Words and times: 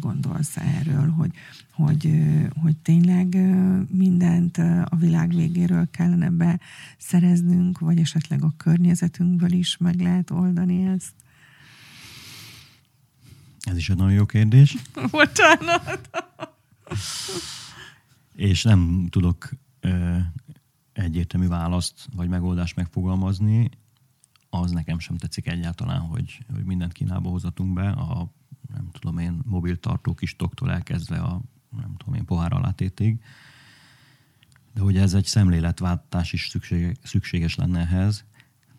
gondolsz 0.00 0.56
erről, 0.56 1.10
hogy, 1.10 1.30
hogy, 1.72 2.10
hogy 2.62 2.76
tényleg 2.76 3.34
mindent 3.90 4.58
a 4.84 4.96
világ 4.98 5.34
végéről 5.34 5.90
kellene 5.90 6.30
beszereznünk, 6.30 7.78
vagy 7.78 7.98
esetleg 7.98 8.42
a 8.42 8.54
környezetünkből 8.56 9.52
is 9.52 9.76
meg 9.76 10.00
lehet 10.00 10.30
oldani 10.30 10.86
ezt? 10.86 11.12
Ez 13.60 13.76
is 13.76 13.90
egy 13.90 13.96
nagyon 13.96 14.12
jó 14.12 14.26
kérdés. 14.26 14.76
Bocsánat! 15.10 16.10
És 18.34 18.62
nem 18.62 19.06
tudok 19.10 19.50
egyértelmű 20.92 21.46
választ 21.46 22.08
vagy 22.16 22.28
megoldást 22.28 22.76
megfogalmazni. 22.76 23.70
Az 24.50 24.70
nekem 24.70 24.98
sem 24.98 25.16
tetszik 25.16 25.46
egyáltalán, 25.46 26.00
hogy, 26.00 26.44
hogy 26.54 26.64
mindent 26.64 26.92
Kínába 26.92 27.28
hozatunk 27.28 27.72
be, 27.72 27.90
a 27.90 28.32
nem 28.72 28.90
tudom 28.90 29.18
én, 29.18 29.40
mobiltartó 29.44 30.14
kis 30.14 30.36
toktól 30.36 30.70
elkezdve 30.70 31.18
a 31.18 31.40
nem 31.70 31.94
tudom 31.96 32.14
én, 32.14 32.24
pohár 32.24 32.52
alátétig. 32.52 33.22
De 34.74 34.80
hogy 34.80 34.96
ez 34.96 35.14
egy 35.14 35.24
szemléletváltás 35.24 36.32
is 36.32 36.56
szükséges 37.02 37.54
lenne 37.54 37.80
ehhez. 37.80 38.24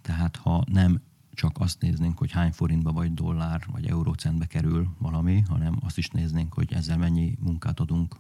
Tehát 0.02 0.36
ha 0.36 0.64
nem 0.72 1.02
csak 1.34 1.60
azt 1.60 1.82
néznénk, 1.82 2.18
hogy 2.18 2.32
hány 2.32 2.52
forintba 2.52 2.92
vagy 2.92 3.14
dollár 3.14 3.64
vagy 3.72 3.86
eurócentbe 3.88 4.46
kerül 4.46 4.96
valami, 4.98 5.44
hanem 5.48 5.78
azt 5.82 5.98
is 5.98 6.10
néznénk, 6.10 6.54
hogy 6.54 6.74
ezzel 6.74 6.98
mennyi 6.98 7.38
munkát 7.40 7.80
adunk 7.80 8.16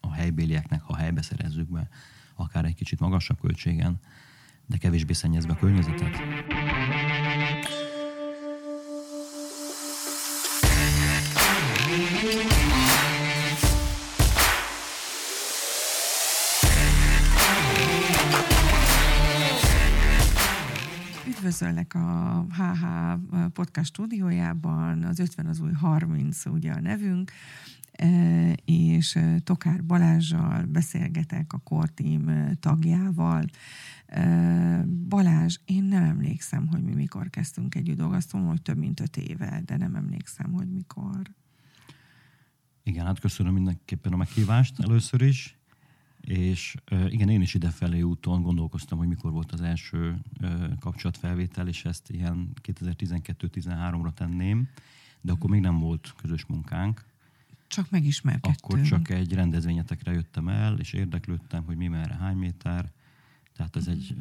a 0.00 0.12
helybélieknek, 0.12 0.82
ha 0.82 0.96
helybe 0.96 1.22
szerezzük 1.22 1.70
be, 1.70 1.88
akár 2.34 2.64
egy 2.64 2.74
kicsit 2.74 3.00
magasabb 3.00 3.40
költségen, 3.40 4.00
de 4.66 4.76
kevésbé 4.76 5.12
szennyezve 5.12 5.52
a 5.52 5.56
környezetet. 5.56 6.20
Üdvözöllek 21.26 21.94
a 21.94 22.46
HH 22.50 22.86
podcast 23.52 23.88
stúdiójában, 23.88 25.02
az 25.02 25.18
50 25.18 25.46
az 25.46 25.60
új 25.60 25.72
30 25.72 26.46
ugye 26.46 26.72
a 26.72 26.80
nevünk, 26.80 27.32
és 28.64 29.18
Tokár 29.44 29.84
Balázsjal 29.84 30.64
beszélgetek 30.64 31.52
a 31.52 31.58
Kortím 31.58 32.30
tagjával. 32.60 33.44
Balázs, 35.08 35.58
én 35.64 35.84
nem 35.84 36.02
emlékszem, 36.02 36.66
hogy 36.66 36.82
mi 36.82 36.94
mikor 36.94 37.30
kezdtünk 37.30 37.74
együtt 37.74 37.96
dolgozni, 37.96 38.40
hogy 38.40 38.62
több 38.62 38.78
mint 38.78 39.00
öt 39.00 39.16
éve, 39.16 39.62
de 39.64 39.76
nem 39.76 39.94
emlékszem, 39.94 40.52
hogy 40.52 40.70
mikor. 40.70 41.22
Igen, 42.82 43.06
hát 43.06 43.20
köszönöm 43.20 43.54
mindenképpen 43.54 44.12
a 44.12 44.16
meghívást 44.16 44.80
először 44.80 45.22
is. 45.22 45.58
És 46.20 46.76
igen, 47.08 47.28
én 47.28 47.40
is 47.40 47.54
idefelé 47.54 48.00
úton 48.00 48.42
gondolkoztam, 48.42 48.98
hogy 48.98 49.08
mikor 49.08 49.32
volt 49.32 49.52
az 49.52 49.60
első 49.60 50.20
kapcsolatfelvétel, 50.80 51.68
és 51.68 51.84
ezt 51.84 52.10
ilyen 52.10 52.52
2012-13-ra 52.62 54.12
tenném, 54.14 54.68
de 55.20 55.32
akkor 55.32 55.50
még 55.50 55.60
nem 55.60 55.78
volt 55.78 56.14
közös 56.16 56.46
munkánk. 56.46 57.04
Csak 57.74 57.90
megismerkedtünk. 57.90 58.58
Akkor 58.62 58.80
csak 58.80 59.10
egy 59.10 59.34
rendezvényetekre 59.34 60.12
jöttem 60.12 60.48
el, 60.48 60.78
és 60.78 60.92
érdeklődtem, 60.92 61.64
hogy 61.64 61.76
mi 61.76 61.88
merre, 61.88 62.14
hány 62.14 62.36
méter. 62.36 62.92
Tehát 63.56 63.76
ez 63.76 63.86
egy 63.86 64.16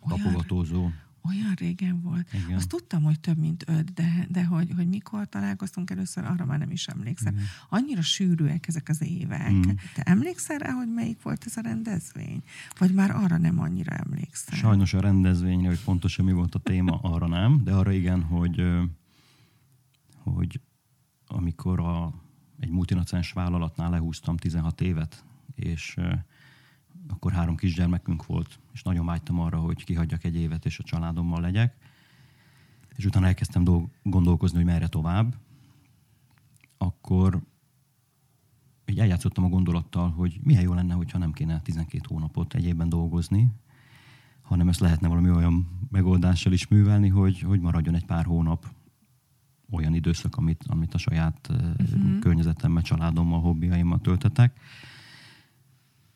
kapogatózó 0.00 0.90
olyan 1.22 1.54
régen 1.54 2.00
volt. 2.02 2.32
Igen. 2.32 2.56
Azt 2.56 2.68
tudtam, 2.68 3.02
hogy 3.02 3.20
több 3.20 3.38
mint 3.38 3.64
öt, 3.66 3.92
de, 3.92 4.26
de 4.28 4.44
hogy, 4.44 4.72
hogy 4.76 4.88
mikor 4.88 5.28
találkoztunk 5.28 5.90
először, 5.90 6.24
arra 6.24 6.44
már 6.44 6.58
nem 6.58 6.70
is 6.70 6.86
emlékszem. 6.86 7.34
Igen. 7.34 7.46
Annyira 7.68 8.02
sűrűek 8.02 8.68
ezek 8.68 8.88
az 8.88 9.02
évek. 9.02 9.52
Mm. 9.52 9.62
Te 9.94 10.02
emlékszel 10.02 10.58
rá, 10.58 10.70
hogy 10.70 10.92
melyik 10.92 11.22
volt 11.22 11.44
ez 11.46 11.56
a 11.56 11.60
rendezvény? 11.60 12.42
Vagy 12.78 12.92
már 12.92 13.10
arra 13.10 13.36
nem 13.36 13.60
annyira 13.60 13.92
emlékszem? 13.92 14.58
Sajnos 14.58 14.94
a 14.94 15.00
rendezvényre, 15.00 15.68
hogy 15.68 15.84
pontosan 15.84 16.24
mi 16.24 16.32
volt 16.32 16.54
a 16.54 16.58
téma, 16.58 16.98
arra 17.12 17.26
nem, 17.26 17.64
de 17.64 17.72
arra 17.72 17.92
igen, 17.92 18.22
hogy, 18.22 18.62
hogy 20.16 20.60
amikor 21.26 21.80
a, 21.80 22.14
egy 22.60 22.70
multinacionális 22.70 23.32
vállalatnál 23.32 23.90
lehúztam 23.90 24.36
16 24.36 24.80
évet, 24.80 25.24
és 25.54 25.96
akkor 27.08 27.32
három 27.32 27.56
kisgyermekünk 27.56 28.26
volt, 28.26 28.58
és 28.72 28.82
nagyon 28.82 29.06
vágytam 29.06 29.40
arra, 29.40 29.58
hogy 29.58 29.84
kihagyjak 29.84 30.24
egy 30.24 30.36
évet, 30.36 30.64
és 30.64 30.78
a 30.78 30.82
családommal 30.82 31.40
legyek. 31.40 31.76
És 32.96 33.04
utána 33.04 33.26
elkezdtem 33.26 33.64
dolg- 33.64 33.90
gondolkozni, 34.02 34.56
hogy 34.56 34.66
merre 34.66 34.88
tovább. 34.88 35.36
Akkor 36.78 37.42
így 38.86 38.98
eljátszottam 38.98 39.44
a 39.44 39.48
gondolattal, 39.48 40.10
hogy 40.10 40.40
milyen 40.42 40.62
jó 40.62 40.74
lenne, 40.74 40.94
hogyha 40.94 41.18
nem 41.18 41.32
kéne 41.32 41.60
12 41.60 42.04
hónapot 42.08 42.54
egy 42.54 42.64
évben 42.64 42.88
dolgozni, 42.88 43.52
hanem 44.42 44.68
ezt 44.68 44.80
lehetne 44.80 45.08
valami 45.08 45.30
olyan 45.30 45.86
megoldással 45.90 46.52
is 46.52 46.68
művelni, 46.68 47.08
hogy, 47.08 47.40
hogy 47.40 47.60
maradjon 47.60 47.94
egy 47.94 48.04
pár 48.04 48.24
hónap 48.24 48.66
olyan 49.70 49.94
időszak, 49.94 50.36
amit, 50.36 50.64
amit 50.66 50.94
a 50.94 50.98
saját 50.98 51.48
uh-huh. 51.50 52.18
környezetemmel, 52.18 52.82
családommal, 52.82 53.40
hobbiaimmal 53.40 54.00
töltetek 54.00 54.60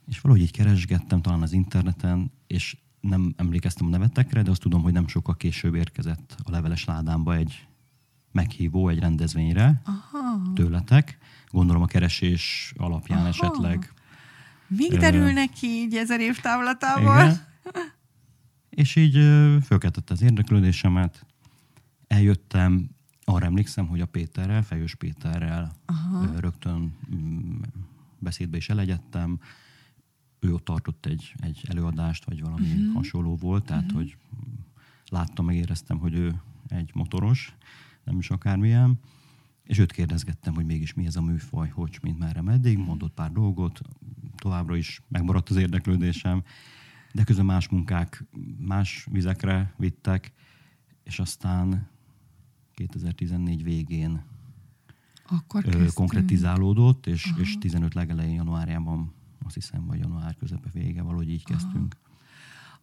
és 0.09 0.21
valahogy 0.21 0.43
így 0.43 0.51
keresgettem 0.51 1.21
talán 1.21 1.43
az 1.43 1.53
interneten, 1.53 2.33
és 2.47 2.77
nem 3.01 3.35
emlékeztem 3.37 3.87
a 3.87 3.91
nevetekre, 3.91 4.43
de 4.43 4.51
azt 4.51 4.61
tudom, 4.61 4.83
hogy 4.83 4.93
nem 4.93 5.09
sokkal 5.09 5.37
később 5.37 5.75
érkezett 5.75 6.37
a 6.43 6.51
leveles 6.51 6.85
ládámba 6.85 7.35
egy 7.35 7.67
meghívó 8.33 8.89
egy 8.89 8.99
rendezvényre 8.99 9.83
Aha. 9.85 10.53
tőletek. 10.55 11.19
Gondolom 11.51 11.83
a 11.83 11.87
keresés 11.87 12.73
alapján 12.77 13.19
Aha. 13.19 13.29
esetleg. 13.29 13.93
Mik 14.67 14.97
derülnek 14.97 15.51
ki 15.51 15.67
így 15.67 15.95
ezer 15.95 16.21
év 16.21 16.41
távlatából? 16.41 17.33
És 18.71 18.97
így 18.97 19.13
fölkeltette 19.65 20.13
az 20.13 20.23
érdeklődésemet. 20.23 21.27
Eljöttem, 22.07 22.91
arra 23.25 23.45
emlékszem, 23.45 23.87
hogy 23.87 24.01
a 24.01 24.07
Péterrel, 24.07 24.63
Fejős 24.63 24.95
Péterrel 24.95 25.73
Aha. 25.87 26.41
rögtön 26.41 26.95
mm, 27.15 27.61
beszédbe 28.19 28.57
is 28.57 28.69
elegyedtem, 28.69 29.41
ő 30.41 30.53
ott 30.53 30.65
tartott 30.65 31.07
egy, 31.07 31.35
egy 31.39 31.65
előadást, 31.69 32.25
vagy 32.25 32.41
valami 32.41 32.71
uh-huh. 32.71 32.95
hasonló 32.95 33.37
volt, 33.37 33.65
tehát 33.65 33.85
uh-huh. 33.85 33.99
hogy 33.99 34.17
láttam, 35.09 35.45
megéreztem, 35.45 35.99
hogy 35.99 36.15
ő 36.15 36.41
egy 36.69 36.91
motoros, 36.95 37.55
nem 38.05 38.19
is 38.19 38.31
akármilyen, 38.31 38.99
és 39.65 39.79
őt 39.79 39.93
kérdezgettem, 39.93 40.55
hogy 40.55 40.65
mégis 40.65 40.95
mi 40.95 41.07
ez 41.07 41.17
a 41.17 41.23
műfaj, 41.23 41.69
hogy, 41.69 41.99
mint 42.03 42.19
merre, 42.19 42.41
meddig, 42.41 42.79
mondott 42.79 43.15
pár 43.15 43.33
dolgot, 43.33 43.81
továbbra 44.37 44.77
is 44.77 45.03
megmaradt 45.09 45.49
az 45.49 45.57
érdeklődésem, 45.57 46.43
de 47.13 47.25
közben 47.25 47.45
más 47.45 47.69
munkák 47.69 48.25
más 48.59 49.07
vizekre 49.11 49.75
vittek, 49.77 50.33
és 51.03 51.19
aztán 51.19 51.89
2014 52.75 53.63
végén 53.63 54.23
Akkor 55.29 55.93
konkretizálódott, 55.95 57.07
és, 57.07 57.33
és 57.39 57.59
15 57.59 57.95
legelején 57.95 58.35
januárjában 58.35 59.13
azt 59.45 59.55
hiszem, 59.55 59.87
vagy 59.87 59.99
január 59.99 60.37
közepe 60.37 60.71
vége, 60.73 61.03
valahogy 61.03 61.31
így 61.31 61.45
kezdtünk. 61.45 61.97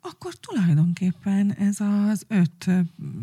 Akkor 0.02 0.34
tulajdonképpen 0.34 1.54
ez 1.54 1.80
az 1.80 2.26
öt 2.28 2.70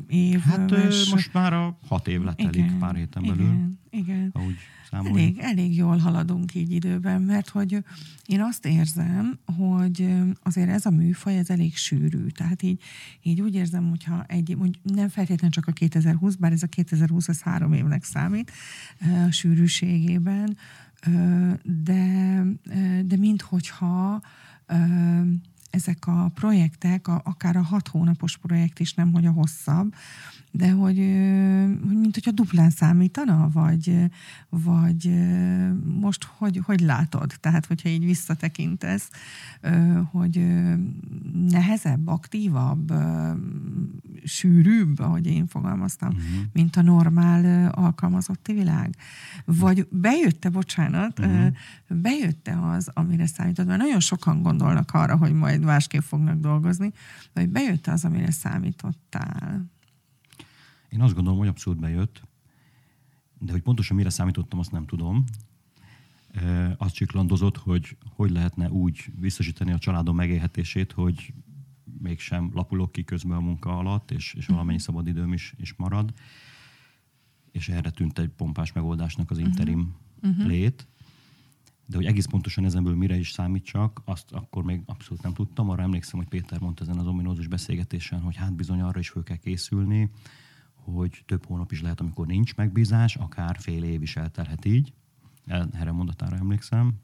év. 0.09 0.41
Hát 0.41 0.71
és... 0.71 1.11
most 1.11 1.33
már 1.33 1.53
a 1.53 1.79
hat 1.87 2.09
év 2.09 2.23
letelik 2.23 2.55
igen, 2.55 2.79
pár 2.79 2.95
héten 2.95 3.23
belül. 3.23 3.45
Igen, 3.45 3.79
igen. 3.91 4.31
Ahogy 4.33 4.57
elég, 4.91 5.39
elég 5.39 5.77
jól 5.77 5.97
haladunk 5.97 6.55
így 6.55 6.71
időben, 6.71 7.23
mert 7.23 7.49
hogy 7.49 7.85
én 8.27 8.41
azt 8.41 8.67
érzem, 8.67 9.39
hogy 9.57 10.09
azért 10.43 10.69
ez 10.69 10.87
a 10.87 10.91
műfaj, 10.91 11.39
ez 11.39 11.51
elég 11.51 11.77
sűrű. 11.77 12.27
Tehát 12.27 12.63
így, 12.63 12.83
így 13.23 13.41
úgy 13.41 13.55
érzem, 13.55 13.89
hogyha 13.89 14.25
egy, 14.27 14.57
hogy 14.59 14.79
nem 14.83 15.09
feltétlenül 15.09 15.51
csak 15.51 15.67
a 15.67 15.73
2020, 15.73 16.35
bár 16.35 16.53
ez 16.53 16.63
a 16.63 16.67
2020 16.67 17.29
az 17.29 17.41
három 17.41 17.73
évnek 17.73 18.05
számít 18.05 18.53
a 19.27 19.31
sűrűségében, 19.31 20.57
de, 21.63 22.43
de 23.05 23.17
minthogyha 23.17 24.23
ezek 25.71 26.07
a 26.07 26.31
projektek, 26.35 27.09
akár 27.09 27.57
a 27.57 27.63
hat 27.63 27.89
hónapos 27.89 28.37
projekt 28.37 28.79
is, 28.79 28.95
nem 28.95 29.13
hogy 29.13 29.27
a 29.27 29.33
hosszabb, 29.33 29.95
de 30.59 30.71
hogy, 30.71 30.97
hogy 31.87 31.97
mint 31.97 32.15
hogyha 32.15 32.31
duplán 32.31 32.71
számítana, 32.71 33.49
vagy, 33.53 34.11
vagy 34.49 35.11
most 36.01 36.25
hogy, 36.37 36.61
hogy 36.65 36.81
látod? 36.81 37.33
Tehát, 37.41 37.67
hogyha 37.67 37.89
így 37.89 38.05
visszatekintesz, 38.05 39.11
hogy 40.11 40.47
nehezebb, 41.49 42.07
aktívabb, 42.07 42.93
sűrűbb, 44.25 44.99
ahogy 44.99 45.27
én 45.27 45.47
fogalmaztam, 45.47 46.09
uh-huh. 46.09 46.25
mint 46.53 46.77
a 46.77 46.83
normál 46.83 47.71
alkalmazotti 47.71 48.53
világ? 48.53 48.97
Vagy 49.45 49.87
bejötte, 49.91 50.49
bocsánat, 50.49 51.19
uh-huh. 51.19 51.53
bejötte 51.89 52.59
az, 52.63 52.91
amire 52.95 53.27
számítod, 53.27 53.67
mert 53.67 53.81
nagyon 53.81 54.01
sokan 54.01 54.43
gondolnak 54.43 54.91
arra, 54.93 55.17
hogy 55.17 55.33
majd 55.33 55.65
másképp 55.65 56.03
fognak 56.03 56.41
dolgozni, 56.41 56.93
vagy 57.33 57.49
bejötte 57.49 57.93
az, 57.93 58.05
amire 58.05 58.31
számítottál? 58.31 59.77
Én 60.89 61.01
azt 61.01 61.15
gondolom, 61.15 61.39
hogy 61.39 61.49
abszolút 61.49 61.81
bejött. 61.81 62.23
de 63.39 63.53
hogy 63.53 63.63
pontosan 63.63 63.97
mire 63.97 64.11
számítottam, 64.11 64.59
azt 64.59 64.71
nem 64.71 64.87
tudom. 64.87 65.25
Azt 66.77 66.95
csiklandozott, 66.95 67.57
hogy 67.57 67.97
hogy 68.15 68.31
lehetne 68.31 68.71
úgy 68.71 69.05
biztosítani 69.15 69.73
a 69.73 69.79
családom 69.79 70.17
megélhetését, 70.17 70.93
hogy 70.93 71.33
mégsem 71.99 72.51
lapulok 72.55 72.93
ki 72.93 73.05
közben 73.05 73.37
a 73.37 73.41
munka 73.41 73.79
alatt, 73.79 74.11
és, 74.11 74.35
és 74.35 74.47
valamennyi 74.47 74.79
szabadidőm 74.79 75.33
is, 75.33 75.55
is 75.57 75.75
marad. 75.75 76.13
És 77.53 77.69
erre 77.69 77.91
tűnt 77.91 78.19
egy 78.19 78.29
pompás 78.29 78.73
megoldásnak 78.73 79.31
az 79.31 79.39
interim 79.39 79.95
uh-huh. 80.23 80.47
lét. 80.47 80.89
De 81.87 81.97
hogy 81.97 82.07
egész 82.07 82.27
pontosan 82.27 82.65
ezenből 82.65 82.97
mire 82.97 83.19
is 83.19 83.31
számítsak, 83.31 84.03
azt 84.05 84.33
akkor 84.33 84.65
még 84.65 84.83
abszolút 84.87 85.23
nem 85.23 85.33
tudtam. 85.33 85.71
Arra 85.71 85.83
emlékszem, 85.83 86.19
hogy 86.19 86.29
Péter 86.29 86.61
mondta 86.61 86.83
ezen 86.83 86.99
az 86.99 87.07
ominózus 87.07 87.47
beszélgetésen, 87.47 88.21
hogy 88.21 88.37
hát 88.37 88.55
bizony 88.55 88.81
arra 88.81 88.99
is 88.99 89.09
föl 89.09 89.23
kell 89.23 89.37
készülni, 89.37 90.11
hogy 90.95 91.23
több 91.27 91.47
hónap 91.47 91.73
is 91.73 91.83
lehet, 91.83 92.01
amikor 92.01 92.27
nincs 92.27 92.55
megbízás, 92.55 93.17
akár 93.17 93.57
fél 93.61 93.85
év 93.85 94.03
is 94.03 94.17
eltelhet 94.17 94.65
így. 94.65 94.93
Erre 95.47 95.93
mondatára 95.93 96.37
emlékszem. 96.37 96.95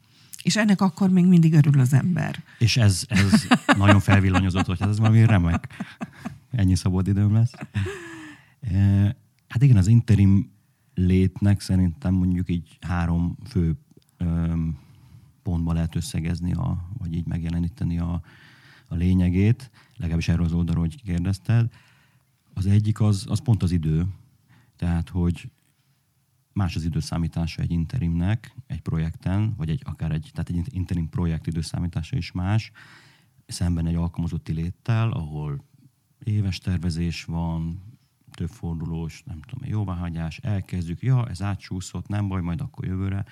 És 0.43 0.55
ennek 0.55 0.81
akkor 0.81 1.09
még 1.09 1.25
mindig 1.25 1.53
örül 1.53 1.79
az 1.79 1.93
ember. 1.93 2.43
És 2.59 2.77
ez, 2.77 3.05
ez 3.07 3.47
nagyon 3.77 3.99
felvillanyozott, 3.99 4.65
hogy 4.65 4.79
hát 4.79 4.89
ez 4.89 4.99
valami 4.99 5.25
remek. 5.25 5.67
Ennyi 6.51 6.75
szabad 6.75 7.07
időm 7.07 7.33
lesz. 7.33 7.51
E, 8.61 8.77
hát 9.47 9.61
igen, 9.61 9.77
az 9.77 9.87
interim 9.87 10.51
létnek 10.93 11.61
szerintem 11.61 12.13
mondjuk 12.13 12.49
így 12.49 12.77
három 12.81 13.37
fő 13.47 13.75
pontba 15.43 15.73
lehet 15.73 15.95
összegezni, 15.95 16.53
a, 16.53 16.89
vagy 16.97 17.13
így 17.13 17.25
megjeleníteni 17.25 17.99
a, 17.99 18.21
a 18.87 18.95
lényegét, 18.95 19.71
legalábbis 19.95 20.27
erről 20.27 20.45
az 20.45 20.53
oldalról, 20.53 20.83
hogy 20.83 21.03
kérdezted. 21.03 21.69
Az 22.57 22.65
egyik 22.65 23.01
az, 23.01 23.25
az 23.29 23.39
pont 23.39 23.63
az 23.63 23.71
idő, 23.71 24.07
tehát, 24.75 25.09
hogy 25.09 25.49
más 26.53 26.75
az 26.75 26.83
időszámítása 26.83 27.61
egy 27.61 27.71
interimnek, 27.71 28.55
egy 28.67 28.81
projekten, 28.81 29.53
vagy 29.57 29.69
egy, 29.69 29.81
akár 29.85 30.11
egy, 30.11 30.29
tehát 30.33 30.49
egy 30.49 30.73
interim 30.75 31.09
projekt 31.09 31.47
időszámítása 31.47 32.17
is 32.17 32.31
más, 32.31 32.71
szemben 33.45 33.87
egy 33.87 33.95
alkalmazotti 33.95 34.53
léttel, 34.53 35.11
ahol 35.11 35.63
éves 36.23 36.57
tervezés 36.57 37.23
van, 37.23 37.81
több 38.31 38.49
fordulós, 38.49 39.23
nem 39.25 39.41
tudom, 39.41 39.69
jóváhagyás, 39.69 40.37
elkezdjük, 40.37 41.01
ja, 41.01 41.27
ez 41.27 41.41
átsúszott, 41.41 42.07
nem 42.07 42.27
baj, 42.27 42.41
majd 42.41 42.61
akkor 42.61 42.85
jövőre. 42.85 43.25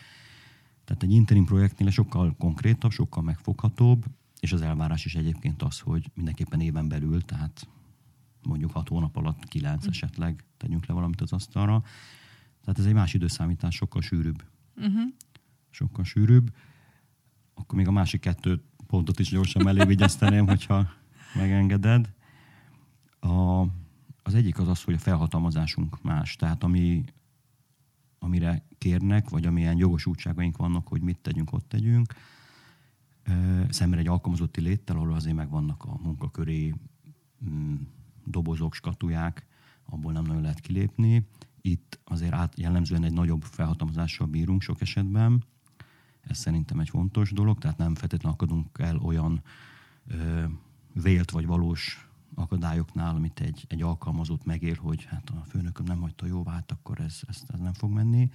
Tehát 0.86 1.04
egy 1.04 1.12
interim 1.12 1.46
projektnél 1.46 1.90
sokkal 1.90 2.36
konkrétabb, 2.38 2.92
sokkal 2.92 3.24
megfoghatóbb, 3.24 4.06
és 4.40 4.54
az 4.54 4.62
elvárás 4.62 5.06
is 5.06 5.16
egyébként 5.16 5.62
az, 5.62 5.80
hogy 5.80 6.12
mindenképpen 6.14 6.62
éven 6.62 6.88
belül, 6.88 7.22
tehát 7.22 7.68
mondjuk 8.44 8.72
hat 8.72 8.88
hónap 8.88 9.18
alatt 9.18 9.46
kilenc 9.46 9.86
esetleg 9.86 10.44
tegyünk 10.58 10.86
le 10.86 10.94
valamit 10.94 11.22
az 11.22 11.34
asztalra. 11.34 11.84
Tehát 12.62 12.80
ez 12.80 12.86
egy 12.86 12.94
más 12.94 13.14
időszámítás, 13.14 13.76
sokkal 13.76 14.02
sűrűbb. 14.02 14.44
Uh-huh. 14.76 15.02
Sokkal 15.70 16.04
sűrűbb. 16.04 16.56
Akkor 17.54 17.78
még 17.78 17.88
a 17.88 17.92
másik 17.92 18.22
kettő 18.22 18.64
pontot 18.88 19.20
is 19.20 19.30
gyorsan 19.30 19.64
mellé 19.64 19.86
vigyezteném, 19.86 20.48
hogyha 20.54 20.90
megengeded. 21.36 22.14
A, 23.20 23.62
az 24.24 24.34
egyik 24.34 24.60
az 24.60 24.68
az, 24.68 24.84
hogy 24.84 24.94
a 24.94 25.00
felhatalmazásunk 25.00 26.02
más. 26.02 26.36
Tehát 26.36 26.64
ami, 26.64 27.04
amire 28.20 28.66
kérnek, 28.78 29.30
vagy 29.30 29.46
amilyen 29.46 29.78
jogosultságaink 29.78 30.58
vannak, 30.58 30.88
hogy 30.88 31.02
mit 31.02 31.20
tegyünk, 31.20 31.54
ott 31.54 31.70
tegyünk, 31.70 32.14
szemben 33.70 34.00
egy 34.00 34.08
alkalmazotti 34.08 34.62
léttel, 34.62 34.96
ahol 34.96 35.14
azért 35.14 35.36
megvannak 35.36 35.84
a 35.84 36.00
munkaköri 36.04 36.74
mm, 37.50 37.76
dobozok, 38.26 38.74
skatuják, 38.74 39.46
abból 39.86 40.12
nem 40.12 40.24
nagyon 40.24 40.42
lehet 40.42 40.60
kilépni. 40.60 41.28
Itt 41.62 42.00
azért 42.04 42.34
át, 42.34 42.60
jellemzően 42.60 43.04
egy 43.04 43.14
nagyobb 43.14 43.44
felhatalmazással 43.44 44.28
bírunk 44.28 44.62
sok 44.62 44.82
esetben. 44.82 45.44
Ez 46.22 46.38
szerintem 46.38 46.80
egy 46.80 46.90
fontos 46.90 47.32
dolog, 47.32 47.58
tehát 47.58 47.78
nem 47.78 47.96
feltétlenül 47.96 48.38
akadunk 48.38 48.80
el 48.80 48.98
olyan 48.98 49.42
ö, 50.08 50.44
vélt 50.94 51.32
vagy 51.32 51.46
valós 51.46 52.08
akadályoknál, 52.36 53.16
amit 53.16 53.40
egy, 53.40 53.66
egy 53.68 53.82
alkalmazott 53.82 54.46
megél, 54.46 54.76
hogy 54.76 55.04
hát 55.04 55.30
a 55.30 55.44
főnököm 55.48 55.86
nem 55.86 56.00
hagyta 56.00 56.26
jóvá, 56.26 56.52
hát 56.52 56.72
akkor 56.72 57.00
ez, 57.00 57.20
ez, 57.28 57.44
ez 57.48 57.60
nem 57.60 57.74
fog 57.74 57.92
menni. 57.92 58.30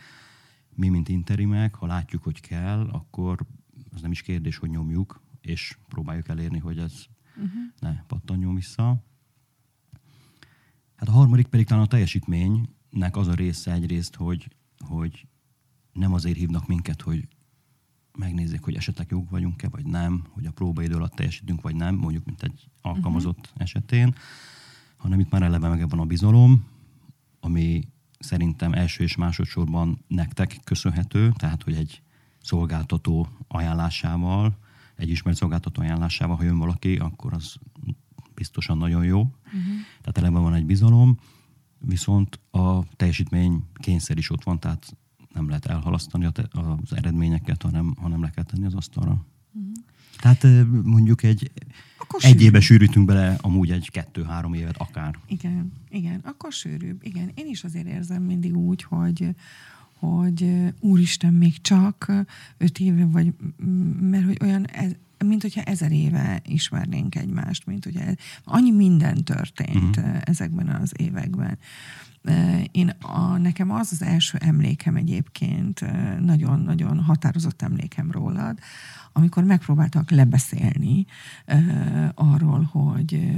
Mi, 0.75 0.88
mint 0.88 1.08
interimek, 1.08 1.75
ha 1.75 1.87
látjuk, 1.87 2.23
hogy 2.23 2.40
kell, 2.40 2.88
akkor 2.88 3.46
az 3.94 4.00
nem 4.00 4.11
is 4.11 4.23
kérdés, 4.23 4.56
hogy 4.56 4.70
nyomjuk, 4.70 5.20
és 5.40 5.79
próbáljuk 5.88 6.29
elérni, 6.29 6.58
hogy 6.58 6.79
ez 6.79 7.05
uh-huh. 7.37 7.52
ne 7.79 8.02
pattanjon 8.06 8.55
vissza. 8.55 9.02
Hát 10.98 11.08
a 11.08 11.12
harmadik 11.12 11.46
pedig 11.46 11.66
talán 11.66 11.84
a 11.84 11.86
teljesítménynek 11.86 13.16
az 13.16 13.28
a 13.28 13.34
része 13.34 13.72
egyrészt, 13.72 14.14
hogy, 14.14 14.48
hogy 14.78 15.26
nem 15.92 16.12
azért 16.12 16.36
hívnak 16.36 16.66
minket, 16.66 17.02
hogy 17.02 17.28
megnézzék, 18.16 18.62
hogy 18.62 18.74
esetleg 18.74 19.06
jók 19.10 19.30
vagyunk-e, 19.30 19.68
vagy 19.68 19.86
nem, 19.86 20.26
hogy 20.30 20.46
a 20.46 20.50
próbaidő 20.50 20.94
alatt 20.94 21.12
teljesítünk, 21.12 21.60
vagy 21.60 21.74
nem, 21.74 21.94
mondjuk, 21.94 22.24
mint 22.24 22.42
egy 22.42 22.68
alkalmazott 22.80 23.38
uh-huh. 23.38 23.62
esetén, 23.62 24.14
hanem 24.96 25.20
itt 25.20 25.30
már 25.30 25.42
eleve 25.42 25.68
meg 25.68 25.88
van 25.88 26.00
a 26.00 26.04
bizalom, 26.04 26.66
ami 27.40 27.88
szerintem 28.18 28.72
első 28.72 29.02
és 29.02 29.16
másodszorban 29.16 30.04
nektek 30.06 30.60
köszönhető, 30.64 31.32
tehát, 31.36 31.62
hogy 31.62 31.74
egy 31.74 32.02
szolgáltató 32.40 33.28
ajánlásával, 33.48 34.58
egy 34.96 35.08
ismert 35.08 35.36
szolgáltató 35.36 35.82
ajánlásával, 35.82 36.36
ha 36.36 36.42
jön 36.42 36.58
valaki, 36.58 36.96
akkor 36.96 37.32
az 37.32 37.56
biztosan 38.34 38.78
nagyon 38.78 39.04
jó. 39.04 39.32
Uh-huh. 39.48 39.74
Tehát 40.00 40.18
eleve 40.18 40.38
van 40.38 40.54
egy 40.54 40.66
bizalom, 40.66 41.18
viszont 41.78 42.40
a 42.50 42.84
teljesítmény 42.96 43.62
kényszer 43.74 44.18
is 44.18 44.30
ott 44.30 44.44
van, 44.44 44.60
tehát 44.60 44.96
nem 45.32 45.48
lehet 45.48 45.66
elhalasztani 45.66 46.24
az 46.24 46.92
eredményeket, 46.92 47.62
hanem, 47.62 47.94
hanem 48.00 48.22
le 48.22 48.30
kell 48.30 48.44
tenni 48.44 48.66
az 48.66 48.74
asztalra. 48.74 49.26
Uh-huh. 49.52 49.72
Tehát 50.18 50.66
mondjuk 50.82 51.22
egy 51.22 51.50
akkor 51.98 52.20
egy 52.24 52.42
éve 52.42 52.60
sűrítünk 52.60 53.06
bele, 53.06 53.38
amúgy 53.40 53.70
egy 53.70 53.90
kettő-három 53.90 54.54
évet 54.54 54.76
akár. 54.76 55.18
Igen, 55.26 55.72
igen, 55.90 56.20
akkor 56.24 56.52
sűrűbb. 56.52 57.00
Igen, 57.02 57.30
én 57.34 57.46
is 57.46 57.64
azért 57.64 57.86
érzem 57.86 58.22
mindig 58.22 58.56
úgy, 58.56 58.82
hogy, 58.82 59.28
hogy 59.98 60.50
úristen, 60.80 61.34
még 61.34 61.60
csak 61.60 62.12
öt 62.56 62.78
éve, 62.78 63.06
vagy 63.06 63.32
mert 64.00 64.24
hogy 64.24 64.36
olyan, 64.40 64.66
ez, 64.66 64.94
mint 65.24 65.42
hogyha 65.42 65.62
ezer 65.62 65.92
éve 65.92 66.42
ismernénk 66.44 67.14
egymást, 67.14 67.66
mint 67.66 67.86
ugye 67.86 68.14
annyi 68.44 68.70
minden 68.70 69.24
történt 69.24 69.96
uh-huh. 69.96 70.16
ezekben 70.24 70.68
az 70.68 70.92
években. 70.96 71.58
Én 72.70 72.88
a, 72.88 73.36
nekem 73.36 73.70
az 73.70 73.88
az 73.92 74.02
első 74.02 74.38
emlékem 74.40 74.96
egyébként, 74.96 75.84
nagyon-nagyon 76.20 77.00
határozott 77.00 77.62
emlékem 77.62 78.10
rólad, 78.10 78.58
amikor 79.12 79.44
megpróbáltak 79.44 80.10
lebeszélni 80.10 81.04
uh, 81.46 82.08
arról, 82.14 82.62
hogy 82.62 83.30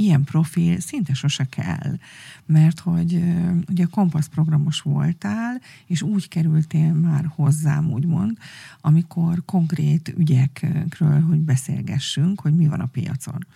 ilyen 0.00 0.24
profil 0.24 0.80
szinte 0.80 1.14
sose 1.14 1.44
kell, 1.44 1.98
mert 2.46 2.80
hogy 2.80 3.22
ugye 3.68 3.84
kompassz 3.84 4.26
programos 4.26 4.80
voltál, 4.80 5.60
és 5.86 6.02
úgy 6.02 6.28
kerültél 6.28 6.92
már 6.92 7.24
hozzám, 7.34 7.90
úgymond, 7.90 8.38
amikor 8.80 9.42
konkrét 9.44 10.14
ügyekről, 10.16 11.20
hogy 11.20 11.38
beszélgessünk, 11.38 12.40
hogy 12.40 12.56
mi 12.56 12.66
van 12.66 12.80
a 12.80 12.86
piacon. 12.86 13.46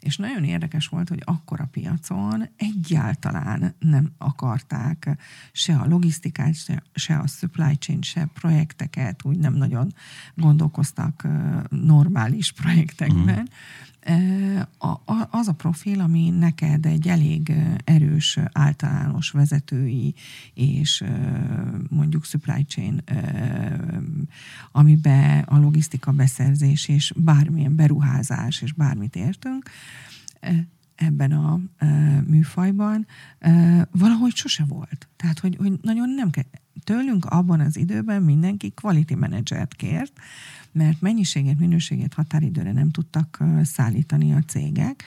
És 0.00 0.16
nagyon 0.16 0.44
érdekes 0.44 0.86
volt, 0.86 1.08
hogy 1.08 1.22
akkor 1.24 1.60
a 1.60 1.68
piacon 1.70 2.48
egyáltalán 2.56 3.74
nem 3.78 4.10
akarták 4.18 5.16
se 5.52 5.76
a 5.76 5.86
logisztikát, 5.86 6.54
se, 6.54 6.82
se 6.94 7.16
a 7.16 7.26
supply 7.26 7.74
chain, 7.78 8.02
se 8.02 8.28
projekteket, 8.34 9.24
úgy 9.24 9.38
nem 9.38 9.54
nagyon 9.54 9.94
gondolkoztak 10.34 11.26
normális 11.70 12.52
projektekben. 12.52 13.40
Mm 13.40 13.54
az 15.30 15.48
a 15.48 15.52
profil, 15.52 16.00
ami 16.00 16.30
neked 16.30 16.86
egy 16.86 17.08
elég 17.08 17.52
erős 17.84 18.38
általános 18.52 19.30
vezetői 19.30 20.14
és 20.54 21.04
mondjuk 21.88 22.24
supply 22.24 22.64
chain, 22.64 23.02
amiben 24.72 25.42
a 25.42 25.58
logisztika 25.58 26.12
beszerzés 26.12 26.88
és 26.88 27.12
bármilyen 27.16 27.76
beruházás 27.76 28.62
és 28.62 28.72
bármit 28.72 29.16
értünk, 29.16 29.70
ebben 30.96 31.32
a 31.32 31.60
műfajban 32.26 33.06
valahogy 33.90 34.34
sose 34.34 34.64
volt. 34.64 35.08
Tehát, 35.16 35.38
hogy, 35.38 35.56
hogy 35.56 35.78
nagyon 35.82 36.08
nem 36.08 36.30
kell. 36.30 36.44
Tőlünk 36.84 37.24
abban 37.24 37.60
az 37.60 37.76
időben 37.76 38.22
mindenki 38.22 38.70
quality 38.70 39.14
managert 39.14 39.74
kért, 39.74 40.12
mert 40.72 41.00
mennyiséget, 41.00 41.58
minőséget 41.58 42.14
határidőre 42.14 42.72
nem 42.72 42.90
tudtak 42.90 43.44
szállítani 43.62 44.32
a 44.32 44.42
cégek, 44.46 45.04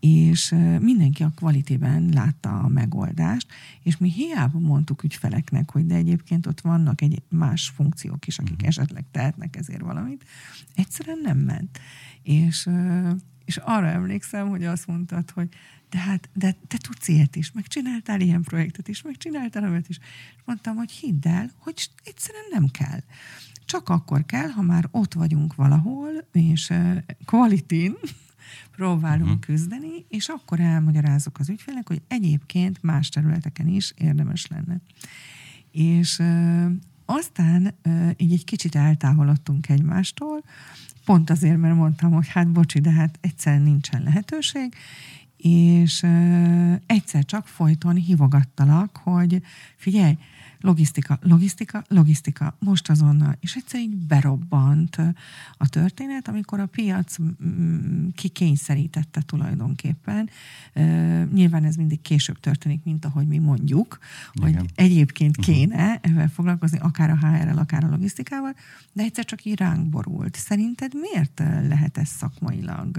és 0.00 0.54
mindenki 0.80 1.22
a 1.22 1.32
kvalitében 1.34 2.08
látta 2.08 2.58
a 2.58 2.68
megoldást, 2.68 3.46
és 3.82 3.96
mi 3.96 4.10
hiába 4.10 4.58
mondtuk 4.58 5.02
ügyfeleknek, 5.02 5.70
hogy 5.70 5.86
de 5.86 5.94
egyébként 5.94 6.46
ott 6.46 6.60
vannak 6.60 7.00
egy 7.00 7.22
más 7.28 7.68
funkciók 7.68 8.26
is, 8.26 8.38
akik 8.38 8.52
uh-huh. 8.52 8.68
esetleg 8.68 9.04
tehetnek 9.10 9.56
ezért 9.56 9.80
valamit, 9.80 10.24
egyszerűen 10.74 11.18
nem 11.22 11.38
ment. 11.38 11.80
És 12.22 12.68
És 13.46 13.56
arra 13.56 13.86
emlékszem, 13.86 14.48
hogy 14.48 14.64
azt 14.64 14.86
mondtad, 14.86 15.30
hogy 15.30 15.48
de 15.90 15.98
hát, 15.98 16.28
de 16.32 16.56
te 16.66 16.76
tudsz 16.76 17.08
ilyet 17.08 17.36
is, 17.36 17.52
meg 17.52 17.66
csináltál 17.66 18.20
ilyen 18.20 18.42
projektet 18.42 18.88
is, 18.88 19.02
meg 19.02 19.16
csináltál 19.16 19.70
olyat 19.70 19.88
is. 19.88 19.98
És 20.36 20.42
mondtam, 20.44 20.76
hogy 20.76 20.90
hidd 20.90 21.28
el, 21.28 21.50
hogy 21.58 21.90
egyszerűen 22.04 22.44
nem 22.50 22.66
kell. 22.66 23.00
Csak 23.64 23.88
akkor 23.88 24.26
kell, 24.26 24.48
ha 24.48 24.62
már 24.62 24.88
ott 24.90 25.12
vagyunk 25.12 25.54
valahol, 25.54 26.10
és 26.32 26.70
uh, 26.70 26.96
quality 27.24 27.90
próbálunk 28.76 29.28
uh-huh. 29.28 29.44
küzdeni, 29.44 30.06
és 30.08 30.28
akkor 30.28 30.60
elmagyarázok 30.60 31.38
az 31.38 31.48
ügyfélnek, 31.48 31.88
hogy 31.88 32.02
egyébként 32.08 32.82
más 32.82 33.08
területeken 33.08 33.68
is 33.68 33.92
érdemes 33.96 34.46
lenne. 34.46 34.80
És 35.70 36.18
uh, 36.18 36.70
aztán 37.06 37.74
így 38.16 38.32
egy 38.32 38.44
kicsit 38.44 38.74
eltávolodtunk 38.74 39.68
egymástól, 39.68 40.42
pont 41.04 41.30
azért, 41.30 41.56
mert 41.56 41.74
mondtam, 41.74 42.12
hogy 42.12 42.28
hát 42.28 42.48
bocsi, 42.48 42.80
de 42.80 42.90
hát 42.90 43.18
egyszerűen 43.20 43.62
nincsen 43.62 44.02
lehetőség, 44.02 44.74
és 45.36 46.06
egyszer 46.86 47.24
csak 47.24 47.46
folyton 47.46 47.94
hívogattalak, 47.94 48.96
hogy 49.02 49.42
figyelj, 49.76 50.18
logisztika, 50.60 51.18
logisztika, 51.22 51.84
logisztika, 51.88 52.56
most 52.58 52.90
azonnal. 52.90 53.36
És 53.40 53.54
egyszer 53.54 53.80
így 53.80 53.96
berobbant 53.96 54.96
a 55.56 55.68
történet, 55.68 56.28
amikor 56.28 56.60
a 56.60 56.66
piac 56.66 57.16
mm, 57.20 58.08
kikényszerítette 58.14 59.20
tulajdonképpen. 59.20 60.30
Nyilván 61.32 61.64
ez 61.64 61.76
mindig 61.76 62.00
később 62.00 62.40
történik, 62.40 62.84
mint 62.84 63.04
ahogy 63.04 63.26
mi 63.26 63.38
mondjuk, 63.38 63.98
Igen. 64.32 64.52
hogy 64.52 64.70
egyébként 64.74 65.36
mhm. 65.36 65.46
kéne 65.46 65.98
ezzel 66.00 66.28
foglalkozni, 66.28 66.78
akár 66.78 67.10
a 67.10 67.16
HR-rel, 67.16 67.58
akár 67.58 67.84
a 67.84 67.88
logisztikával, 67.88 68.54
de 68.92 69.02
egyszer 69.02 69.24
csak 69.24 69.44
így 69.44 69.58
ránk 69.58 69.88
borult. 69.88 70.36
Szerinted 70.36 70.92
miért 70.94 71.42
lehet 71.68 71.98
ez 71.98 72.08
szakmailag 72.08 72.98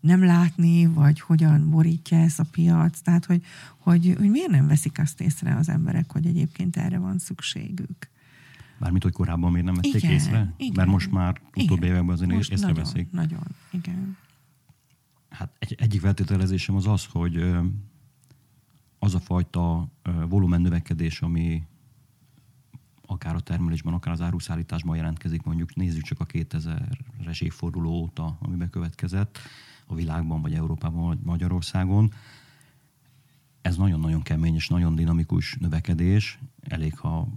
nem 0.00 0.24
látni, 0.24 0.86
vagy 0.86 1.20
hogyan 1.20 1.70
borítja 1.70 2.18
ez 2.18 2.38
a 2.38 2.44
piac, 2.50 3.00
tehát 3.00 3.24
hogy, 3.24 3.44
hogy, 3.78 4.14
hogy 4.18 4.30
miért 4.30 4.50
nem 4.50 4.66
veszik 4.66 4.98
azt 4.98 5.20
észre 5.20 5.56
az 5.56 5.68
emberek, 5.68 6.12
hogy 6.12 6.26
egyébként 6.26 6.76
erre 6.76 6.98
van 6.98 7.18
szükségük. 7.18 8.08
Mármint, 8.78 9.02
hogy 9.02 9.12
korábban 9.12 9.50
miért 9.50 9.66
nem 9.66 9.74
vették 9.74 9.94
igen, 9.94 10.10
észre? 10.10 10.54
Igen, 10.56 10.72
Mert 10.76 10.88
most 10.88 11.10
már 11.10 11.40
utóbbi 11.56 11.86
években 11.86 12.14
azért 12.14 12.30
most 12.30 12.52
észreveszik. 12.52 13.10
Nagyon, 13.10 13.38
nagyon, 13.38 13.46
igen. 13.70 14.16
Hát 15.28 15.56
egy, 15.58 15.76
egyik 15.78 16.00
feltételezésem 16.00 16.76
az 16.76 16.86
az, 16.86 17.04
hogy 17.04 17.44
az 18.98 19.14
a 19.14 19.20
fajta 19.20 19.88
volumen 20.28 20.60
növekedés, 20.60 21.20
ami 21.20 21.62
akár 23.06 23.34
a 23.34 23.40
termelésben, 23.40 23.92
akár 23.92 24.12
az 24.12 24.20
áruszállításban 24.20 24.96
jelentkezik, 24.96 25.42
mondjuk 25.42 25.74
nézzük 25.74 26.02
csak 26.02 26.20
a 26.20 26.26
2000-es 26.26 27.42
évforduló 27.42 27.90
óta, 27.90 28.38
ami 28.40 28.56
bekövetkezett, 28.56 29.38
a 29.90 29.94
világban, 29.94 30.42
vagy 30.42 30.54
Európában, 30.54 31.06
vagy 31.06 31.18
Magyarországon. 31.22 32.12
Ez 33.62 33.76
nagyon-nagyon 33.76 34.22
kemény 34.22 34.54
és 34.54 34.68
nagyon 34.68 34.94
dinamikus 34.94 35.56
növekedés. 35.60 36.38
Elég, 36.60 36.98
ha 36.98 37.28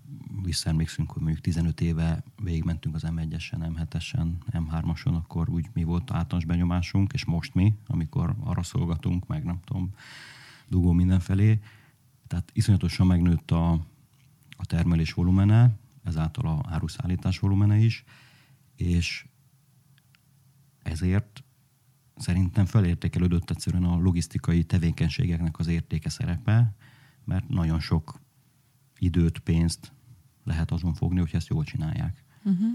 visszaemlékszünk, 0.44 1.12
hogy 1.12 1.22
mondjuk 1.22 1.44
15 1.44 1.82
éve 1.82 2.24
végigmentünk 2.44 2.96
az 2.96 3.04
M1-esen, 3.06 3.58
M7-esen, 3.60 4.28
M3-ason, 4.52 5.16
akkor 5.16 5.50
úgy 5.50 5.66
mi 5.74 5.84
volt 5.84 6.12
általános 6.12 6.46
benyomásunk, 6.46 7.14
és 7.14 7.26
most 7.26 7.54
mi, 7.54 7.74
amikor 7.88 8.36
arra 8.40 8.64
szolgatunk, 8.64 9.28
meg 9.28 9.44
nem 9.44 9.60
tudom, 9.66 9.94
dugó 10.68 10.92
mindenfelé. 10.92 11.60
Tehát 12.28 12.52
iszonyatosan 12.54 13.08
megnőtt 13.08 13.52
a, 13.52 13.72
a 14.50 14.66
termelés 14.66 15.14
volumene, 15.14 15.78
ezáltal 16.04 16.48
a 16.48 16.66
áruszállítás 16.70 17.40
volumene 17.40 17.78
is, 17.78 18.04
és 18.76 19.26
ezért 20.84 21.44
szerintem 22.16 22.66
felértékelődött 22.66 23.50
egyszerűen 23.50 23.84
a 23.84 23.98
logisztikai 23.98 24.64
tevékenységeknek 24.64 25.60
az 25.60 25.68
értéke 25.68 26.10
szerepe, 26.10 26.76
mert 27.24 27.50
nagyon 27.50 27.80
sok 27.80 28.20
időt, 29.00 29.40
pénzt 29.40 29.92
lehet 30.44 30.72
azon 30.72 30.94
fogni, 30.94 31.20
hogy 31.20 31.30
ezt 31.34 31.48
jól 31.48 31.64
csinálják. 31.64 32.24
Uh-huh. 32.44 32.68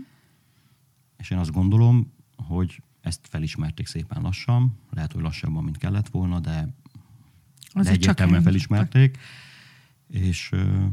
És 1.16 1.30
én 1.30 1.38
azt 1.38 1.52
gondolom, 1.52 2.12
hogy 2.37 2.83
ezt 3.00 3.26
felismerték 3.28 3.87
szépen 3.87 4.23
lassan, 4.23 4.78
lehet, 4.90 5.12
hogy 5.12 5.23
lassabban, 5.23 5.64
mint 5.64 5.76
kellett 5.76 6.09
volna, 6.09 6.40
de, 6.40 6.75
de 7.75 7.90
egyértelműen 7.90 8.42
felismerték. 8.42 9.18
És 10.07 10.50
uh, 10.52 10.87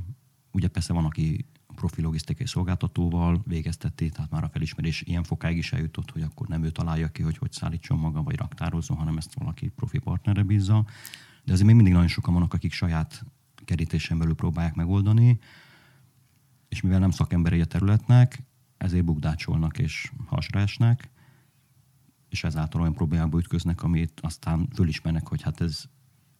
ugye 0.51 0.67
persze 0.67 0.93
van, 0.93 1.05
aki 1.05 1.45
profi 1.75 2.01
logisztikai 2.01 2.47
szolgáltatóval 2.47 3.41
végeztették, 3.47 4.11
tehát 4.11 4.31
már 4.31 4.43
a 4.43 4.49
felismerés 4.49 5.01
ilyen 5.01 5.23
fokáig 5.23 5.57
is 5.57 5.73
eljutott, 5.73 6.11
hogy 6.11 6.21
akkor 6.21 6.47
nem 6.47 6.63
ő 6.63 6.69
találja 6.69 7.07
ki, 7.07 7.21
hogy 7.21 7.37
hogy 7.37 7.51
szállítson 7.51 7.97
maga, 7.97 8.23
vagy 8.23 8.35
raktározzon, 8.35 8.97
hanem 8.97 9.17
ezt 9.17 9.33
valaki 9.33 9.67
profi 9.67 9.99
partnerre 9.99 10.43
bízza. 10.43 10.85
De 11.43 11.51
azért 11.51 11.67
még 11.67 11.75
mindig 11.75 11.93
nagyon 11.93 12.07
sokan 12.07 12.33
vannak, 12.33 12.53
akik 12.53 12.71
saját 12.71 13.25
kerítésen 13.65 14.17
belül 14.17 14.35
próbálják 14.35 14.75
megoldani, 14.75 15.39
és 16.69 16.81
mivel 16.81 16.99
nem 16.99 17.11
szakemberei 17.11 17.61
a 17.61 17.65
területnek, 17.65 18.43
ezért 18.77 19.05
bukdácsolnak 19.05 19.77
és 19.77 20.11
hasra 20.25 20.59
esnek, 20.59 21.09
és 22.29 22.43
ezáltal 22.43 22.81
olyan 22.81 22.93
problémákba 22.93 23.37
ütköznek, 23.37 23.83
amit 23.83 24.19
aztán 24.19 24.67
fölismernek, 24.73 25.27
hogy 25.27 25.41
hát 25.41 25.61
ez 25.61 25.83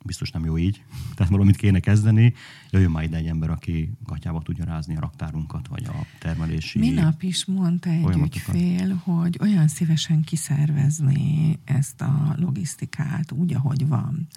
biztos 0.06 0.32
nem 0.32 0.46
jó 0.46 0.58
így, 0.58 0.84
tehát 1.16 1.32
valamit 1.32 1.56
kéne 1.56 1.80
kezdeni, 1.80 2.34
jöjjön 2.70 2.92
már 2.92 3.04
ide 3.04 3.18
egy 3.18 3.26
ember, 3.26 3.50
aki 3.50 3.92
gatyába 4.06 4.42
tudja 4.42 4.66
rázni 4.66 4.96
a 4.96 5.00
raktárunkat, 5.00 5.68
vagy 5.68 5.86
a 5.86 6.06
termelési 6.20 6.80
Minap 6.80 7.24
is 7.24 7.46
mondta 7.46 7.90
egy 7.90 8.18
ügyfél, 8.18 8.96
hogy 9.04 9.38
olyan 9.42 9.68
szívesen 9.68 10.22
kiszervezni 10.24 11.60
ezt 11.64 12.02
a 12.02 12.36
logisztikát 12.38 13.32
úgy, 13.32 13.54
ahogy 13.54 13.88
van. 13.88 14.28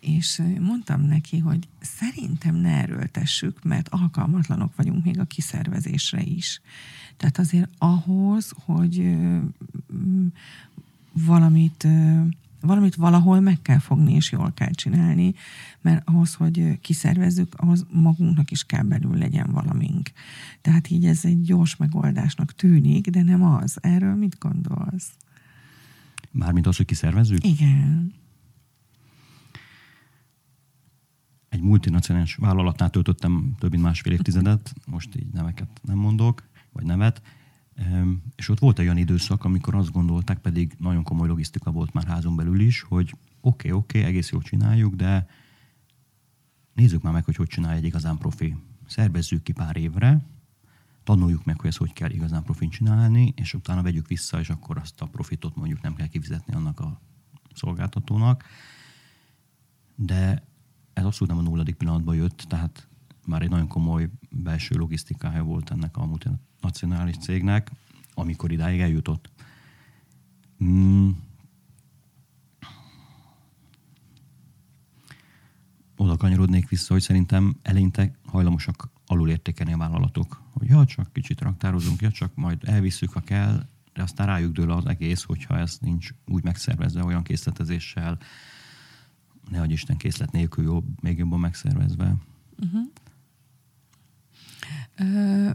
És 0.00 0.42
mondtam 0.60 1.00
neki, 1.00 1.38
hogy 1.38 1.68
szerintem 1.80 2.54
ne 2.54 2.70
erőltessük, 2.70 3.62
mert 3.62 3.88
alkalmatlanok 3.88 4.76
vagyunk 4.76 5.04
még 5.04 5.18
a 5.18 5.24
kiszervezésre 5.24 6.22
is. 6.22 6.60
Tehát 7.16 7.38
azért 7.38 7.68
ahhoz, 7.78 8.52
hogy 8.64 9.16
valamit 11.12 11.86
valamit 12.60 12.94
valahol 12.94 13.40
meg 13.40 13.62
kell 13.62 13.78
fogni, 13.78 14.12
és 14.12 14.32
jól 14.32 14.52
kell 14.52 14.70
csinálni, 14.70 15.34
mert 15.80 16.08
ahhoz, 16.08 16.34
hogy 16.34 16.80
kiszervezzük, 16.80 17.54
ahhoz 17.56 17.86
magunknak 17.90 18.50
is 18.50 18.64
kell 18.64 18.82
belül 18.82 19.16
legyen 19.16 19.50
valamink. 19.52 20.10
Tehát 20.60 20.90
így 20.90 21.04
ez 21.04 21.24
egy 21.24 21.42
gyors 21.42 21.76
megoldásnak 21.76 22.52
tűnik, 22.54 23.08
de 23.08 23.22
nem 23.22 23.42
az. 23.42 23.78
Erről 23.80 24.14
mit 24.14 24.38
gondolsz? 24.38 25.10
Mármint 26.30 26.66
az, 26.66 26.76
hogy 26.76 26.86
kiszervezzük? 26.86 27.44
Igen. 27.44 28.14
Egy 31.48 31.60
multinacionális 31.60 32.34
vállalatnál 32.34 32.90
töltöttem 32.90 33.54
több 33.58 33.70
mint 33.70 33.82
másfél 33.82 34.12
évtizedet, 34.12 34.74
most 34.86 35.16
így 35.16 35.32
neveket 35.32 35.80
nem 35.82 35.98
mondok, 35.98 36.42
vagy 36.72 36.84
nevet, 36.84 37.22
és 38.36 38.48
ott 38.48 38.58
volt 38.58 38.78
egy 38.78 38.84
olyan 38.84 38.96
időszak, 38.96 39.44
amikor 39.44 39.74
azt 39.74 39.92
gondolták, 39.92 40.38
pedig 40.38 40.74
nagyon 40.78 41.02
komoly 41.02 41.28
logisztika 41.28 41.70
volt 41.70 41.92
már 41.92 42.06
házon 42.06 42.36
belül 42.36 42.60
is, 42.60 42.82
hogy 42.82 43.14
oké, 43.40 43.68
okay, 43.68 43.72
oké, 43.72 43.98
okay, 43.98 44.10
egész 44.10 44.30
jól 44.30 44.42
csináljuk, 44.42 44.94
de 44.94 45.26
nézzük 46.74 47.02
már 47.02 47.12
meg, 47.12 47.24
hogy 47.24 47.36
hogy 47.36 47.46
csinálja 47.46 47.78
egy 47.78 47.84
igazán 47.84 48.18
profi. 48.18 48.56
Szervezzük 48.86 49.42
ki 49.42 49.52
pár 49.52 49.76
évre, 49.76 50.24
tanuljuk 51.04 51.44
meg, 51.44 51.60
hogy 51.60 51.68
ezt 51.68 51.78
hogy 51.78 51.92
kell 51.92 52.10
igazán 52.10 52.42
profin 52.42 52.70
csinálni, 52.70 53.32
és 53.36 53.54
utána 53.54 53.82
vegyük 53.82 54.08
vissza, 54.08 54.40
és 54.40 54.50
akkor 54.50 54.78
azt 54.78 55.00
a 55.00 55.06
profitot 55.06 55.56
mondjuk 55.56 55.80
nem 55.80 55.94
kell 55.94 56.06
kifizetni 56.06 56.54
annak 56.54 56.80
a 56.80 57.00
szolgáltatónak. 57.54 58.44
De 59.94 60.42
ez 60.92 61.04
abszolút 61.04 61.34
nem 61.34 61.44
a 61.44 61.48
nulladik 61.48 61.74
pillanatban 61.74 62.14
jött, 62.14 62.44
tehát 62.48 62.88
már 63.26 63.42
egy 63.42 63.50
nagyon 63.50 63.68
komoly 63.68 64.10
belső 64.30 64.76
logisztikája 64.76 65.42
volt 65.42 65.70
ennek 65.70 65.96
a 65.96 66.06
multinacionális 66.60 67.16
cégnek, 67.16 67.70
amikor 68.14 68.52
idáig 68.52 68.80
eljutott. 68.80 69.30
Mm. 70.64 71.10
Oda 75.96 76.16
kanyarodnék 76.16 76.68
vissza, 76.68 76.92
hogy 76.92 77.02
szerintem 77.02 77.56
eleinte 77.62 78.18
hajlamosak 78.26 78.88
alulértékelni 79.06 79.72
a 79.72 79.76
vállalatok. 79.76 80.42
Hogy 80.52 80.68
ja, 80.68 80.84
csak 80.84 81.12
kicsit 81.12 81.40
raktározunk, 81.40 82.00
ja, 82.00 82.10
csak 82.10 82.34
majd 82.34 82.58
elvisszük, 82.64 83.12
ha 83.12 83.20
kell, 83.20 83.66
de 83.92 84.02
aztán 84.02 84.26
rájuk 84.26 84.52
dől 84.52 84.70
az 84.70 84.86
egész, 84.86 85.22
hogyha 85.22 85.58
ez 85.58 85.78
nincs 85.80 86.10
úgy 86.26 86.44
megszervezve 86.44 87.04
olyan 87.04 87.22
készletezéssel, 87.22 88.18
ne 89.50 89.64
Isten 89.64 89.96
készlet 89.96 90.32
nélkül 90.32 90.64
jobb, 90.64 91.02
még 91.02 91.18
jobban 91.18 91.40
megszervezve. 91.40 92.14
Uh-huh. 92.58 92.90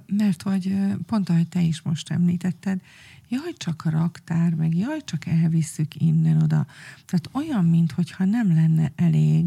Mert 0.06 0.42
hogy 0.42 0.76
pont 1.06 1.30
ahogy 1.30 1.48
te 1.48 1.62
is 1.62 1.82
most 1.82 2.12
említetted, 2.12 2.82
jaj, 3.30 3.54
csak 3.58 3.86
a 3.86 3.90
raktár, 3.90 4.54
meg 4.54 4.76
jaj, 4.76 5.00
csak 5.06 5.26
elvisszük 5.26 6.02
innen 6.02 6.42
oda. 6.42 6.66
Tehát 7.06 7.30
olyan, 7.32 7.66
mintha 7.66 8.26
nem 8.26 8.54
lenne 8.54 8.92
elég 8.96 9.46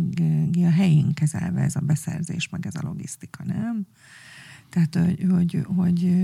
a 0.57 0.71
helyén 0.71 1.15
kezelve 1.15 1.61
ez 1.61 1.77
a 1.77 1.81
beszerzés, 1.81 2.49
meg 2.49 2.67
ez 2.67 2.75
a 2.75 2.87
logisztika, 2.87 3.45
nem? 3.45 3.87
Tehát, 4.69 4.95
hogy, 4.95 5.27
hogy, 5.31 5.67
hogy 5.77 6.17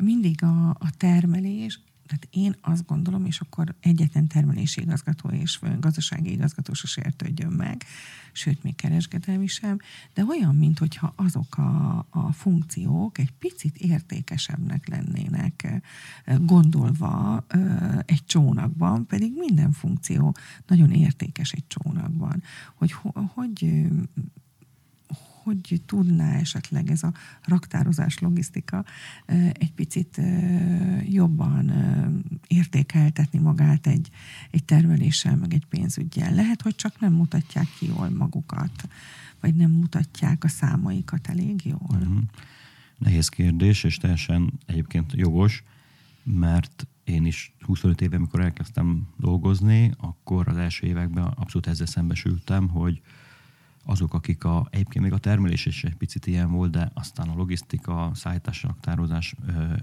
mindig 0.00 0.42
a, 0.42 0.68
a 0.68 0.90
termelés, 0.96 1.80
Tehát 2.12 2.28
én 2.30 2.56
azt 2.60 2.86
gondolom, 2.86 3.24
és 3.24 3.40
akkor 3.40 3.74
egyetlen 3.80 4.26
termelési 4.26 4.80
igazgató 4.80 5.28
és 5.28 5.60
gazdasági 5.80 6.30
igazgató 6.30 6.72
se 6.72 6.86
sértődjön 6.86 7.52
meg, 7.52 7.84
sőt, 8.32 8.62
még 8.62 8.74
kereskedelmi 8.74 9.46
sem, 9.46 9.78
de 10.14 10.24
olyan, 10.24 10.54
mint 10.54 10.78
hogyha 10.78 11.12
azok 11.16 11.58
a, 11.58 12.06
a 12.10 12.32
funkciók 12.32 13.18
egy 13.18 13.30
picit 13.30 13.76
értékesebbnek 13.76 14.88
lennének 14.88 15.82
gondolva 16.40 17.44
egy 18.04 18.24
csónakban, 18.24 19.06
pedig 19.06 19.32
minden 19.36 19.72
funkció 19.72 20.36
nagyon 20.66 20.90
értékes 20.90 21.52
egy 21.52 21.66
csónakban. 21.66 22.42
Hogy 22.74 22.92
hogy 23.34 23.86
hogy 25.42 25.82
tudná 25.86 26.34
esetleg 26.34 26.90
ez 26.90 27.02
a 27.02 27.12
raktározás 27.44 28.18
logisztika 28.18 28.84
egy 29.52 29.72
picit 29.72 30.20
jobban 31.08 31.72
értékeltetni 32.46 33.38
magát 33.38 33.86
egy, 33.86 34.10
egy 34.50 34.64
termeléssel, 34.64 35.36
meg 35.36 35.54
egy 35.54 35.66
pénzügyel. 35.66 36.34
Lehet, 36.34 36.62
hogy 36.62 36.74
csak 36.74 37.00
nem 37.00 37.12
mutatják 37.12 37.66
ki 37.78 37.86
jól 37.86 38.10
magukat, 38.10 38.88
vagy 39.40 39.54
nem 39.54 39.70
mutatják 39.70 40.44
a 40.44 40.48
számaikat 40.48 41.28
elég 41.28 41.64
jól. 41.64 41.88
Uh-huh. 41.90 42.22
Nehéz 42.98 43.28
kérdés, 43.28 43.84
és 43.84 43.96
teljesen 43.96 44.52
egyébként 44.66 45.12
jogos, 45.12 45.64
mert 46.22 46.86
én 47.04 47.26
is 47.26 47.54
25 47.60 48.00
éve, 48.00 48.16
amikor 48.16 48.40
elkezdtem 48.40 49.08
dolgozni, 49.16 49.92
akkor 49.98 50.48
az 50.48 50.56
első 50.56 50.86
években 50.86 51.24
abszolút 51.24 51.66
ezzel 51.66 51.86
szembesültem, 51.86 52.68
hogy 52.68 53.00
azok, 53.84 54.14
akik 54.14 54.44
a, 54.44 54.68
egyébként 54.70 55.04
még 55.04 55.12
a 55.12 55.18
termelés 55.18 55.66
is 55.66 55.84
egy 55.84 55.94
picit 55.96 56.26
ilyen 56.26 56.50
volt, 56.50 56.70
de 56.70 56.90
aztán 56.94 57.28
a 57.28 57.34
logisztika, 57.34 58.10
szállítás, 58.14 58.62
raktározás 58.62 59.34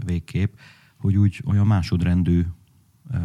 végkép, 0.06 0.60
hogy 0.98 1.18
úgy 1.18 1.42
olyan 1.46 1.68
másodrendű 1.68 2.46
ö, 3.12 3.18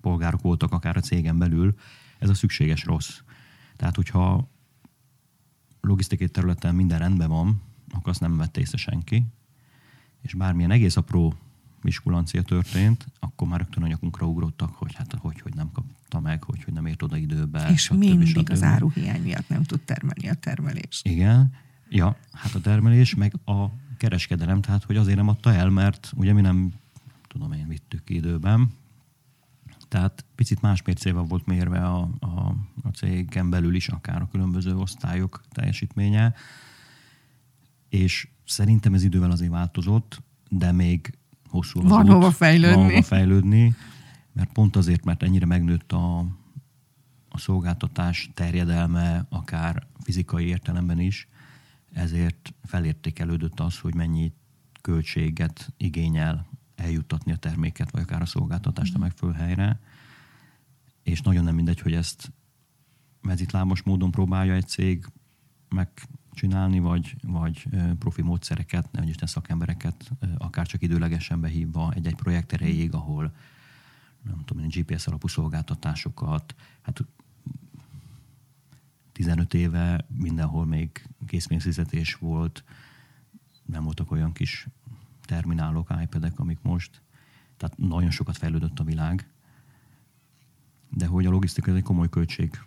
polgárok 0.00 0.40
voltak 0.40 0.72
akár 0.72 0.96
a 0.96 1.00
cégen 1.00 1.38
belül, 1.38 1.74
ez 2.18 2.28
a 2.28 2.34
szükséges 2.34 2.84
rossz. 2.84 3.20
Tehát, 3.76 3.96
hogyha 3.96 4.50
logisztikai 5.80 6.28
területen 6.28 6.74
minden 6.74 6.98
rendben 6.98 7.28
van, 7.28 7.62
akkor 7.90 8.08
azt 8.08 8.20
nem 8.20 8.36
vette 8.36 8.60
észre 8.60 8.76
senki, 8.76 9.26
és 10.22 10.34
bármilyen 10.34 10.70
egész 10.70 10.96
apró 10.96 11.34
miskulancia 11.82 12.42
történt, 12.42 13.06
akkor 13.18 13.48
már 13.48 13.58
rögtön 13.60 13.82
a 13.82 13.86
nyakunkra 13.86 14.26
ugrottak, 14.26 14.74
hogy 14.74 14.94
hát 14.94 15.14
hogy, 15.18 15.40
hogy 15.40 15.54
nem 15.54 15.72
kapta 16.08 16.28
meg, 16.28 16.42
hogy, 16.42 16.64
hogy 16.64 16.74
nem 16.74 16.86
ért 16.86 17.02
oda 17.02 17.16
időbe. 17.16 17.68
És 17.70 17.82
stb. 17.82 17.98
mindig 17.98 18.28
stb. 18.28 18.50
az 18.50 18.62
áruhiány 18.62 19.22
miatt 19.22 19.48
nem 19.48 19.62
tud 19.62 19.80
termelni 19.80 20.28
a 20.28 20.34
termelés. 20.34 21.00
Igen, 21.02 21.52
ja, 21.88 22.16
hát 22.32 22.54
a 22.54 22.60
termelés, 22.60 23.14
meg 23.14 23.34
a 23.44 23.66
kereskedelem, 23.96 24.60
tehát 24.60 24.84
hogy 24.84 24.96
azért 24.96 25.16
nem 25.16 25.28
adta 25.28 25.52
el, 25.52 25.68
mert 25.68 26.12
ugye 26.16 26.32
mi 26.32 26.40
nem, 26.40 26.72
tudom 27.28 27.52
én, 27.52 27.68
vittük 27.68 28.04
ki 28.04 28.14
időben, 28.14 28.70
tehát 29.88 30.24
picit 30.34 30.60
más 30.60 30.82
mércével 30.82 31.22
volt 31.22 31.46
mérve 31.46 31.78
a, 31.78 32.08
a, 32.18 32.54
a 32.82 32.88
cégen 32.94 33.50
belül 33.50 33.74
is, 33.74 33.88
akár 33.88 34.22
a 34.22 34.28
különböző 34.30 34.76
osztályok 34.76 35.40
teljesítménye, 35.50 36.34
és 37.88 38.28
szerintem 38.44 38.94
ez 38.94 39.02
idővel 39.02 39.30
azért 39.30 39.50
változott, 39.50 40.22
de 40.48 40.72
még 40.72 41.18
hosszú 41.48 41.80
az 41.80 41.90
Van 41.90 42.04
út, 42.04 42.12
hova 42.12 42.30
fejlődni. 42.30 42.76
Van 42.76 42.90
hova 42.90 43.02
fejlődni, 43.02 43.74
mert 44.36 44.52
pont 44.52 44.76
azért, 44.76 45.04
mert 45.04 45.22
ennyire 45.22 45.46
megnőtt 45.46 45.92
a, 45.92 46.18
a 47.28 47.38
szolgáltatás 47.38 48.30
terjedelme, 48.34 49.26
akár 49.28 49.86
fizikai 50.00 50.46
értelemben 50.46 51.00
is, 51.00 51.28
ezért 51.92 52.54
felértékelődött 52.62 53.60
az, 53.60 53.78
hogy 53.78 53.94
mennyi 53.94 54.32
költséget 54.80 55.72
igényel 55.76 56.46
eljuttatni 56.74 57.32
a 57.32 57.36
terméket, 57.36 57.90
vagy 57.90 58.02
akár 58.02 58.22
a 58.22 58.26
szolgáltatást 58.26 58.94
a 58.94 58.98
mm. 58.98 59.00
megfelelő 59.00 59.38
helyre. 59.38 59.80
És 61.02 61.20
nagyon 61.20 61.44
nem 61.44 61.54
mindegy, 61.54 61.80
hogy 61.80 61.94
ezt 61.94 62.32
mezitlábos 63.20 63.82
módon 63.82 64.10
próbálja 64.10 64.54
egy 64.54 64.68
cég 64.68 65.06
meg 65.68 65.88
csinálni, 66.32 66.78
vagy, 66.78 67.16
vagy 67.22 67.68
profi 67.98 68.22
módszereket, 68.22 68.92
nem 68.92 69.02
is 69.08 69.14
szakembereket, 69.20 70.10
akár 70.38 70.66
csak 70.66 70.82
időlegesen 70.82 71.40
behívva 71.40 71.92
egy-egy 71.92 72.14
projekt 72.14 72.52
erejéig, 72.52 72.94
ahol 72.94 73.32
nem 74.26 74.44
tudom, 74.44 74.66
GPS 74.66 75.06
alapú 75.06 75.28
szolgáltatásokat, 75.28 76.54
hát 76.82 77.04
15 79.12 79.54
éve 79.54 80.06
mindenhol 80.08 80.66
még 80.66 81.08
készpénzfizetés 81.26 82.14
volt, 82.14 82.64
nem 83.64 83.84
voltak 83.84 84.10
olyan 84.10 84.32
kis 84.32 84.68
terminálok, 85.20 85.94
iPad-ek, 86.02 86.38
amik 86.38 86.58
most. 86.62 87.02
Tehát 87.56 87.78
nagyon 87.78 88.10
sokat 88.10 88.36
fejlődött 88.36 88.78
a 88.78 88.84
világ. 88.84 89.28
De 90.88 91.06
hogy 91.06 91.26
a 91.26 91.30
logisztika 91.30 91.70
ez 91.70 91.76
egy 91.76 91.82
komoly 91.82 92.08
költség 92.08 92.60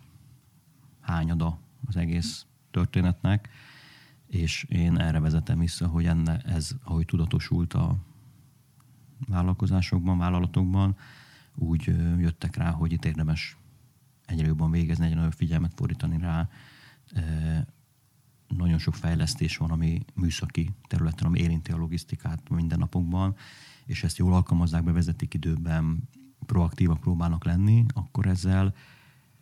hányada 1.00 1.58
az 1.86 1.96
egész 1.96 2.46
történetnek, 2.70 3.48
és 4.26 4.64
én 4.68 4.98
erre 4.98 5.20
vezetem 5.20 5.58
vissza, 5.58 5.86
hogy 5.86 6.06
enne, 6.06 6.38
ez, 6.38 6.70
ahogy 6.84 7.04
tudatosult 7.04 7.74
a 7.74 7.96
vállalkozásokban, 9.28 10.18
vállalatokban, 10.18 10.96
úgy 11.54 11.84
jöttek 12.18 12.56
rá, 12.56 12.70
hogy 12.70 12.92
itt 12.92 13.04
érdemes 13.04 13.56
egyre 14.26 14.46
jobban 14.46 14.70
végezni, 14.70 15.04
egyre 15.04 15.16
nagyobb 15.16 15.32
figyelmet 15.32 15.72
fordítani 15.74 16.18
rá. 16.18 16.48
Nagyon 18.48 18.78
sok 18.78 18.94
fejlesztés 18.94 19.56
van, 19.56 19.70
ami 19.70 20.04
műszaki 20.14 20.70
területen, 20.88 21.26
ami 21.26 21.38
érinti 21.38 21.72
a 21.72 21.76
logisztikát 21.76 22.48
mindennapokban, 22.48 23.36
és 23.84 24.04
ezt 24.04 24.16
jól 24.16 24.34
alkalmazzák, 24.34 24.84
bevezetik 24.84 25.34
időben, 25.34 26.08
proaktívak 26.46 27.00
próbálnak 27.00 27.44
lenni, 27.44 27.84
akkor 27.94 28.26
ezzel 28.26 28.74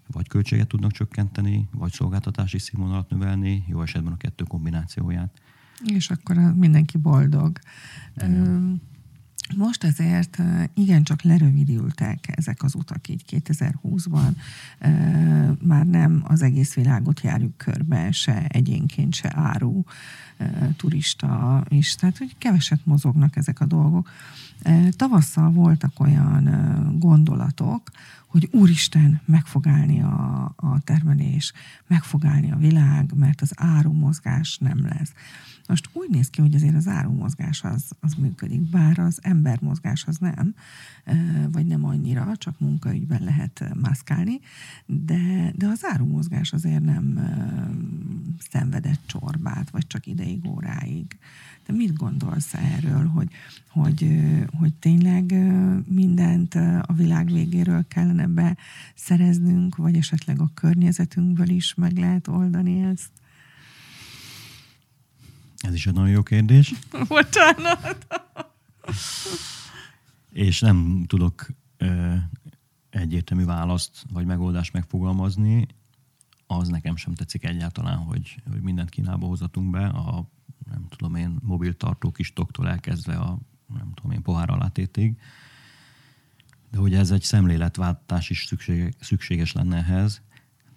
vagy 0.06 0.28
költséget 0.28 0.68
tudnak 0.68 0.92
csökkenteni, 0.92 1.68
vagy 1.72 1.92
szolgáltatási 1.92 2.58
színvonalat 2.58 3.10
növelni, 3.10 3.64
jó 3.66 3.82
esetben 3.82 4.12
a 4.12 4.16
kettő 4.16 4.44
kombinációját. 4.44 5.40
És 5.84 6.10
akkor 6.10 6.36
mindenki 6.36 6.98
boldog. 6.98 7.58
Igen. 8.16 8.82
Most 9.56 9.84
azért 9.84 10.38
igencsak 10.74 11.22
lerövidültek 11.22 12.18
ezek 12.36 12.62
az 12.62 12.74
utak 12.74 13.08
így 13.08 13.24
2020-ban. 13.30 14.32
Már 15.62 15.86
nem 15.86 16.24
az 16.26 16.42
egész 16.42 16.74
világot 16.74 17.20
járjuk 17.20 17.56
körbe, 17.56 18.10
se 18.12 18.46
egyénként, 18.48 19.14
se 19.14 19.32
áru, 19.34 19.84
turista 20.76 21.64
is. 21.68 21.94
Tehát, 21.94 22.18
hogy 22.18 22.34
keveset 22.38 22.86
mozognak 22.86 23.36
ezek 23.36 23.60
a 23.60 23.66
dolgok. 23.66 24.10
Tavasszal 24.90 25.50
voltak 25.50 26.00
olyan 26.00 26.48
gondolatok, 26.98 27.90
hogy 28.26 28.48
úristen, 28.52 29.20
meg 29.24 29.46
fog 29.46 29.66
állni 29.66 30.02
a, 30.02 30.52
a 30.56 30.80
termelés, 30.84 31.52
meg 31.86 32.02
fog 32.02 32.24
állni 32.24 32.52
a 32.52 32.56
világ, 32.56 33.12
mert 33.14 33.40
az 33.40 33.52
árumozgás 33.56 34.58
nem 34.58 34.86
lesz. 34.86 35.12
Most 35.68 35.88
úgy 35.92 36.10
néz 36.10 36.30
ki, 36.30 36.40
hogy 36.40 36.54
azért 36.54 36.74
az 36.74 36.88
árumozgás 36.88 37.64
az, 37.64 37.90
az 38.00 38.14
működik, 38.14 38.60
bár 38.60 38.98
az 38.98 39.18
embermozgás 39.22 40.04
az 40.06 40.16
nem, 40.16 40.54
vagy 41.52 41.66
nem 41.66 41.84
annyira, 41.84 42.36
csak 42.36 42.60
munkaügyben 42.60 43.22
lehet 43.22 43.74
mászkálni, 43.80 44.40
de, 44.86 45.52
de 45.56 45.66
az 45.66 45.80
árumozgás 45.82 46.52
azért 46.52 46.82
nem 46.82 47.18
szenvedett 48.50 49.00
csorbát, 49.06 49.70
vagy 49.70 49.86
csak 49.86 50.06
ideig, 50.06 50.27
óráig. 50.48 51.18
De 51.66 51.72
mit 51.72 51.96
gondolsz 51.96 52.54
erről, 52.54 53.06
hogy, 53.06 53.28
hogy, 53.68 54.06
hogy 54.58 54.74
tényleg 54.74 55.32
mindent 55.86 56.54
a 56.82 56.92
világ 56.96 57.32
végéről 57.32 57.84
kellene 57.88 58.26
beszereznünk, 58.26 59.76
vagy 59.76 59.96
esetleg 59.96 60.40
a 60.40 60.50
környezetünkből 60.54 61.48
is 61.48 61.74
meg 61.74 61.96
lehet 61.96 62.28
oldani 62.28 62.80
ezt? 62.80 63.10
Ez 65.56 65.74
is 65.74 65.86
egy 65.86 65.94
nagyon 65.94 66.10
jó 66.10 66.22
kérdés. 66.22 66.74
Bocsánat! 67.08 68.06
És 70.32 70.60
nem 70.60 71.04
tudok 71.06 71.48
egyértelmű 72.90 73.44
választ 73.44 74.04
vagy 74.12 74.26
megoldást 74.26 74.72
megfogalmazni. 74.72 75.66
Az 76.50 76.68
nekem 76.68 76.96
sem 76.96 77.14
tetszik 77.14 77.44
egyáltalán, 77.44 77.96
hogy, 77.96 78.42
hogy 78.50 78.60
mindent 78.60 78.90
Kínába 78.90 79.26
hozatunk 79.26 79.70
be, 79.70 79.86
a 79.86 80.28
nem 80.70 80.86
tudom 80.88 81.14
én, 81.14 81.38
mobiltartó 81.42 82.10
kis 82.10 82.32
toktól 82.32 82.68
elkezdve 82.68 83.16
a 83.16 83.38
nem 83.66 83.92
tudom 83.94 84.10
én, 84.12 84.22
pohár 84.22 84.50
alátétig. 84.50 85.18
De 86.70 86.78
hogy 86.78 86.94
ez 86.94 87.10
egy 87.10 87.22
szemléletváltás 87.22 88.30
is 88.30 88.44
szükséges, 88.46 88.94
szükséges 89.00 89.52
lenne 89.52 89.76
ehhez. 89.76 90.22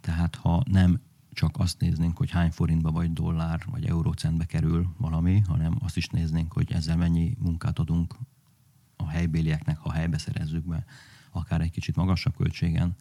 Tehát 0.02 0.36
ha 0.36 0.64
nem 0.66 1.00
csak 1.34 1.58
azt 1.58 1.80
néznénk, 1.80 2.18
hogy 2.18 2.30
hány 2.30 2.52
forintba 2.52 2.92
vagy 2.92 3.14
dollár 3.14 3.62
vagy 3.66 3.86
eurócentbe 3.86 4.46
kerül 4.46 4.94
valami, 4.98 5.40
hanem 5.40 5.78
azt 5.80 5.98
is 5.98 6.08
néznénk, 6.08 6.54
hogy 6.54 6.72
ezzel 6.72 6.98
mennyi 6.98 7.36
munkát 7.40 7.80
adunk 7.80 8.16
a 8.96 9.08
helybélieknek, 9.08 9.78
ha 9.78 9.92
helybe 9.92 10.18
szerezzük 10.18 10.66
be, 10.66 10.86
akár 11.32 11.62
egy 11.62 11.72
kicsit 11.72 11.96
magasabb 11.96 12.36
költségen, 12.36 12.96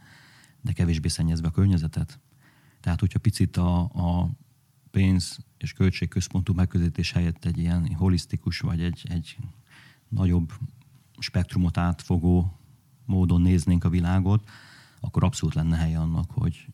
de 0.61 0.73
kevésbé 0.73 1.09
szennyezve 1.09 1.49
a 1.49 1.51
környezetet. 1.51 2.21
Tehát, 2.81 3.01
hogyha 3.01 3.19
picit 3.19 3.57
a, 3.57 3.81
a 3.81 4.31
pénz 4.91 5.39
és 5.59 5.73
költségközpontú 5.73 6.53
megközelítés 6.55 7.13
helyett 7.13 7.45
egy 7.45 7.59
ilyen 7.59 7.95
holisztikus, 7.95 8.61
vagy 8.61 8.83
egy, 8.83 9.07
egy 9.09 9.37
nagyobb 10.09 10.53
spektrumot 11.19 11.77
átfogó 11.77 12.61
módon 13.05 13.41
néznénk 13.41 13.85
a 13.85 13.89
világot, 13.89 14.49
akkor 15.01 15.25
abszolút 15.25 15.55
lenne 15.55 15.77
helye 15.77 15.99
annak, 15.99 16.31
hogy 16.31 16.67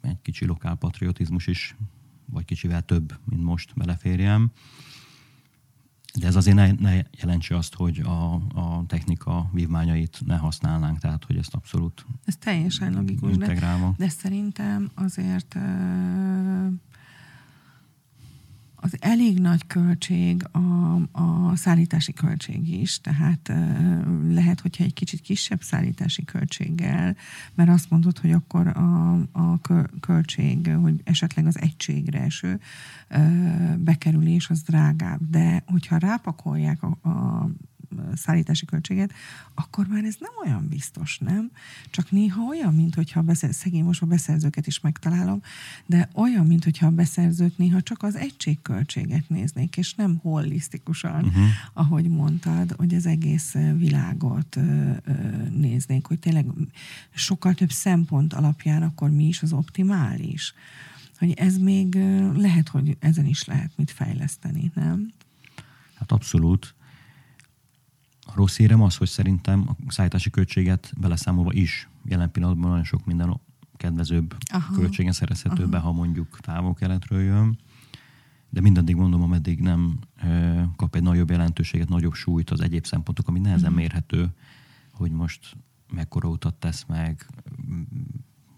egy 0.00 0.20
kicsi 0.22 0.44
lokál 0.44 0.76
patriotizmus 0.76 1.46
is, 1.46 1.76
vagy 2.24 2.44
kicsivel 2.44 2.82
több, 2.82 3.18
mint 3.24 3.42
most 3.42 3.74
beleférjem. 3.74 4.50
De 6.14 6.26
ez 6.26 6.36
azért 6.36 6.56
ne, 6.56 6.70
ne 6.72 7.00
jelentse 7.20 7.56
azt, 7.56 7.74
hogy 7.74 7.98
a, 7.98 8.34
a 8.34 8.84
technika 8.86 9.50
vívmányait 9.52 10.20
ne 10.26 10.36
használnánk, 10.36 10.98
tehát 10.98 11.24
hogy 11.24 11.36
ezt 11.36 11.54
abszolút 11.54 12.06
Ez 12.24 12.36
teljesen 12.36 12.94
logikus, 12.94 13.36
de, 13.36 13.94
de 13.96 14.08
szerintem 14.08 14.90
azért 14.94 15.56
az 18.80 18.96
elég 19.00 19.38
nagy 19.38 19.66
költség 19.66 20.44
a, 20.52 20.94
a 21.12 21.56
szállítási 21.56 22.12
költség 22.12 22.80
is, 22.80 23.00
tehát 23.00 23.52
lehet, 24.28 24.60
hogyha 24.60 24.84
egy 24.84 24.92
kicsit 24.92 25.20
kisebb 25.20 25.62
szállítási 25.62 26.24
költséggel, 26.24 27.16
mert 27.54 27.70
azt 27.70 27.90
mondod, 27.90 28.18
hogy 28.18 28.32
akkor 28.32 28.66
a, 28.66 29.12
a 29.32 29.60
költség, 30.00 30.74
hogy 30.82 31.00
esetleg 31.04 31.46
az 31.46 31.60
egységre 31.60 32.20
eső 32.20 32.60
bekerülés 33.76 34.50
az 34.50 34.62
drágább, 34.62 35.20
de 35.30 35.62
hogyha 35.66 35.98
rápakolják 35.98 36.82
a, 36.82 37.08
a 37.08 37.48
szállítási 38.14 38.64
költséget, 38.64 39.12
akkor 39.54 39.86
már 39.86 40.04
ez 40.04 40.16
nem 40.18 40.32
olyan 40.44 40.68
biztos, 40.68 41.18
nem? 41.18 41.50
Csak 41.90 42.10
néha 42.10 42.42
olyan, 42.42 42.74
mint 42.74 42.94
hogyha 42.94 43.22
beszerz, 43.22 43.56
szegény 43.56 43.84
most 43.84 44.02
a 44.02 44.06
beszerzőket 44.06 44.66
is 44.66 44.80
megtalálom, 44.80 45.42
de 45.86 46.08
olyan, 46.14 46.46
mint 46.46 46.64
hogyha 46.64 46.86
a 46.86 46.90
beszerzők 46.90 47.56
néha 47.56 47.82
csak 47.82 48.02
az 48.02 48.16
egységköltséget 48.16 49.28
néznék, 49.28 49.76
és 49.76 49.94
nem 49.94 50.16
holisztikusan, 50.16 51.24
uh-huh. 51.24 51.44
ahogy 51.72 52.08
mondtad, 52.08 52.74
hogy 52.76 52.94
az 52.94 53.06
egész 53.06 53.54
világot 53.76 54.56
ö, 54.56 54.90
ö, 55.04 55.12
néznék, 55.50 56.06
hogy 56.06 56.18
tényleg 56.18 56.46
sokkal 57.14 57.54
több 57.54 57.70
szempont 57.70 58.32
alapján 58.32 58.82
akkor 58.82 59.10
mi 59.10 59.24
is 59.24 59.42
az 59.42 59.52
optimális. 59.52 60.54
Hogy 61.18 61.32
ez 61.32 61.58
még 61.58 61.94
lehet, 62.34 62.68
hogy 62.68 62.96
ezen 63.00 63.26
is 63.26 63.44
lehet 63.44 63.70
mit 63.76 63.90
fejleszteni, 63.90 64.70
nem? 64.74 65.12
Hát 65.94 66.12
abszolút. 66.12 66.74
A 68.30 68.34
rossz 68.34 68.58
érem 68.58 68.82
az, 68.82 68.96
hogy 68.96 69.08
szerintem 69.08 69.68
a 69.68 69.92
szállítási 69.92 70.30
költséget 70.30 70.92
beleszámolva 71.00 71.52
is 71.52 71.88
jelen 72.04 72.30
pillanatban 72.30 72.68
nagyon 72.68 72.84
sok 72.84 73.04
minden 73.04 73.40
kedvezőbb 73.76 74.36
Aha. 74.52 74.74
költségen 74.74 75.12
szerezhető 75.12 75.66
be, 75.66 75.78
ha 75.78 75.92
mondjuk 75.92 76.38
távol-keletről 76.40 77.20
jön. 77.20 77.58
De 78.50 78.60
mindaddig 78.60 78.96
mondom, 78.96 79.22
ameddig 79.22 79.60
nem 79.60 79.98
ö, 80.22 80.62
kap 80.76 80.94
egy 80.94 81.02
nagyobb 81.02 81.30
jelentőséget, 81.30 81.88
nagyobb 81.88 82.14
súlyt 82.14 82.50
az 82.50 82.60
egyéb 82.60 82.86
szempontok, 82.86 83.28
ami 83.28 83.38
nehezen 83.38 83.62
uh-huh. 83.62 83.78
mérhető, 83.78 84.28
hogy 84.92 85.10
most 85.10 85.56
mekkora 85.92 86.28
utat 86.28 86.54
tesz 86.54 86.84
meg, 86.84 87.26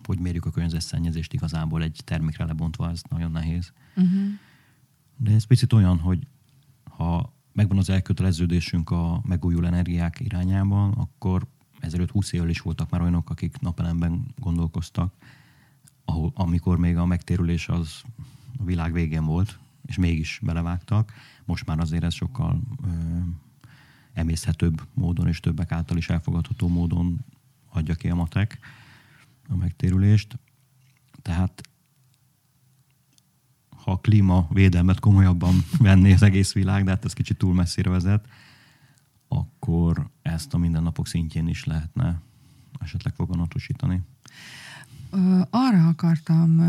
hogy 0.04 0.18
mérjük 0.18 0.44
a 0.44 0.50
környezetszennyezést 0.50 1.32
igazából 1.32 1.82
egy 1.82 2.00
termékre 2.04 2.44
lebontva, 2.44 2.90
ez 2.90 3.02
nagyon 3.08 3.30
nehéz. 3.30 3.72
Uh-huh. 3.96 4.28
De 5.16 5.32
ez 5.32 5.44
picit 5.44 5.72
olyan, 5.72 5.98
hogy 5.98 6.26
ha 6.84 7.32
megvan 7.60 7.78
az 7.78 7.90
elköteleződésünk 7.90 8.90
a 8.90 9.20
megújuló 9.24 9.66
energiák 9.66 10.20
irányában, 10.20 10.92
akkor 10.92 11.46
ezelőtt 11.80 12.10
20 12.10 12.32
évvel 12.32 12.48
is 12.48 12.60
voltak 12.60 12.90
már 12.90 13.00
olyanok, 13.00 13.30
akik 13.30 13.58
napelemben 13.58 14.26
gondolkoztak, 14.38 15.14
ahol, 16.04 16.32
amikor 16.34 16.78
még 16.78 16.96
a 16.96 17.06
megtérülés 17.06 17.68
az 17.68 18.02
a 18.58 18.64
világ 18.64 18.92
végén 18.92 19.24
volt, 19.24 19.58
és 19.86 19.96
mégis 19.96 20.40
belevágtak. 20.42 21.12
Most 21.44 21.66
már 21.66 21.78
azért 21.78 22.04
ez 22.04 22.14
sokkal 22.14 22.60
ö, 22.84 22.88
emészhetőbb 24.12 24.82
módon 24.94 25.28
és 25.28 25.40
többek 25.40 25.72
által 25.72 25.96
is 25.96 26.08
elfogadható 26.08 26.68
módon 26.68 27.24
adja 27.68 27.94
ki 27.94 28.08
a 28.08 28.14
matek 28.14 28.58
a 29.48 29.56
megtérülést. 29.56 30.38
Tehát 31.22 31.69
ha 33.84 33.92
a 33.92 33.98
klímavédelmet 33.98 35.00
komolyabban 35.00 35.54
venné 35.78 36.12
az 36.12 36.22
egész 36.22 36.52
világ, 36.52 36.84
de 36.84 36.90
hát 36.90 37.04
ez 37.04 37.12
kicsit 37.12 37.38
túl 37.38 37.54
messzire 37.54 37.90
vezet, 37.90 38.28
akkor 39.28 40.10
ezt 40.22 40.54
a 40.54 40.58
mindennapok 40.58 41.06
szintjén 41.06 41.48
is 41.48 41.64
lehetne 41.64 42.22
esetleg 42.78 43.14
foganatosítani. 43.14 44.00
Arra 45.50 45.86
akartam 45.86 46.60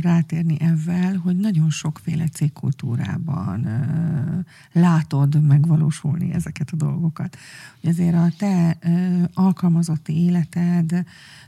rátérni 0.00 0.60
ezzel, 0.60 1.16
hogy 1.16 1.36
nagyon 1.36 1.70
sokféle 1.70 2.28
cégkultúrában 2.28 3.68
látod 4.72 5.46
megvalósulni 5.46 6.32
ezeket 6.32 6.70
a 6.70 6.76
dolgokat. 6.76 7.36
Azért 7.82 8.14
a 8.14 8.32
te 8.38 8.78
alkalmazotti 9.34 10.12
életed 10.12 11.04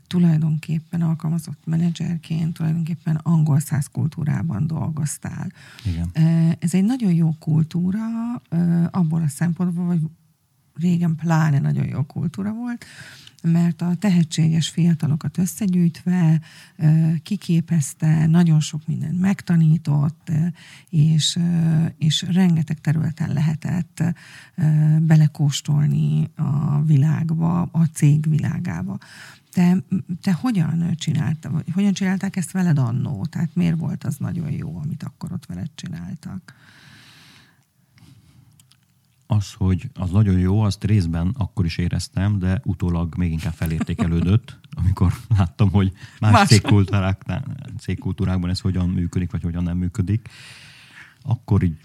tulajdonképpen 0.06 1.02
alkalmazott 1.02 1.60
menedzserként 1.64 2.54
tulajdonképpen 2.54 3.16
angol 3.16 3.60
száz 3.60 3.86
kultúrában 3.86 4.66
dolgoztál. 4.66 5.52
Igen. 5.84 6.10
Ez 6.58 6.74
egy 6.74 6.84
nagyon 6.84 7.12
jó 7.12 7.34
kultúra 7.38 8.00
abból 8.90 9.22
a 9.22 9.28
szempontból, 9.28 9.86
hogy 9.86 10.00
régen 10.80 11.16
pláne 11.16 11.58
nagyon 11.58 11.86
jó 11.86 12.02
kultúra 12.02 12.52
volt, 12.52 12.84
mert 13.42 13.82
a 13.82 13.94
tehetséges 13.98 14.68
fiatalokat 14.68 15.38
összegyűjtve 15.38 16.40
kiképezte, 17.22 18.26
nagyon 18.26 18.60
sok 18.60 18.86
mindent 18.86 19.20
megtanított, 19.20 20.30
és, 20.88 21.38
és 21.98 22.22
rengeteg 22.32 22.80
területen 22.80 23.32
lehetett 23.32 24.02
belekóstolni 25.00 26.30
a 26.36 26.82
világba, 26.82 27.60
a 27.60 27.84
cég 27.84 28.28
világába. 28.28 28.98
Te, 29.52 29.76
te 30.22 30.32
hogyan 30.32 30.94
csináltad, 30.96 31.64
hogyan 31.72 31.92
csinálták 31.92 32.36
ezt 32.36 32.50
veled 32.50 32.78
annó? 32.78 33.24
Tehát 33.24 33.54
miért 33.54 33.78
volt 33.78 34.04
az 34.04 34.16
nagyon 34.16 34.50
jó, 34.50 34.80
amit 34.82 35.02
akkor 35.02 35.32
ott 35.32 35.46
veled 35.46 35.70
csináltak? 35.74 36.54
Az, 39.30 39.52
hogy 39.52 39.90
az 39.94 40.10
nagyon 40.10 40.38
jó, 40.38 40.60
azt 40.60 40.84
részben 40.84 41.34
akkor 41.38 41.64
is 41.64 41.78
éreztem, 41.78 42.38
de 42.38 42.60
utólag 42.64 43.16
még 43.16 43.32
inkább 43.32 43.52
felértékelődött, 43.52 44.58
amikor 44.80 45.12
láttam, 45.28 45.70
hogy 45.70 45.92
más, 46.20 46.32
más. 46.32 46.48
cégkultúrákban 47.78 48.50
ez 48.50 48.60
hogyan 48.60 48.88
működik, 48.88 49.30
vagy 49.30 49.42
hogyan 49.42 49.62
nem 49.62 49.76
működik. 49.76 50.28
Akkor 51.22 51.62
így 51.62 51.78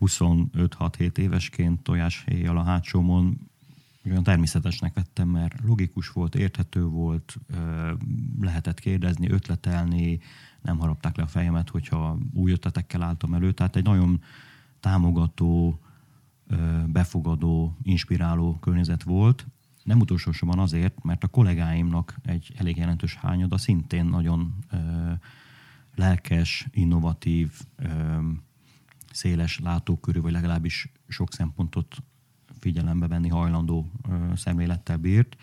25-6-7 0.00 1.16
évesként 1.16 1.82
tojáshéjjal 1.82 2.58
a 2.58 2.62
hátsómon 2.62 3.50
olyan 4.04 4.22
természetesnek 4.22 4.94
vettem, 4.94 5.28
mert 5.28 5.54
logikus 5.66 6.08
volt, 6.08 6.34
érthető 6.34 6.84
volt, 6.84 7.38
lehetett 8.40 8.78
kérdezni, 8.78 9.30
ötletelni, 9.30 10.20
nem 10.62 10.78
harapták 10.78 11.16
le 11.16 11.22
a 11.22 11.26
fejemet, 11.26 11.70
hogyha 11.70 12.18
új 12.34 12.52
ötletekkel 12.52 13.02
álltam 13.02 13.34
elő. 13.34 13.52
Tehát 13.52 13.76
egy 13.76 13.84
nagyon 13.84 14.22
támogató, 14.80 15.80
befogadó, 16.86 17.76
inspiráló 17.82 18.58
környezet 18.58 19.02
volt. 19.02 19.46
Nem 19.84 20.00
utolsó 20.00 20.32
sorban 20.32 20.58
azért, 20.58 21.02
mert 21.02 21.24
a 21.24 21.28
kollégáimnak 21.28 22.16
egy 22.22 22.52
elég 22.56 22.76
jelentős 22.76 23.14
hányada 23.14 23.58
szintén 23.58 24.04
nagyon 24.04 24.54
lelkes, 25.94 26.66
innovatív, 26.70 27.60
széles 29.12 29.58
látókörű, 29.58 30.20
vagy 30.20 30.32
legalábbis 30.32 30.92
sok 31.08 31.32
szempontot 31.32 31.96
figyelembe 32.58 33.06
venni 33.06 33.28
hajlandó 33.28 33.92
szemlélettel 34.34 34.96
bírt, 34.96 35.36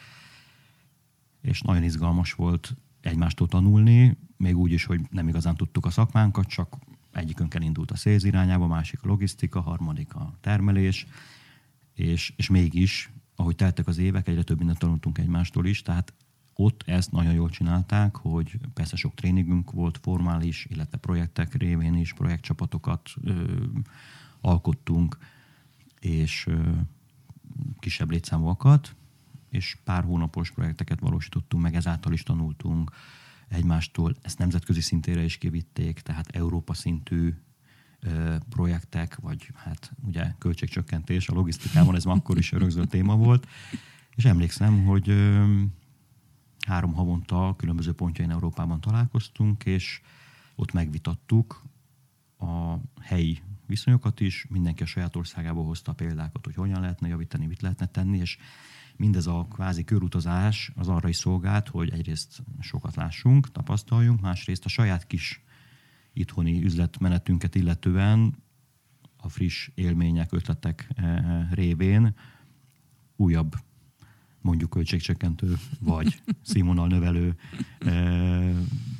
és 1.41 1.61
nagyon 1.61 1.83
izgalmas 1.83 2.33
volt 2.33 2.75
egymástól 3.01 3.47
tanulni, 3.47 4.17
még 4.37 4.57
úgy 4.57 4.71
is, 4.71 4.85
hogy 4.85 5.01
nem 5.09 5.27
igazán 5.27 5.55
tudtuk 5.55 5.85
a 5.85 5.89
szakmánkat, 5.89 6.47
csak 6.47 6.77
egyikünkkel 7.15 7.61
indult 7.61 7.91
a 7.91 7.95
szélz 7.95 8.23
irányába, 8.23 8.67
másik 8.67 9.03
a 9.03 9.07
logisztika, 9.07 9.61
harmadik 9.61 10.15
a 10.15 10.37
termelés, 10.41 11.07
és, 11.93 12.33
és 12.35 12.49
mégis, 12.49 13.11
ahogy 13.35 13.55
teltek 13.55 13.87
az 13.87 13.97
évek, 13.97 14.27
egyre 14.27 14.43
több 14.43 14.57
mindent 14.57 14.79
tanultunk 14.79 15.17
egymástól 15.17 15.65
is, 15.65 15.81
tehát 15.81 16.13
ott 16.53 16.83
ezt 16.85 17.11
nagyon 17.11 17.33
jól 17.33 17.49
csinálták, 17.49 18.15
hogy 18.15 18.59
persze 18.73 18.95
sok 18.95 19.13
tréningünk 19.13 19.71
volt 19.71 19.99
formális, 20.01 20.65
illetve 20.69 20.97
projektek 20.97 21.53
révén 21.53 21.95
is 21.95 22.13
projektcsapatokat 22.13 23.09
ö, 23.23 23.43
alkottunk, 24.41 25.17
és 25.99 26.47
ö, 26.47 26.71
kisebb 27.79 28.09
létszámúakat, 28.11 28.95
és 29.49 29.77
pár 29.83 30.03
hónapos 30.03 30.51
projekteket 30.51 30.99
valósítottunk 30.99 31.63
meg, 31.63 31.75
ezáltal 31.75 32.13
is 32.13 32.23
tanultunk 32.23 32.91
egymástól. 33.47 34.15
Ezt 34.21 34.37
nemzetközi 34.37 34.81
szintére 34.81 35.23
is 35.23 35.37
kivitték, 35.37 35.99
tehát 35.99 36.35
Európa 36.35 36.73
szintű 36.73 37.33
projektek, 38.49 39.15
vagy 39.15 39.49
hát 39.55 39.91
ugye 40.05 40.33
költségcsökkentés 40.37 41.27
a 41.27 41.33
logisztikában, 41.33 41.95
ez 41.95 42.05
akkor 42.05 42.37
is 42.37 42.51
rögzült 42.51 42.89
téma 42.89 43.15
volt. 43.15 43.47
És 44.15 44.25
emlékszem, 44.25 44.83
hogy 44.83 45.33
három 46.67 46.93
havonta 46.93 47.53
különböző 47.57 47.93
pontjain 47.93 48.31
Európában 48.31 48.81
találkoztunk, 48.81 49.65
és 49.65 50.01
ott 50.55 50.71
megvitattuk 50.71 51.63
a 52.37 52.75
helyi 53.01 53.41
viszonyokat 53.67 54.19
is, 54.19 54.45
mindenki 54.49 54.83
a 54.83 54.85
saját 54.85 55.15
országából 55.15 55.65
hozta 55.65 55.91
a 55.91 55.95
példákat, 55.95 56.45
hogy 56.45 56.55
hogyan 56.55 56.81
lehetne 56.81 57.07
javítani, 57.07 57.45
mit 57.45 57.61
lehetne 57.61 57.85
tenni, 57.85 58.17
és 58.17 58.37
mindez 58.97 59.27
a 59.27 59.47
kvázi 59.49 59.83
körutazás 59.83 60.71
az 60.75 60.87
arra 60.87 61.09
is 61.09 61.15
szolgált, 61.15 61.67
hogy 61.67 61.89
egyrészt 61.89 62.43
sokat 62.59 62.95
lássunk, 62.95 63.51
tapasztaljunk, 63.51 64.21
másrészt 64.21 64.65
a 64.65 64.69
saját 64.69 65.07
kis 65.07 65.43
itthoni 66.13 66.63
üzletmenetünket 66.63 67.55
illetően 67.55 68.43
a 69.17 69.29
friss 69.29 69.69
élmények, 69.75 70.31
ötletek 70.31 70.87
eh, 70.95 71.51
révén 71.51 72.15
újabb 73.15 73.55
mondjuk 74.41 74.69
költségcsökkentő, 74.69 75.57
vagy 75.79 76.21
színvonal 76.41 76.87
növelő 76.87 77.35
eh, 77.79 78.55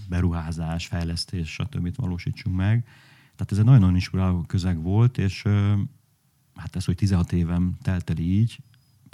beruházás, 0.09 0.87
fejlesztés, 0.87 1.53
stb. 1.53 1.95
valósítsunk 1.95 2.55
meg. 2.55 2.83
Tehát 3.35 3.51
ez 3.51 3.57
egy 3.57 3.63
nagyon-nagyon 3.63 3.95
inspiráló 3.95 4.41
közeg 4.41 4.81
volt, 4.81 5.17
és 5.17 5.45
eh, 5.45 5.77
hát 6.55 6.75
ez, 6.75 6.85
hogy 6.85 6.95
16 6.95 7.31
évem 7.31 7.77
telt 7.81 8.09
el 8.09 8.17
így, 8.17 8.59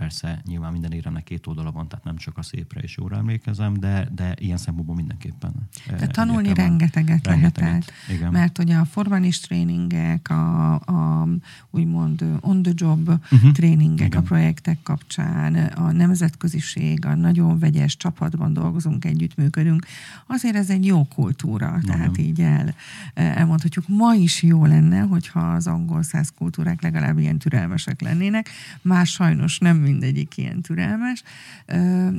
Persze 0.02 0.42
nyilván 0.46 0.72
minden 0.72 0.92
éremnek 0.92 1.24
két 1.24 1.48
oldala 1.48 1.72
van, 1.72 1.88
tehát 1.88 2.06
nem 2.06 2.16
csak 2.16 2.38
a 2.38 2.42
szépre 2.42 2.82
és 2.82 2.98
jóra 2.98 3.18
emlékezem, 3.18 3.74
de, 3.74 4.08
de 4.16 4.36
ilyen 4.40 4.58
szempontból 4.58 4.96
mindenképpen. 4.96 5.54
De 5.88 6.08
tanulni 6.08 6.54
rengeteget, 6.54 7.28
rengeteget 7.28 7.58
lehet. 7.58 7.92
Igen. 8.10 8.32
Mert 8.32 8.58
ugye 8.58 8.76
a 8.76 8.86
formanis 8.86 9.40
tréningek, 9.40 10.30
a, 10.30 10.74
a 10.74 11.28
úgymond 11.70 12.26
on 12.40 12.62
the 12.62 12.72
job 12.76 13.10
uh-huh. 13.10 13.52
tréningek 13.52 14.08
igen. 14.08 14.20
a 14.20 14.22
projektek 14.22 14.78
kapcsán, 14.84 15.56
a 15.56 15.92
nemzetköziség, 15.92 17.06
a 17.06 17.16
nagyon 17.16 17.60
vegyes 17.60 17.98
csapatban 17.98 18.54
dolgozunk, 18.54 19.06
együttműködünk, 19.06 19.86
azért 20.28 20.56
ez 20.56 20.70
egy 20.70 20.86
jó 20.86 21.04
kultúra. 21.04 21.70
Nagyon. 21.70 21.86
Tehát 21.86 22.18
így 22.18 22.42
el, 22.42 22.74
elmondhatjuk, 23.14 23.88
ma 23.88 24.14
is 24.14 24.44
jó 24.44 24.66
lenne, 24.66 25.00
hogyha 25.00 25.40
az 25.40 25.68
angol 25.68 26.04
száz 26.04 26.34
kultúrák 26.38 26.82
legalább 26.82 27.18
ilyen 27.18 27.38
türelmesek 27.38 28.02
lennének, 28.02 28.50
már 28.82 29.06
sajnos 29.06 29.60
nem 29.60 29.91
mindegyik 29.92 30.38
ilyen 30.38 30.62
türelmes, 30.62 31.24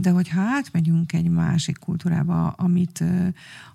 de 0.00 0.10
hogyha 0.10 0.40
átmegyünk 0.40 1.12
egy 1.12 1.28
másik 1.28 1.78
kultúrába, 1.78 2.48
amit, 2.48 3.04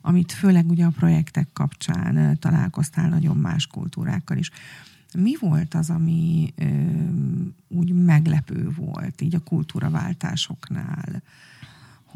amit 0.01 0.31
főleg 0.31 0.69
ugye 0.69 0.85
a 0.85 0.89
projektek 0.89 1.47
kapcsán 1.53 2.39
találkoztál 2.39 3.09
nagyon 3.09 3.37
más 3.37 3.67
kultúrákkal 3.67 4.37
is, 4.37 4.51
mi 5.13 5.35
volt 5.39 5.73
az, 5.73 5.89
ami 5.89 6.53
úgy 7.67 7.93
meglepő 7.93 8.69
volt 8.75 9.21
így 9.21 9.35
a 9.35 9.39
kultúraváltásoknál? 9.39 11.23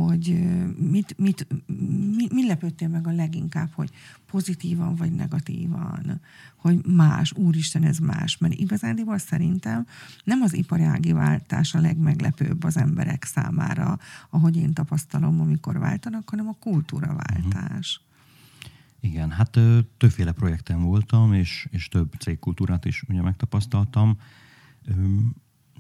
Hogy 0.08 0.40
mit, 0.78 1.18
mit, 1.18 1.48
mi, 2.16 2.28
mi 2.32 2.48
lepődtél 2.48 2.88
meg 2.88 3.08
a 3.08 3.12
leginkább, 3.12 3.70
hogy 3.74 3.90
pozitívan 4.26 4.96
vagy 4.96 5.12
negatívan, 5.12 6.22
hogy 6.56 6.86
más, 6.86 7.34
úristen, 7.34 7.84
ez 7.84 7.98
más. 7.98 8.38
Mert 8.38 8.54
igazándiból 8.54 9.18
szerintem 9.18 9.86
nem 10.24 10.42
az 10.42 10.54
iparági 10.54 11.12
váltás 11.12 11.74
a 11.74 11.80
legmeglepőbb 11.80 12.64
az 12.64 12.78
emberek 12.78 13.24
számára, 13.24 14.00
ahogy 14.30 14.58
én 14.58 14.74
tapasztalom, 14.74 15.42
amikor 15.42 15.80
váltanak, 15.80 16.30
hanem 16.30 16.48
a 16.48 16.56
kultúraváltás. 16.60 18.02
Uh-huh. 18.02 18.10
Igen, 19.04 19.32
hát 19.32 19.60
többféle 19.98 20.32
projekten 20.32 20.82
voltam, 20.82 21.34
és, 21.34 21.68
és 21.72 21.88
több 21.88 22.14
cégkultúrát 22.20 22.86
is 22.86 23.04
ugye 23.08 23.22
megtapasztaltam 23.22 24.18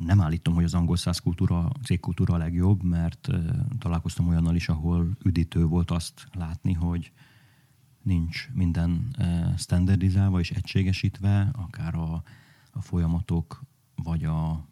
nem 0.03 0.21
állítom, 0.21 0.53
hogy 0.53 0.63
az 0.63 0.73
angol 0.73 0.97
száz 0.97 1.19
kultúra, 1.19 1.71
cégkultúra 1.83 2.33
a 2.33 2.37
legjobb, 2.37 2.83
mert 2.83 3.27
találkoztam 3.79 4.27
olyannal 4.27 4.55
is, 4.55 4.69
ahol 4.69 5.17
üdítő 5.23 5.65
volt 5.65 5.91
azt 5.91 6.27
látni, 6.33 6.73
hogy 6.73 7.11
nincs 8.01 8.49
minden 8.53 9.15
standardizálva 9.57 10.39
és 10.39 10.51
egységesítve, 10.51 11.49
akár 11.53 11.95
a, 11.95 12.23
a 12.71 12.81
folyamatok, 12.81 13.61
vagy 13.95 14.23
a 14.23 14.67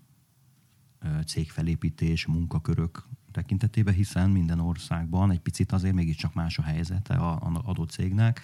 cégfelépítés, 1.25 2.25
munkakörök 2.25 3.07
tekintetében, 3.31 3.93
hiszen 3.93 4.29
minden 4.29 4.59
országban 4.59 5.31
egy 5.31 5.39
picit 5.39 5.71
azért 5.71 5.93
mégiscsak 5.93 6.33
más 6.33 6.57
a 6.57 6.61
helyzete 6.61 7.13
a 7.13 7.61
adott 7.63 7.89
cégnek. 7.89 8.41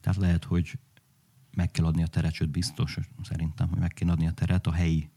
Tehát 0.00 0.18
lehet, 0.18 0.44
hogy 0.44 0.78
meg 1.54 1.70
kell 1.70 1.84
adni 1.84 2.02
a 2.02 2.06
teret, 2.06 2.32
sőt 2.32 2.50
biztos 2.50 2.98
szerintem, 3.22 3.68
hogy 3.68 3.78
meg 3.78 3.92
kell 3.92 4.08
adni 4.08 4.26
a 4.26 4.32
teret 4.32 4.66
a 4.66 4.72
helyi 4.72 5.10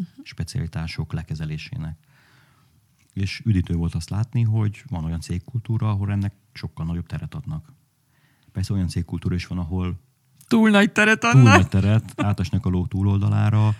uh-huh. 0.00 0.24
specialitások 0.24 1.12
lekezelésének. 1.12 1.98
És 3.12 3.42
üdítő 3.44 3.74
volt 3.74 3.94
azt 3.94 4.10
látni, 4.10 4.42
hogy 4.42 4.84
van 4.88 5.04
olyan 5.04 5.20
cégkultúra, 5.20 5.90
ahol 5.90 6.10
ennek 6.10 6.32
sokkal 6.52 6.86
nagyobb 6.86 7.06
teret 7.06 7.34
adnak. 7.34 7.72
Persze 8.52 8.72
olyan 8.72 8.88
cégkultúra 8.88 9.34
is 9.34 9.46
van, 9.46 9.58
ahol 9.58 10.00
túl 10.48 10.70
nagy 10.70 10.92
teret 10.92 11.24
adnak. 11.24 11.42
Túl 11.42 11.52
nagy 11.52 11.68
teret, 11.68 12.12
átesnek 12.16 12.66
a 12.66 12.68
ló 12.68 12.86
túloldalára, 12.86 13.74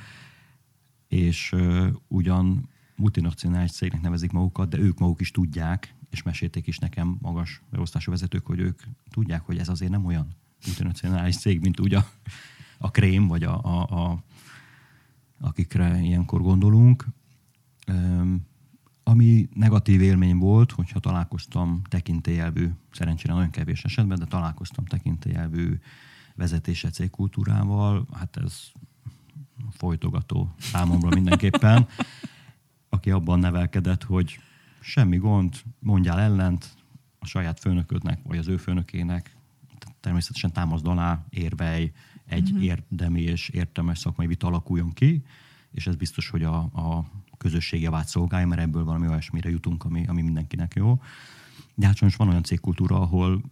és 1.08 1.52
uh, 1.52 1.88
ugyan 2.08 2.68
multinacionális 2.96 3.70
cégnek 3.70 4.00
nevezik 4.00 4.32
magukat, 4.32 4.68
de 4.68 4.78
ők 4.78 4.98
maguk 4.98 5.20
is 5.20 5.30
tudják, 5.30 5.94
és 6.10 6.22
mesélték 6.22 6.66
is 6.66 6.78
nekem 6.78 7.16
magas 7.20 7.62
beosztású 7.70 8.10
vezetők, 8.10 8.46
hogy 8.46 8.58
ők 8.58 8.82
tudják, 9.10 9.42
hogy 9.42 9.58
ez 9.58 9.68
azért 9.68 9.90
nem 9.90 10.04
olyan 10.04 10.28
multinacionális 10.66 11.36
cég, 11.36 11.60
mint 11.60 11.80
úgy 11.80 11.94
a, 11.94 12.10
a 12.78 12.90
krém, 12.90 13.26
vagy 13.26 13.42
a, 13.42 13.62
a, 13.62 13.80
a 13.80 14.22
akikre 15.40 16.00
ilyenkor 16.00 16.42
gondolunk. 16.42 17.06
Ami 19.02 19.48
negatív 19.54 20.00
élmény 20.00 20.36
volt, 20.36 20.72
hogyha 20.72 21.00
találkoztam 21.00 21.82
tekintélyelvű, 21.88 22.68
szerencsére 22.92 23.32
nagyon 23.32 23.50
kevés 23.50 23.84
esetben, 23.84 24.18
de 24.18 24.24
találkoztam 24.24 24.84
tekintélyelvű 24.84 25.78
vezetése 26.34 26.90
cégkultúrával, 26.90 28.06
hát 28.12 28.36
ez 28.36 28.72
folytogató 29.70 30.54
számomra 30.58 31.08
mindenképpen, 31.08 31.88
aki 32.88 33.10
abban 33.10 33.38
nevelkedett, 33.38 34.02
hogy 34.02 34.38
semmi 34.80 35.16
gond, 35.16 35.54
mondjál 35.78 36.20
ellent 36.20 36.74
a 37.18 37.26
saját 37.26 37.60
főnöködnek, 37.60 38.20
vagy 38.22 38.38
az 38.38 38.48
ő 38.48 38.56
főnökének, 38.56 39.36
természetesen 40.00 40.52
támaszd 40.52 40.86
alá, 40.86 41.26
érvej, 41.30 41.92
egy 42.26 42.50
uh-huh. 42.50 42.64
érdemi 42.64 43.20
és 43.20 43.48
értelmes 43.48 43.98
szakmai 43.98 44.26
vita 44.26 44.46
alakuljon 44.46 44.92
ki, 44.92 45.24
és 45.70 45.86
ez 45.86 45.96
biztos, 45.96 46.28
hogy 46.28 46.42
a, 46.42 46.56
a 46.58 47.10
közösség 47.36 47.82
javát 47.82 48.08
szolgálja, 48.08 48.46
mert 48.46 48.60
ebből 48.60 48.84
valami 48.84 49.08
olyasmire 49.08 49.50
jutunk, 49.50 49.84
ami, 49.84 50.06
ami 50.06 50.22
mindenkinek 50.22 50.74
jó. 50.74 51.02
De 51.74 51.86
hát 51.86 51.96
sajnos 51.96 52.16
van 52.16 52.28
olyan 52.28 52.42
cégkultúra, 52.42 53.00
ahol 53.00 53.42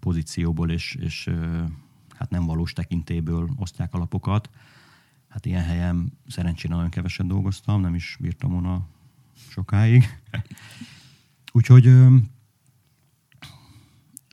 pozícióból 0.00 0.70
és, 0.70 0.94
és 0.94 1.30
hát 2.16 2.30
nem 2.30 2.44
valós 2.46 2.72
tekintéből 2.72 3.50
osztják 3.56 3.94
alapokat. 3.94 4.50
Hát 5.28 5.46
ilyen 5.46 5.64
helyen 5.64 6.18
szerencsére 6.26 6.74
nagyon 6.74 6.90
keveset 6.90 7.26
dolgoztam, 7.26 7.80
nem 7.80 7.94
is 7.94 8.16
bírtam 8.20 8.50
volna 8.50 8.86
sokáig. 9.48 10.20
Úgyhogy 11.52 11.92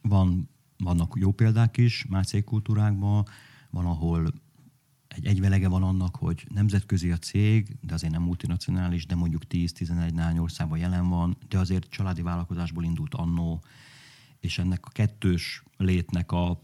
van, 0.02 0.50
vannak 0.78 1.14
jó 1.20 1.32
példák 1.32 1.78
is 1.78 2.06
más 2.06 2.28
cégkultúrákban, 2.28 3.26
van, 3.70 3.86
ahol 3.86 4.34
egy 5.08 5.26
egyvelege 5.26 5.68
van 5.68 5.84
annak, 5.84 6.16
hogy 6.16 6.48
nemzetközi 6.50 7.12
a 7.12 7.18
cég, 7.18 7.78
de 7.82 7.94
azért 7.94 8.14
nem 8.14 8.22
multinacionális, 8.22 9.06
de 9.06 9.16
mondjuk 9.16 9.42
10-11 9.50 10.14
nány 10.14 10.38
országban 10.38 10.78
jelen 10.78 11.10
van, 11.10 11.38
de 11.48 11.58
azért 11.58 11.90
családi 11.90 12.22
vállalkozásból 12.22 12.84
indult 12.84 13.14
annó, 13.14 13.64
és 14.40 14.58
ennek 14.58 14.86
a 14.86 14.90
kettős 14.90 15.64
létnek 15.78 16.32
a 16.32 16.64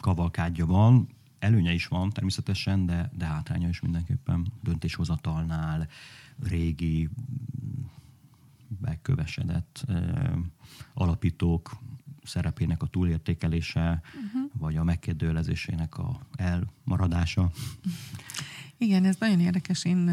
kavalkádja 0.00 0.66
van, 0.66 1.08
előnye 1.38 1.72
is 1.72 1.86
van 1.86 2.10
természetesen, 2.10 2.86
de, 2.86 3.10
de 3.16 3.24
hátránya 3.24 3.68
is 3.68 3.80
mindenképpen 3.80 4.52
döntéshozatalnál, 4.60 5.88
régi, 6.38 7.08
bekövesedett 8.80 9.84
alapítók 10.94 11.78
szerepének 12.24 12.82
a 12.82 12.86
túlértékelése, 12.86 14.00
uh-huh. 14.04 14.50
vagy 14.58 14.76
a 14.76 14.84
megkérdőjelezésének 14.84 15.98
a 15.98 16.20
elmaradása. 16.36 17.50
Igen, 18.76 19.04
ez 19.04 19.16
nagyon 19.18 19.40
érdekes. 19.40 19.84
Én 19.84 20.04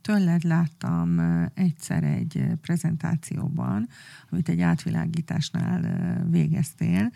tőled 0.00 0.42
láttam 0.42 1.20
egyszer 1.54 2.04
egy 2.04 2.44
prezentációban, 2.60 3.88
amit 4.30 4.48
egy 4.48 4.60
átvilágításnál 4.60 6.24
végeztél. 6.30 7.12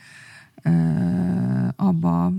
Abba 1.76 2.32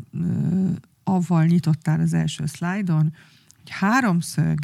avval 1.04 1.45
nyitottál 1.45 1.99
az 1.99 2.13
első 2.13 2.45
szlájdon, 2.45 3.13
hogy 3.63 3.71
háromszög, 3.71 4.60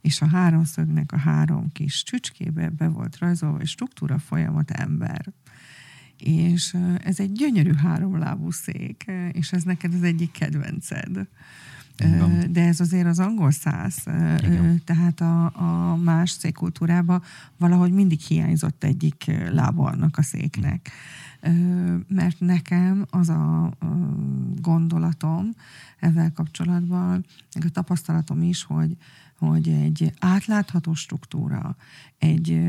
és 0.00 0.20
a 0.20 0.26
háromszögnek 0.26 1.12
a 1.12 1.18
három 1.18 1.72
kis 1.72 2.02
csücskébe 2.02 2.68
be 2.68 2.88
volt 2.88 3.18
rajzolva, 3.18 3.60
és 3.60 3.70
struktúra 3.70 4.18
folyamat 4.18 4.70
ember 4.70 5.32
és 6.18 6.76
ez 7.04 7.20
egy 7.20 7.32
gyönyörű 7.32 7.74
háromlábú 7.74 8.50
szék, 8.50 9.04
és 9.32 9.52
ez 9.52 9.62
neked 9.62 9.94
az 9.94 10.02
egyik 10.02 10.30
kedvenced. 10.30 11.26
Igen. 11.98 12.52
De 12.52 12.64
ez 12.66 12.80
azért 12.80 13.06
az 13.06 13.18
angol 13.18 13.50
száz, 13.50 13.96
Igen. 14.42 14.82
tehát 14.84 15.20
a, 15.20 15.44
a 15.44 15.96
más 15.96 16.30
székkultúrában 16.30 17.22
valahogy 17.56 17.92
mindig 17.92 18.20
hiányzott 18.20 18.84
egyik 18.84 19.30
lába 19.52 19.84
annak 19.90 20.18
a 20.18 20.22
széknek. 20.22 20.90
Mert 22.08 22.40
nekem 22.40 23.06
az 23.10 23.28
a 23.28 23.72
gondolatom 24.60 25.54
ezzel 25.98 26.32
kapcsolatban, 26.32 27.24
meg 27.54 27.64
a 27.64 27.68
tapasztalatom 27.68 28.42
is, 28.42 28.62
hogy, 28.62 28.96
hogy 29.38 29.68
egy 29.68 30.12
átlátható 30.18 30.94
struktúra, 30.94 31.76
egy 32.18 32.60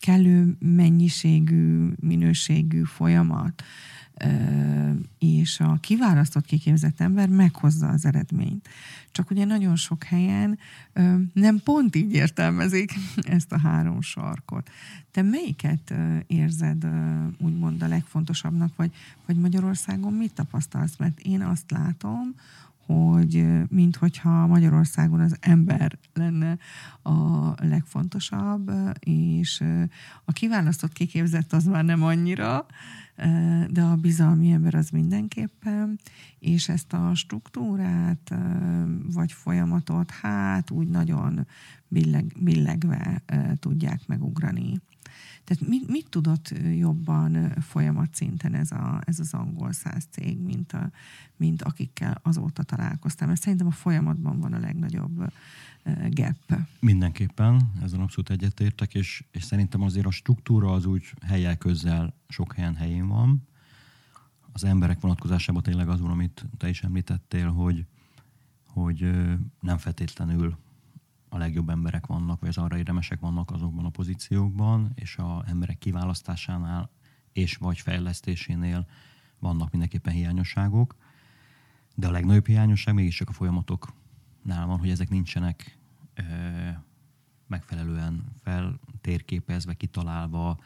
kellő 0.00 0.56
mennyiségű, 0.58 1.88
minőségű 2.00 2.82
folyamat, 2.82 3.62
és 5.18 5.60
a 5.60 5.78
kiválasztott, 5.80 6.44
kiképzett 6.44 7.00
ember 7.00 7.28
meghozza 7.28 7.88
az 7.88 8.04
eredményt. 8.04 8.68
Csak 9.10 9.30
ugye 9.30 9.44
nagyon 9.44 9.76
sok 9.76 10.04
helyen 10.04 10.58
nem 11.32 11.60
pont 11.64 11.96
így 11.96 12.12
értelmezik 12.12 12.92
ezt 13.36 13.52
a 13.52 13.58
három 13.58 14.00
sarkot. 14.00 14.70
Te 15.10 15.22
melyiket 15.22 15.94
érzed 16.26 16.86
úgymond 17.38 17.82
a 17.82 17.88
legfontosabbnak, 17.88 18.76
vagy, 18.76 18.90
vagy 19.26 19.36
Magyarországon 19.36 20.12
mit 20.12 20.34
tapasztalsz? 20.34 20.96
Mert 20.96 21.20
én 21.20 21.42
azt 21.42 21.70
látom, 21.70 22.34
hogy 22.88 23.46
minthogyha 23.68 24.46
Magyarországon 24.46 25.20
az 25.20 25.36
ember 25.40 25.98
lenne 26.12 26.58
a 27.02 27.48
legfontosabb, 27.66 28.70
és 29.00 29.64
a 30.24 30.32
kiválasztott, 30.32 30.92
kiképzett 30.92 31.52
az 31.52 31.64
már 31.64 31.84
nem 31.84 32.02
annyira, 32.02 32.66
de 33.70 33.82
a 33.82 33.96
bizalmi 33.96 34.50
ember 34.50 34.74
az 34.74 34.90
mindenképpen, 34.90 35.98
és 36.38 36.68
ezt 36.68 36.92
a 36.92 37.14
struktúrát 37.14 38.34
vagy 39.12 39.32
folyamatot 39.32 40.10
hát 40.10 40.70
úgy 40.70 40.88
nagyon 40.88 41.46
billeg, 41.88 42.32
billegve 42.38 43.22
tudják 43.60 44.06
megugrani. 44.06 44.80
Tehát 45.48 45.68
mit, 45.68 45.88
mit 45.88 46.08
tudott 46.08 46.52
jobban 46.76 47.52
folyamat 47.60 48.10
ez, 48.52 48.70
a, 48.70 49.00
ez 49.04 49.20
az 49.20 49.34
angol 49.34 49.72
száz 49.72 50.06
cég, 50.10 50.38
mint, 50.38 50.72
a, 50.72 50.90
mint 51.36 51.62
akikkel 51.62 52.20
azóta 52.22 52.62
találkoztam? 52.62 53.28
Mert 53.28 53.40
szerintem 53.40 53.66
a 53.66 53.70
folyamatban 53.70 54.40
van 54.40 54.52
a 54.52 54.58
legnagyobb 54.58 55.32
gap. 56.10 56.60
Mindenképpen, 56.80 57.72
ezen 57.82 58.00
abszolút 58.00 58.30
egyetértek, 58.30 58.94
és, 58.94 59.24
és 59.30 59.42
szerintem 59.42 59.82
azért 59.82 60.06
a 60.06 60.10
struktúra 60.10 60.72
az 60.72 60.86
úgy 60.86 61.12
helyel 61.26 61.56
közel 61.56 62.14
sok 62.28 62.54
helyen 62.54 62.74
helyén 62.74 63.06
van. 63.06 63.42
Az 64.52 64.64
emberek 64.64 65.00
vonatkozásában 65.00 65.62
tényleg 65.62 65.88
az 65.88 66.00
van, 66.00 66.10
amit 66.10 66.46
te 66.56 66.68
is 66.68 66.82
említettél, 66.82 67.50
hogy, 67.50 67.84
hogy 68.66 69.10
nem 69.60 69.78
feltétlenül 69.78 70.58
a 71.28 71.38
legjobb 71.38 71.68
emberek 71.68 72.06
vannak, 72.06 72.40
vagy 72.40 72.48
az 72.48 72.58
arra 72.58 72.76
érdemesek 72.76 73.20
vannak 73.20 73.50
azokban 73.50 73.84
a 73.84 73.90
pozíciókban, 73.90 74.92
és 74.94 75.16
a 75.16 75.44
emberek 75.46 75.78
kiválasztásánál 75.78 76.90
és 77.32 77.56
vagy 77.56 77.78
fejlesztésénél 77.78 78.86
vannak 79.38 79.70
mindenképpen 79.70 80.12
hiányosságok, 80.12 80.96
de 81.94 82.06
a 82.06 82.10
legnagyobb 82.10 82.46
hiányosság 82.46 82.94
mégiscsak 82.94 83.28
a 83.28 83.32
folyamatoknál 83.32 84.66
van, 84.66 84.78
hogy 84.78 84.90
ezek 84.90 85.08
nincsenek 85.08 85.78
ö, 86.14 86.22
megfelelően 87.46 88.32
feltérképezve, 88.42 89.74
kitalálva. 89.74 90.58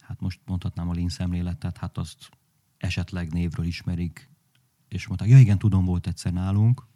Hát 0.00 0.20
most 0.20 0.40
mondhatnám 0.46 0.88
a 0.88 0.94
Lean 0.94 1.08
szemléletet, 1.08 1.76
hát 1.76 1.98
azt 1.98 2.30
esetleg 2.76 3.32
névről 3.32 3.66
ismerik, 3.66 4.30
és 4.88 5.06
mondták, 5.06 5.28
ja 5.28 5.38
igen, 5.38 5.58
tudom, 5.58 5.84
volt 5.84 6.06
egyszer 6.06 6.32
nálunk, 6.32 6.86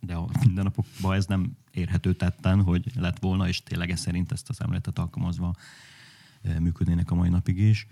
de 0.00 0.14
a 0.14 0.28
mindennapokban 0.44 1.14
ez 1.14 1.26
nem 1.26 1.56
érhető 1.70 2.14
tetten, 2.14 2.62
hogy 2.62 2.90
lett 2.94 3.18
volna, 3.18 3.48
és 3.48 3.62
tényleg 3.62 3.90
ez 3.90 4.00
szerint 4.00 4.32
ezt 4.32 4.48
az 4.48 4.60
emletet 4.60 4.98
alkalmazva 4.98 5.54
működnének 6.58 7.10
a 7.10 7.14
mai 7.14 7.28
napig 7.28 7.58
is. 7.58 7.86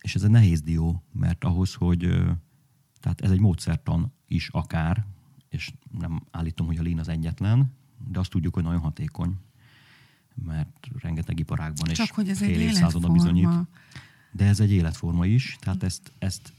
És 0.00 0.14
ez 0.14 0.22
egy 0.22 0.30
nehéz 0.30 0.60
dió, 0.60 1.02
mert 1.12 1.44
ahhoz, 1.44 1.74
hogy 1.74 1.98
tehát 3.00 3.20
ez 3.20 3.30
egy 3.30 3.40
módszertan 3.40 4.12
is 4.26 4.48
akár, 4.48 5.06
és 5.48 5.72
nem 5.98 6.22
állítom, 6.30 6.66
hogy 6.66 6.78
a 6.78 6.82
Lean 6.82 6.98
az 6.98 7.08
egyetlen, 7.08 7.72
de 8.08 8.18
azt 8.18 8.30
tudjuk, 8.30 8.54
hogy 8.54 8.62
nagyon 8.62 8.80
hatékony, 8.80 9.36
mert 10.34 10.88
rengeteg 10.98 11.38
iparágban 11.38 11.88
Csak 11.92 12.06
és 12.06 12.12
hogy 12.12 12.28
ez 12.28 12.38
fél 12.38 12.60
évszázada 12.60 13.08
bizonyít. 13.08 13.48
De 14.32 14.44
ez 14.44 14.60
egy 14.60 14.70
életforma 14.70 15.26
is, 15.26 15.56
tehát 15.60 15.82
ezt, 15.82 16.12
ezt 16.18 16.52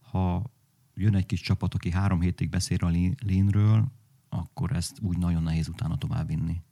ha 0.00 0.50
jön 0.94 1.14
egy 1.14 1.26
kis 1.26 1.40
csapat, 1.40 1.74
aki 1.74 1.90
három 1.90 2.20
hétig 2.20 2.48
beszél 2.48 2.78
a 2.80 2.88
lénről, 3.24 3.92
akkor 4.28 4.72
ezt 4.72 5.00
úgy 5.00 5.18
nagyon 5.18 5.42
nehéz 5.42 5.68
utána 5.68 5.96
továbbvinni. 5.96 6.62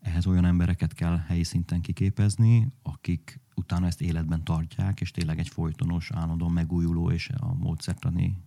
Ehhez 0.00 0.26
olyan 0.26 0.44
embereket 0.44 0.92
kell 0.92 1.16
helyi 1.16 1.44
szinten 1.44 1.80
kiképezni, 1.80 2.72
akik 2.82 3.40
utána 3.54 3.86
ezt 3.86 4.00
életben 4.00 4.44
tartják, 4.44 5.00
és 5.00 5.10
tényleg 5.10 5.38
egy 5.38 5.48
folytonos, 5.48 6.10
állandóan 6.10 6.52
megújuló 6.52 7.10
és 7.10 7.28
a 7.28 7.54
módszertani 7.54 8.38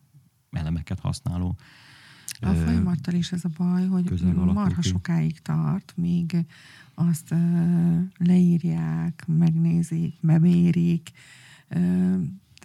elemeket 0.51 0.99
használó. 0.99 1.57
A 2.39 2.53
folyamattal 2.53 3.13
is 3.13 3.31
ez 3.31 3.45
a 3.45 3.49
baj, 3.57 3.87
hogy 3.87 4.33
marha 4.33 4.81
ki. 4.81 4.87
sokáig 4.87 5.39
tart, 5.39 5.93
míg 5.95 6.45
azt 6.93 7.33
leírják, 8.17 9.25
megnézik, 9.27 10.15
bemérik, 10.21 11.11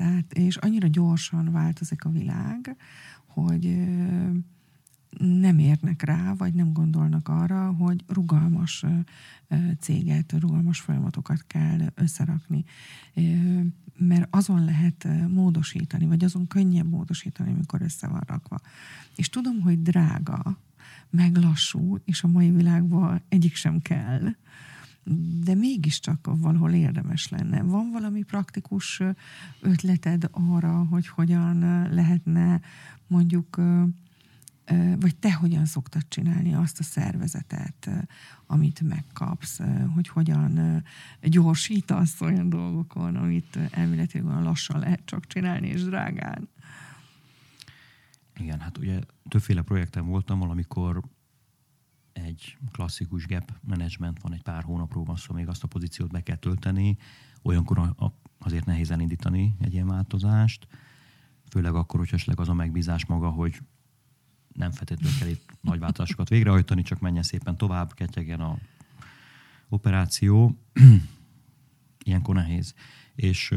tehát, 0.00 0.32
és 0.32 0.56
annyira 0.56 0.86
gyorsan 0.86 1.52
változik 1.52 2.04
a 2.04 2.10
világ, 2.10 2.76
hogy 3.26 3.88
nem 5.18 5.58
érnek 5.58 6.02
rá, 6.02 6.34
vagy 6.34 6.54
nem 6.54 6.72
gondolnak 6.72 7.28
arra, 7.28 7.72
hogy 7.72 8.04
rugalmas 8.06 8.84
céget, 9.80 10.32
rugalmas 10.32 10.80
folyamatokat 10.80 11.44
kell 11.46 11.78
összerakni. 11.94 12.64
Mert 13.96 14.26
azon 14.30 14.64
lehet 14.64 15.08
módosítani, 15.28 16.06
vagy 16.06 16.24
azon 16.24 16.46
könnyebb 16.46 16.88
módosítani, 16.88 17.52
amikor 17.52 17.82
össze 17.82 18.08
van 18.08 18.22
rakva. 18.26 18.60
És 19.16 19.28
tudom, 19.28 19.60
hogy 19.60 19.82
drága, 19.82 20.58
meg 21.10 21.36
lassú, 21.36 21.98
és 22.04 22.22
a 22.22 22.28
mai 22.28 22.50
világban 22.50 23.20
egyik 23.28 23.54
sem 23.54 23.80
kell 23.82 24.34
de 25.44 25.54
mégiscsak 25.54 26.28
valahol 26.32 26.72
érdemes 26.72 27.28
lenne. 27.28 27.62
Van 27.62 27.90
valami 27.90 28.22
praktikus 28.22 29.02
ötleted 29.60 30.28
arra, 30.30 30.84
hogy 30.84 31.08
hogyan 31.08 31.58
lehetne 31.94 32.60
mondjuk, 33.06 33.56
vagy 35.00 35.16
te 35.16 35.32
hogyan 35.32 35.64
szoktad 35.64 36.08
csinálni 36.08 36.54
azt 36.54 36.78
a 36.78 36.82
szervezetet, 36.82 37.90
amit 38.46 38.80
megkapsz, 38.80 39.60
hogy 39.94 40.08
hogyan 40.08 40.82
gyorsítasz 41.20 42.20
olyan 42.20 42.48
dolgokon, 42.48 43.16
amit 43.16 43.58
elméletileg 43.70 44.26
olyan 44.26 44.42
lassan 44.42 44.78
lehet 44.78 45.04
csak 45.04 45.26
csinálni, 45.26 45.68
és 45.68 45.84
drágán. 45.84 46.48
Igen, 48.36 48.60
hát 48.60 48.78
ugye 48.78 49.00
többféle 49.28 49.62
projekten 49.62 50.06
voltam, 50.06 50.38
valamikor 50.38 51.02
egy 52.12 52.57
klasszikus 52.73 53.27
gap 53.27 53.53
management 53.61 54.23
van, 54.23 54.33
egy 54.33 54.42
pár 54.42 54.62
hónapról 54.62 55.05
van 55.05 55.16
szó, 55.16 55.35
még 55.35 55.49
azt 55.49 55.62
a 55.62 55.68
pozíciót 55.68 56.11
be 56.11 56.23
kell 56.23 56.37
tölteni, 56.37 56.96
olyankor 57.42 57.94
azért 58.38 58.64
nehéz 58.64 58.90
elindítani 58.90 59.57
egy 59.61 59.73
ilyen 59.73 59.87
változást, 59.87 60.66
főleg 61.51 61.75
akkor, 61.75 61.99
hogyha 61.99 62.16
esetleg 62.16 62.40
az 62.40 62.49
a 62.49 62.55
megbízás 62.55 63.07
maga, 63.07 63.31
hogy 63.31 63.61
nem 64.53 64.70
feltétlenül 64.70 65.18
kell 65.18 65.29
itt 65.29 65.51
nagy 65.61 65.79
változásokat 65.79 66.29
végrehajtani, 66.29 66.83
csak 66.83 67.01
menjen 67.01 67.23
szépen 67.23 67.57
tovább, 67.57 67.94
ketyegen 67.94 68.40
a 68.40 68.59
operáció. 69.68 70.59
Ilyenkor 72.05 72.35
nehéz. 72.35 72.75
És 73.14 73.55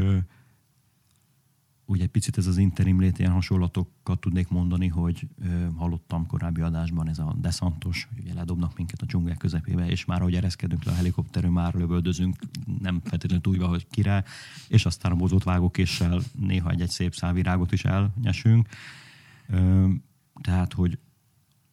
ugye 1.86 2.04
egy 2.04 2.10
picit 2.10 2.38
ez 2.38 2.48
az 2.48 2.58
interim 2.58 3.00
lét, 3.00 3.20
ilyen 3.20 3.32
hasonlatokat 3.32 4.20
tudnék 4.20 4.50
mondani, 4.50 4.88
hogy 4.88 5.28
ö, 5.42 5.68
hallottam 5.76 6.28
korábbi 6.28 6.62
adásban 6.62 7.10
ez 7.10 7.20
a 7.20 7.36
deszantos, 7.40 8.08
ugye 8.20 8.34
ledobnak 8.34 8.78
minket 8.78 9.02
a 9.02 9.06
dzsungel 9.06 9.36
közepébe, 9.38 9.90
és 9.90 10.06
már 10.06 10.20
ahogy 10.20 10.36
ereszkedünk 10.36 10.84
le 10.84 10.92
a 10.92 10.96
helikopterön, 10.96 11.52
már 11.52 11.74
lövöldözünk, 11.74 12.36
nem 12.80 13.02
feltétlenül 13.04 13.44
túlva, 13.44 13.68
hogy 13.68 13.88
kire, 13.88 14.24
és 14.68 14.86
aztán 14.86 15.12
a 15.12 15.16
bozott 15.16 15.44
vágókéssel 15.44 16.22
néha 16.40 16.70
egy-egy 16.70 16.90
szép 16.90 17.16
szálvirágot 17.16 17.72
is 17.72 17.86
elnyesünk. 17.86 18.68
Ö, 19.48 19.90
tehát, 20.42 20.74
hogy 20.74 20.98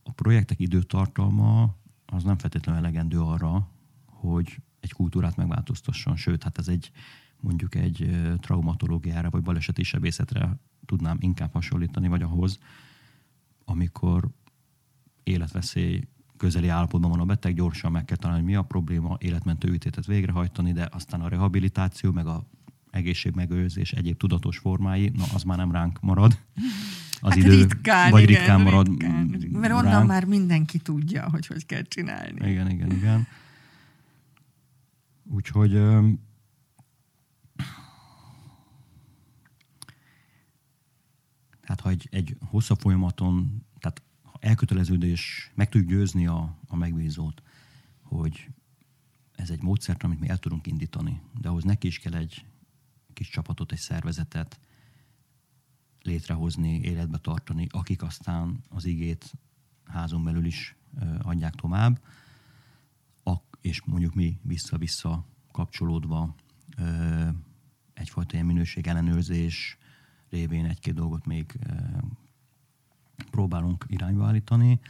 a 0.03 0.13
projektek 0.13 0.61
időtartalma 0.61 1.75
az 2.07 2.23
nem 2.23 2.39
feltétlenül 2.39 2.81
elegendő 2.81 3.21
arra, 3.21 3.69
hogy 4.07 4.61
egy 4.81 4.93
kultúrát 4.93 5.37
megváltoztasson, 5.37 6.17
sőt, 6.17 6.43
hát 6.43 6.59
ez 6.59 6.69
egy 6.69 6.91
mondjuk 7.41 7.75
egy 7.75 8.11
traumatológiára 8.41 9.31
vagy 9.31 9.43
baleseti 9.43 9.83
sebészetre 9.83 10.59
tudnám 10.87 11.17
inkább 11.21 11.53
hasonlítani, 11.53 12.09
vagy 12.09 12.23
ahhoz, 12.23 12.59
amikor 13.65 14.29
életveszély 15.23 16.09
közeli 16.37 16.69
állapotban 16.69 17.11
van 17.11 17.21
a 17.21 17.25
beteg, 17.25 17.55
gyorsan 17.55 17.93
meg 17.93 18.05
kell 18.05 18.17
találni, 18.17 18.45
mi 18.45 18.55
a 18.55 18.63
probléma, 18.63 19.17
életmentő 19.19 19.69
ütétet 19.69 20.07
végrehajtani, 20.07 20.73
de 20.73 20.89
aztán 20.93 21.21
a 21.21 21.29
rehabilitáció, 21.29 22.13
meg 22.13 22.27
a 22.27 22.47
egészségmegőrzés 22.91 23.93
egyéb 23.93 24.17
tudatos 24.17 24.59
formái, 24.59 25.13
na 25.17 25.25
az 25.35 25.43
már 25.43 25.57
nem 25.57 25.73
ránk 25.73 26.01
marad. 26.01 26.39
Az 27.21 27.29
hát 27.29 27.37
idő, 27.37 27.55
ritkán, 27.55 28.11
vagy 28.11 28.23
igen, 28.23 28.35
ritkán 28.35 28.61
marad 28.61 28.89
ritkán. 28.89 29.41
Mert 29.51 29.73
onnan 29.73 29.93
ránk. 29.93 30.07
már 30.07 30.25
mindenki 30.25 30.79
tudja, 30.79 31.31
hogy 31.31 31.47
hogy 31.47 31.67
kell 31.67 31.83
csinálni. 31.83 32.51
Igen, 32.51 32.71
igen, 32.71 32.91
igen. 32.91 33.27
Úgyhogy 35.25 35.73
Tehát 41.71 41.85
ha 41.85 41.91
egy, 41.91 42.09
egy 42.11 42.37
hosszabb 42.41 42.79
folyamaton, 42.79 43.65
tehát 43.79 44.03
ha 44.23 44.39
elköteleződés, 44.41 45.51
meg 45.55 45.69
tudjuk 45.69 45.91
győzni 45.91 46.27
a, 46.27 46.59
a 46.67 46.77
megbízót, 46.77 47.43
hogy 48.03 48.49
ez 49.35 49.51
egy 49.51 49.63
módszert, 49.63 50.03
amit 50.03 50.21
mi 50.21 50.29
el 50.29 50.39
tudunk 50.39 50.67
indítani, 50.67 51.21
de 51.41 51.49
ahhoz 51.49 51.65
neki 51.65 51.87
is 51.87 51.99
kell 51.99 52.15
egy 52.15 52.45
kis 53.13 53.29
csapatot, 53.29 53.73
egy 53.73 53.79
szervezetet 53.79 54.61
létrehozni, 56.03 56.81
életbe 56.81 57.19
tartani, 57.19 57.67
akik 57.71 58.03
aztán 58.03 58.65
az 58.69 58.85
igét 58.85 59.33
házon 59.85 60.25
belül 60.25 60.45
is 60.45 60.77
adják 61.23 61.55
tovább, 61.55 62.01
és 63.61 63.83
mondjuk 63.83 64.15
mi 64.15 64.39
vissza-vissza 64.43 65.25
kapcsolódva 65.53 66.35
egyfajta 67.95 68.35
ilyen 68.35 68.47
minőség 68.47 68.87
ellenőrzés 68.87 69.79
révén 70.31 70.65
egy-két 70.65 70.95
dolgot 70.95 71.27
még 71.27 71.59
próbálunk 73.31 73.85
irányba 73.89 74.27
állítani. 74.27 74.81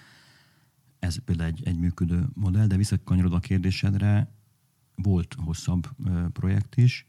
Ez 0.98 1.16
például 1.24 1.48
egy, 1.48 1.62
egy 1.64 1.78
működő 1.78 2.28
modell, 2.34 2.66
de 2.66 2.76
visszakanyarodva 2.76 3.36
a 3.36 3.40
kérdésedre, 3.40 4.30
volt 4.94 5.34
hosszabb 5.34 5.88
projekt 6.32 6.76
is. 6.76 7.06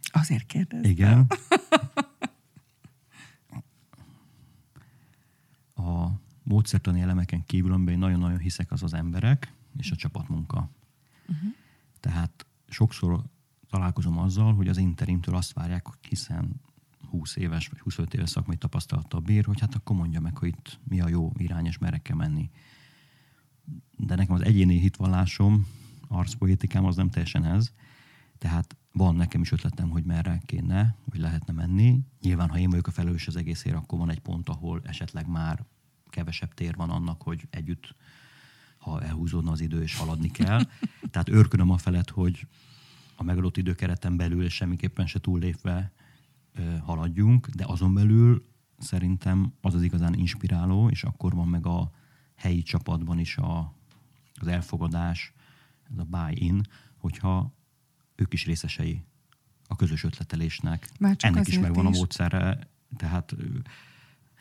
Azért 0.00 0.46
kérdeztem. 0.46 0.90
Igen. 0.90 1.26
A 5.74 6.10
módszertani 6.42 7.00
elemeken 7.00 7.44
kívül, 7.44 7.72
amiben 7.72 7.98
nagyon-nagyon 7.98 8.38
hiszek, 8.38 8.72
az 8.72 8.82
az 8.82 8.94
emberek 8.94 9.52
és 9.78 9.90
a 9.90 9.96
csapatmunka. 9.96 10.70
Uh-huh. 11.28 11.54
Tehát 12.00 12.46
sokszor 12.68 13.22
találkozom 13.70 14.18
azzal, 14.18 14.54
hogy 14.54 14.68
az 14.68 14.76
interimtől 14.76 15.34
azt 15.34 15.52
várják, 15.52 15.86
hiszen 16.08 16.60
20 17.10 17.36
éves 17.36 17.68
vagy 17.68 17.80
25 17.80 18.14
éves 18.14 18.30
szakmai 18.30 18.56
tapasztalattal 18.56 19.20
bír, 19.20 19.44
hogy 19.44 19.60
hát 19.60 19.74
akkor 19.74 19.96
mondja 19.96 20.20
meg, 20.20 20.38
hogy 20.38 20.48
itt 20.48 20.78
mi 20.84 21.00
a 21.00 21.08
jó 21.08 21.32
irány, 21.36 21.66
és 21.66 21.78
merre 21.78 21.98
kell 21.98 22.16
menni. 22.16 22.50
De 23.96 24.14
nekem 24.14 24.34
az 24.34 24.42
egyéni 24.42 24.78
hitvallásom, 24.78 25.66
arcpoétikám 26.08 26.84
az 26.84 26.96
nem 26.96 27.10
teljesen 27.10 27.44
ez. 27.44 27.72
Tehát 28.38 28.76
van 28.92 29.14
nekem 29.14 29.40
is 29.40 29.52
ötletem, 29.52 29.88
hogy 29.88 30.04
merre 30.04 30.42
kéne, 30.46 30.96
vagy 31.04 31.20
lehetne 31.20 31.52
menni. 31.52 32.00
Nyilván, 32.20 32.48
ha 32.48 32.58
én 32.58 32.70
vagyok 32.70 32.86
a 32.86 32.90
felelős 32.90 33.26
az 33.26 33.36
egészért, 33.36 33.76
akkor 33.76 33.98
van 33.98 34.10
egy 34.10 34.20
pont, 34.20 34.48
ahol 34.48 34.80
esetleg 34.84 35.28
már 35.28 35.64
kevesebb 36.08 36.54
tér 36.54 36.74
van 36.74 36.90
annak, 36.90 37.22
hogy 37.22 37.46
együtt 37.50 37.94
ha 38.86 39.02
elhúzódna 39.02 39.50
az 39.50 39.60
idő, 39.60 39.82
és 39.82 39.96
haladni 39.96 40.30
kell. 40.30 40.60
Tehát 41.10 41.28
őrkönöm 41.28 41.70
a 41.70 41.78
felett, 41.78 42.10
hogy 42.10 42.46
a 43.16 43.22
megadott 43.22 43.56
időkereten 43.56 44.16
belül, 44.16 44.44
és 44.44 44.54
semmiképpen 44.54 45.06
se 45.06 45.18
túllépve 45.18 45.92
haladjunk, 46.82 47.48
de 47.48 47.64
azon 47.66 47.94
belül 47.94 48.46
szerintem 48.78 49.52
az 49.60 49.74
az 49.74 49.82
igazán 49.82 50.14
inspiráló, 50.14 50.88
és 50.88 51.04
akkor 51.04 51.34
van 51.34 51.48
meg 51.48 51.66
a 51.66 51.90
helyi 52.34 52.62
csapatban 52.62 53.18
is 53.18 53.36
a, 53.36 53.74
az 54.34 54.46
elfogadás, 54.46 55.32
ez 55.92 55.98
a 55.98 56.04
buy-in, 56.04 56.60
hogyha 56.96 57.54
ők 58.14 58.32
is 58.32 58.44
részesei 58.44 59.04
a 59.68 59.76
közös 59.76 60.04
ötletelésnek. 60.04 60.88
Ennek 61.18 61.48
is 61.48 61.58
megvan 61.58 61.86
is. 61.86 61.96
a 61.96 61.98
módszere, 61.98 62.68
tehát 62.96 63.36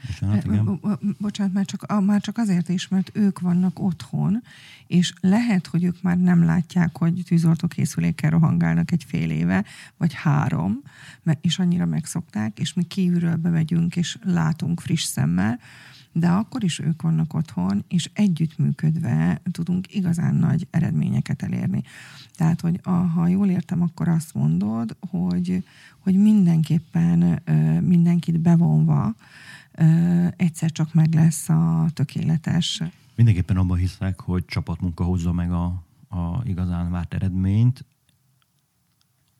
Bocsánat, 0.08 0.46
igen. 0.46 0.80
Bocsánat, 1.20 1.54
már 1.54 1.66
csak, 1.66 2.06
már 2.06 2.22
csak 2.22 2.38
azért 2.38 2.70
is, 2.70 2.88
mert 2.88 3.12
ők 3.14 3.40
vannak 3.40 3.80
otthon, 3.80 4.44
és 4.88 5.14
lehet, 5.20 5.68
hogy 5.68 5.84
ők 5.84 6.02
már 6.02 6.18
nem 6.18 6.44
látják, 6.44 6.98
hogy 6.98 7.24
tűzoltókészülékkel 7.26 8.30
rohangálnak 8.30 8.92
egy 8.92 9.04
fél 9.08 9.30
éve, 9.30 9.66
vagy 9.98 10.14
három, 10.14 10.82
és 11.42 11.60
annyira 11.60 11.86
megszokták, 11.86 12.60
és 12.60 12.74
mi 12.74 12.84
kívülről 12.84 13.36
bemegyünk, 13.36 13.96
és 13.96 14.18
látunk 14.24 14.80
friss 14.80 15.04
szemmel, 15.04 15.60
de 16.12 16.28
akkor 16.28 16.64
is 16.64 16.80
ők 16.80 17.02
vannak 17.02 17.34
otthon, 17.34 17.84
és 17.88 18.10
együttműködve 18.14 19.42
tudunk 19.52 19.96
igazán 19.96 20.36
nagy 20.36 20.68
eredményeket 20.70 21.42
elérni. 21.42 21.84
Tehát, 22.36 22.62
hogy 22.62 22.80
a, 22.84 22.90
ha 22.90 23.28
jól 23.28 23.50
értem, 23.50 23.82
akkor 23.82 24.08
azt 24.08 24.34
mondod, 24.34 24.96
hogy, 25.10 25.64
hogy 26.00 26.16
mindenképpen 26.16 27.42
mindenkit 27.84 28.40
bevonva, 28.40 29.16
egyszer 30.36 30.72
csak 30.72 30.94
meg 30.94 31.14
lesz 31.14 31.50
a 31.50 31.88
tökéletes. 31.94 32.82
Mindenképpen 33.16 33.58
abban 33.58 33.78
hiszek, 33.78 34.20
hogy 34.20 34.46
csapatmunka 34.46 35.04
hozza 35.04 35.32
meg 35.32 35.52
a, 35.52 35.84
a 36.08 36.42
igazán 36.44 36.92
várt 36.92 37.14
eredményt, 37.14 37.86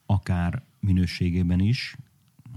akár 0.06 0.64
minőségében 0.80 1.60
is, 1.60 1.98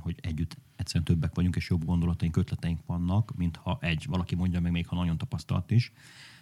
hogy 0.00 0.18
együtt 0.20 0.56
egyszerűen 0.76 1.04
többek 1.04 1.34
vagyunk, 1.34 1.56
és 1.56 1.68
jobb 1.68 1.84
gondolataink, 1.84 2.36
ötleteink 2.36 2.86
vannak, 2.86 3.36
mint 3.36 3.56
ha 3.56 3.78
egy, 3.80 4.06
valaki 4.08 4.34
mondja 4.34 4.60
meg, 4.60 4.72
még 4.72 4.86
ha 4.86 4.96
nagyon 4.96 5.18
tapasztalt 5.18 5.70
is. 5.70 5.92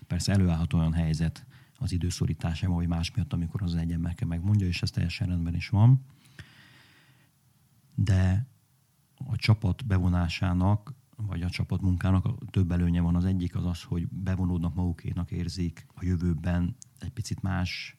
Persze 0.07 0.33
előállhat 0.33 0.73
olyan 0.73 0.93
helyzet 0.93 1.47
az 1.79 1.93
időszorításában, 1.93 2.77
vagy 2.77 2.89
más 2.89 3.11
miatt, 3.15 3.33
amikor 3.33 3.63
az 3.63 3.75
egy 3.75 3.93
ember 3.93 4.15
kell 4.15 4.29
megmondja, 4.29 4.67
és 4.67 4.83
ez 4.83 4.91
teljesen 4.91 5.29
rendben 5.29 5.55
is 5.55 5.69
van. 5.69 6.05
De 7.95 8.47
a 9.27 9.37
csapat 9.37 9.87
bevonásának 9.87 10.95
vagy 11.17 11.43
a 11.43 11.51
csapatmunkának 11.51 12.51
több 12.51 12.71
előnye 12.71 13.01
van. 13.01 13.17
Az 13.17 13.25
egyik 13.25 13.57
az 13.57 13.65
az, 13.65 13.83
hogy 13.83 14.09
bevonódnak 14.09 14.75
magukénak 14.75 15.31
érzik 15.31 15.87
a 15.95 16.05
jövőben 16.05 16.77
egy 16.99 17.11
picit 17.11 17.43
más 17.43 17.97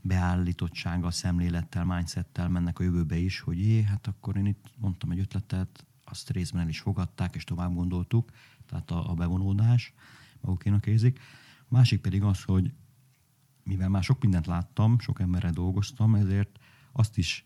beállítottsággal, 0.00 1.10
szemlélettel, 1.10 1.84
mindsettel 1.84 2.48
mennek 2.48 2.78
a 2.78 2.82
jövőbe 2.82 3.16
is, 3.16 3.40
hogy 3.40 3.58
jé, 3.58 3.82
hát 3.82 4.06
akkor 4.06 4.36
én 4.36 4.46
itt 4.46 4.72
mondtam 4.78 5.10
egy 5.10 5.18
ötletet, 5.18 5.86
azt 6.04 6.30
részben 6.30 6.62
el 6.62 6.68
is 6.68 6.80
fogadták, 6.80 7.34
és 7.34 7.44
tovább 7.44 7.74
gondoltuk, 7.74 8.30
tehát 8.66 8.90
a, 8.90 9.10
a 9.10 9.14
bevonódás 9.14 9.94
magukénak 10.40 10.86
érzik. 10.86 11.18
A 11.58 11.66
másik 11.68 12.00
pedig 12.00 12.22
az, 12.22 12.42
hogy 12.42 12.72
mivel 13.64 13.88
már 13.88 14.02
sok 14.02 14.22
mindent 14.22 14.46
láttam, 14.46 14.98
sok 14.98 15.20
emberrel 15.20 15.52
dolgoztam, 15.52 16.14
ezért 16.14 16.58
azt 16.92 17.18
is 17.18 17.44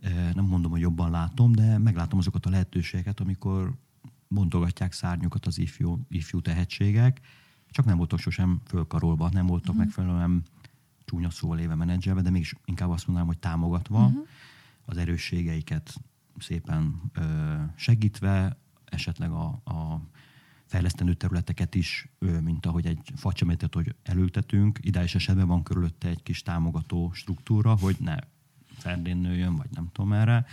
eh, 0.00 0.30
nem 0.34 0.44
mondom, 0.44 0.70
hogy 0.70 0.80
jobban 0.80 1.10
látom, 1.10 1.52
de 1.52 1.78
meglátom 1.78 2.18
azokat 2.18 2.46
a 2.46 2.50
lehetőségeket, 2.50 3.20
amikor 3.20 3.78
bontogatják 4.28 4.92
szárnyukat 4.92 5.46
az 5.46 5.58
ifjú, 5.58 6.00
ifjú 6.08 6.40
tehetségek, 6.40 7.20
csak 7.70 7.84
nem 7.84 7.96
voltak 7.96 8.18
sosem 8.18 8.60
fölkarolva, 8.66 9.28
nem 9.32 9.46
voltak 9.46 9.68
uh-huh. 9.68 9.84
megfelelően 9.84 10.42
csúnya 11.04 11.30
szóval 11.30 11.58
éve 11.58 11.74
menedzselve, 11.74 12.20
de 12.20 12.30
mégis 12.30 12.54
inkább 12.64 12.90
azt 12.90 13.06
mondanám, 13.06 13.28
hogy 13.28 13.38
támogatva 13.38 14.06
uh-huh. 14.06 14.26
az 14.84 14.96
erősségeiket 14.96 15.94
szépen 16.38 17.00
ö, 17.12 17.54
segítve, 17.74 18.56
esetleg 18.84 19.30
a, 19.30 19.46
a 19.64 20.00
fejlesztendő 20.64 21.14
területeket 21.14 21.74
is, 21.74 22.08
ö, 22.18 22.40
mint 22.40 22.66
ahogy 22.66 22.86
egy 22.86 23.12
facsemetet, 23.14 23.74
hogy 23.74 23.94
elültetünk. 24.02 24.78
Ideális 24.82 25.14
esetben 25.14 25.46
van 25.46 25.62
körülötte 25.62 26.08
egy 26.08 26.22
kis 26.22 26.42
támogató 26.42 27.10
struktúra, 27.12 27.76
hogy 27.76 27.96
ne 28.00 28.16
ferdén 28.68 29.16
nőjön, 29.16 29.54
vagy 29.54 29.70
nem 29.70 29.88
tudom 29.92 30.12
erre. 30.12 30.46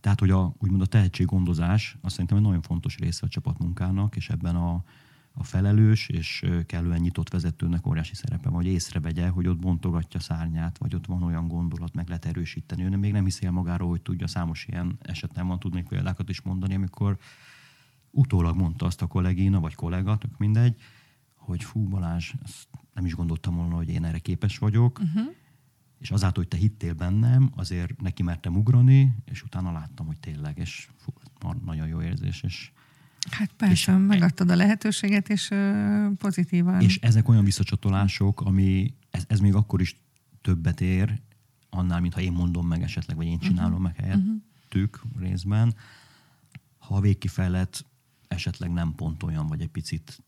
Tehát, 0.00 0.20
hogy 0.20 0.30
a, 0.30 0.54
úgymond 0.58 0.80
a 0.82 0.86
tehetséggondozás 0.86 1.96
azt 2.00 2.12
szerintem 2.12 2.36
egy 2.36 2.42
nagyon 2.42 2.62
fontos 2.62 2.98
része 2.98 3.26
a 3.26 3.28
csapatmunkának, 3.28 4.16
és 4.16 4.28
ebben 4.28 4.56
a, 4.56 4.84
a 5.32 5.44
felelős 5.44 6.08
és 6.08 6.44
kellően 6.66 7.00
nyitott 7.00 7.28
vezetőnek 7.28 7.86
óriási 7.86 8.14
szerepe 8.14 8.48
van, 8.48 8.62
hogy 8.62 8.66
észrevegye, 8.66 9.28
hogy 9.28 9.46
ott 9.46 9.58
bontogatja 9.58 10.20
szárnyát, 10.20 10.78
vagy 10.78 10.94
ott 10.94 11.06
van 11.06 11.22
olyan 11.22 11.48
gondolat, 11.48 11.94
meg 11.94 12.08
lehet 12.08 12.24
erősíteni. 12.24 12.84
Ő 12.84 12.96
még 12.96 13.12
nem 13.12 13.24
hiszi 13.24 13.44
el 13.44 13.52
magáról, 13.52 13.88
hogy 13.88 14.02
tudja, 14.02 14.26
számos 14.26 14.66
ilyen 14.66 14.98
esetben 15.02 15.46
van, 15.46 15.58
tudnék 15.58 15.88
példákat 15.88 16.28
is 16.28 16.40
mondani, 16.40 16.74
amikor 16.74 17.18
utólag 18.10 18.56
mondta 18.56 18.86
azt 18.86 19.02
a 19.02 19.06
kollégina, 19.06 19.60
vagy 19.60 19.74
kollega, 19.74 20.16
tök 20.16 20.38
mindegy, 20.38 20.80
hogy 21.34 21.62
fú 21.62 21.88
Balázs, 21.88 22.32
nem 22.94 23.04
is 23.04 23.14
gondoltam 23.14 23.56
volna, 23.56 23.74
hogy 23.74 23.88
én 23.88 24.04
erre 24.04 24.18
képes 24.18 24.58
vagyok, 24.58 24.98
uh-huh 24.98 25.34
és 25.98 26.10
azáltal, 26.10 26.42
hogy 26.42 26.48
te 26.48 26.56
hittél 26.56 26.94
bennem, 26.94 27.52
azért 27.56 28.00
neki 28.00 28.22
mertem 28.22 28.56
ugrani, 28.56 29.14
és 29.24 29.42
utána 29.42 29.72
láttam, 29.72 30.06
hogy 30.06 30.18
tényleg, 30.18 30.58
és 30.58 30.88
fú, 30.96 31.12
nagyon 31.64 31.86
jó 31.86 32.02
érzés, 32.02 32.42
és 32.42 32.70
Hát 33.30 33.52
persze, 33.56 33.92
és, 33.92 33.98
megadtad 34.06 34.50
a 34.50 34.56
lehetőséget, 34.56 35.28
és 35.28 35.50
uh, 35.50 36.12
pozitívan. 36.12 36.80
És 36.80 36.98
ezek 36.98 37.28
olyan 37.28 37.44
visszacsatolások, 37.44 38.40
ami 38.40 38.94
ez, 39.10 39.24
ez 39.26 39.40
még 39.40 39.54
akkor 39.54 39.80
is 39.80 39.96
többet 40.40 40.80
ér, 40.80 41.20
annál, 41.70 42.00
mintha 42.00 42.20
én 42.20 42.32
mondom 42.32 42.66
meg 42.66 42.82
esetleg, 42.82 43.16
vagy 43.16 43.26
én 43.26 43.38
csinálom 43.38 43.70
uh-huh. 43.70 43.84
meg 43.84 43.96
helyettük 43.96 45.00
uh-huh. 45.04 45.22
részben. 45.22 45.74
Ha 46.78 46.94
a 46.94 47.00
végkifejlet 47.00 47.84
esetleg 48.28 48.70
nem 48.70 48.94
pont 48.94 49.22
olyan, 49.22 49.46
vagy 49.46 49.60
egy 49.60 49.68
picit 49.68 50.22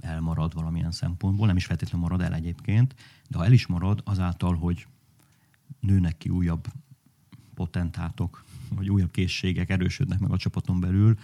elmarad 0.00 0.54
valamilyen 0.54 0.90
szempontból, 0.90 1.46
nem 1.46 1.56
is 1.56 1.66
feltétlenül 1.66 2.08
marad 2.08 2.20
el 2.20 2.34
egyébként, 2.34 2.94
de 3.28 3.38
ha 3.38 3.44
el 3.44 3.52
is 3.52 3.66
marad, 3.66 4.00
azáltal, 4.04 4.56
hogy 4.56 4.86
nőnek 5.80 6.16
ki 6.16 6.28
újabb 6.28 6.66
potentátok, 7.54 8.44
vagy 8.74 8.90
újabb 8.90 9.10
készségek 9.10 9.70
erősödnek 9.70 10.18
meg 10.18 10.30
a 10.30 10.36
csapaton 10.36 10.80
belül, 10.80 11.18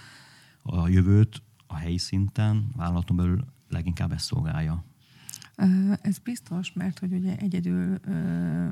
a 0.62 0.88
jövőt 0.88 1.42
a 1.66 1.76
helyi 1.76 1.98
szinten, 1.98 2.70
vállalaton 2.76 3.16
belül 3.16 3.44
leginkább 3.68 4.12
ezt 4.12 4.24
szolgálja. 4.24 4.84
Ez 6.02 6.18
biztos, 6.18 6.72
mert 6.72 6.98
hogy 6.98 7.12
ugye 7.12 7.36
egyedül 7.36 7.98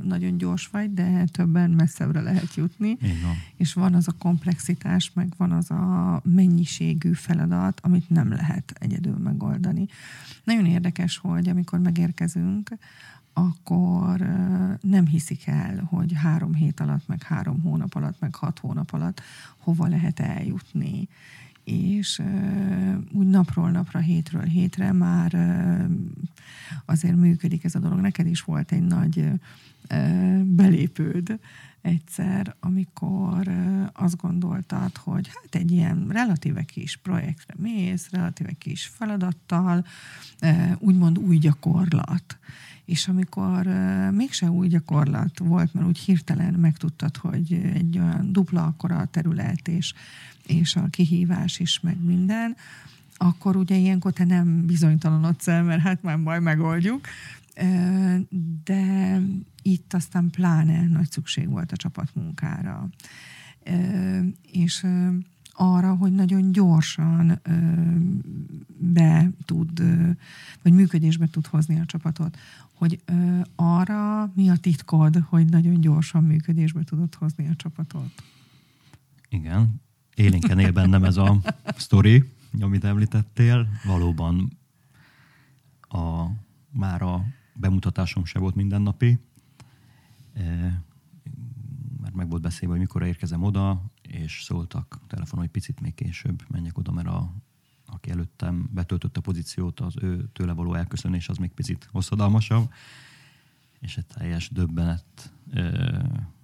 nagyon 0.03 0.39
gyors 0.39 0.67
vagy, 0.67 0.95
de 0.95 1.25
többen 1.25 1.71
messzebbre 1.71 2.21
lehet 2.21 2.55
jutni. 2.55 2.97
van. 3.01 3.35
És 3.57 3.73
van 3.73 3.95
az 3.95 4.09
a 4.09 4.15
komplexitás, 4.19 5.11
meg 5.15 5.33
van 5.37 5.53
az 5.53 5.71
a 5.71 6.21
mennyiségű 6.25 7.13
feladat, 7.13 7.81
amit 7.83 8.11
nem 8.11 8.33
lehet 8.33 8.75
egyedül 8.79 9.17
megoldani. 9.17 9.87
Nagyon 10.45 10.67
érdekes, 10.67 11.17
hogy 11.17 11.49
amikor 11.49 11.79
megérkezünk, 11.79 12.71
akkor 13.33 14.19
nem 14.81 15.07
hiszik 15.07 15.47
el, 15.47 15.83
hogy 15.91 16.13
három 16.13 16.55
hét 16.55 16.81
alatt, 16.81 17.07
meg 17.07 17.23
három 17.23 17.61
hónap 17.61 17.95
alatt, 17.95 18.21
meg 18.21 18.35
hat 18.35 18.59
hónap 18.59 18.93
alatt 18.93 19.21
hova 19.59 19.87
lehet 19.87 20.21
eljutni 20.21 21.09
és 21.65 22.23
úgy 23.13 23.27
napról 23.27 23.71
napra, 23.71 23.99
hétről 23.99 24.43
hétre 24.43 24.93
már 24.93 25.37
azért 26.85 27.17
működik 27.17 27.65
ez 27.65 27.75
a 27.75 27.79
dolog. 27.79 28.01
Neked 28.01 28.27
is 28.27 28.41
volt 28.41 28.73
egy 28.73 28.83
nagy 28.83 29.31
belépőd 30.45 31.39
egyszer, 31.81 32.55
amikor 32.61 33.53
azt 33.93 34.17
gondoltad, 34.17 34.97
hogy 34.97 35.29
hát 35.29 35.55
egy 35.55 35.71
ilyen 35.71 36.07
relatíve 36.09 36.63
kis 36.63 36.97
projektre 36.97 37.55
mész, 37.59 38.11
relatíve 38.11 38.53
kis 38.53 38.87
feladattal, 38.87 39.85
úgymond 40.79 41.19
új 41.19 41.39
gyakorlat. 41.39 42.39
És 42.85 43.09
amikor 43.09 43.67
mégse 44.11 44.51
új 44.51 44.69
gyakorlat 44.69 45.39
volt, 45.39 45.75
mert 45.75 45.87
úgy 45.87 45.99
hirtelen 45.99 46.55
megtudtad, 46.55 47.17
hogy 47.17 47.53
egy 47.53 47.99
olyan 47.99 48.33
dupla 48.33 48.65
akkora 48.65 49.09
terület, 49.11 49.69
és, 49.69 49.93
és 50.47 50.77
a 50.77 50.87
kihívás 50.91 51.59
is, 51.59 51.81
meg 51.81 52.05
minden, 52.05 52.57
akkor 53.17 53.57
ugye 53.57 53.77
ilyenkor 53.77 54.13
te 54.13 54.25
nem 54.25 54.67
bizonytalanodsz 54.67 55.49
el, 55.49 55.63
mert 55.63 55.81
hát 55.81 56.03
már 56.03 56.17
majd 56.17 56.43
megoldjuk, 56.43 57.07
de 58.65 59.21
itt 59.63 59.95
aztán 59.95 60.31
pláne 60.31 60.87
nagy 60.87 61.11
szükség 61.11 61.49
volt 61.49 61.73
a 61.73 61.77
csapatmunkára. 61.77 62.89
És 64.53 64.87
arra, 65.53 65.95
hogy 65.95 66.13
nagyon 66.13 66.53
gyorsan 66.53 67.41
be 68.79 69.31
tud, 69.45 69.83
vagy 70.63 70.73
működésbe 70.73 71.27
tud 71.27 71.47
hozni 71.47 71.81
a 71.81 71.87
csapatot. 71.87 72.39
Hogy 72.73 73.01
arra 73.55 74.33
mi 74.35 74.49
a 74.49 74.57
titkod, 74.57 75.17
hogy 75.29 75.47
nagyon 75.47 75.81
gyorsan 75.81 76.25
működésbe 76.25 76.83
tudod 76.85 77.15
hozni 77.15 77.49
a 77.49 77.55
csapatot? 77.57 78.11
Igen, 79.29 79.81
élénken 80.15 80.59
él 80.59 80.73
bennem 80.73 81.05
ez 81.05 81.17
a 81.17 81.41
sztori, 81.77 82.25
amit 82.61 82.85
említettél. 82.85 83.69
Valóban 83.85 84.59
a, 85.81 86.27
már 86.71 87.03
a 87.03 87.25
bemutatásom 87.55 88.25
se 88.25 88.39
volt 88.39 88.55
mindennapi. 88.55 89.19
E, 90.35 90.83
már 92.01 92.13
meg 92.13 92.29
volt 92.29 92.43
beszélve, 92.43 92.75
hogy 92.75 92.83
mikor 92.83 93.03
érkezem 93.03 93.43
oda, 93.43 93.92
és 94.13 94.43
szóltak 94.43 95.01
telefonon, 95.07 95.45
hogy 95.45 95.53
picit 95.53 95.81
még 95.81 95.95
később 95.95 96.43
menjek 96.49 96.79
oda, 96.79 96.93
mert 96.93 97.09
a, 97.09 97.35
aki 97.87 98.11
előttem 98.11 98.69
betöltötte 98.73 99.19
a 99.19 99.23
pozíciót, 99.23 99.81
az 99.81 99.95
ő 100.01 100.29
tőle 100.33 100.53
való 100.53 100.75
elköszönés 100.75 101.29
az 101.29 101.37
még 101.37 101.51
picit 101.51 101.89
hosszadalmasabb. 101.93 102.73
És 103.81 103.97
egy 103.97 104.07
teljes 104.07 104.49
döbbenet, 104.51 105.33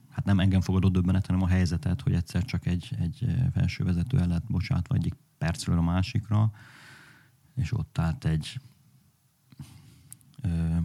hát 0.09 0.25
nem 0.25 0.41
engem 0.41 0.61
fogadott 0.61 0.93
döbbenet, 0.93 1.27
hanem 1.27 1.43
a 1.43 1.47
helyzetet, 1.47 2.01
hogy 2.01 2.13
egyszer 2.13 2.45
csak 2.45 2.67
egy, 2.67 2.97
egy 2.99 3.27
felső 3.53 3.85
vezető 3.85 4.19
el 4.19 4.27
lett 4.27 4.47
bocsátva 4.49 4.95
egyik 4.95 5.15
percről 5.39 5.79
a 5.79 5.83
másikra, 5.83 6.53
és 7.55 7.73
ott 7.73 7.99
állt 7.99 8.25
egy 8.25 8.61
ö, 10.43 10.77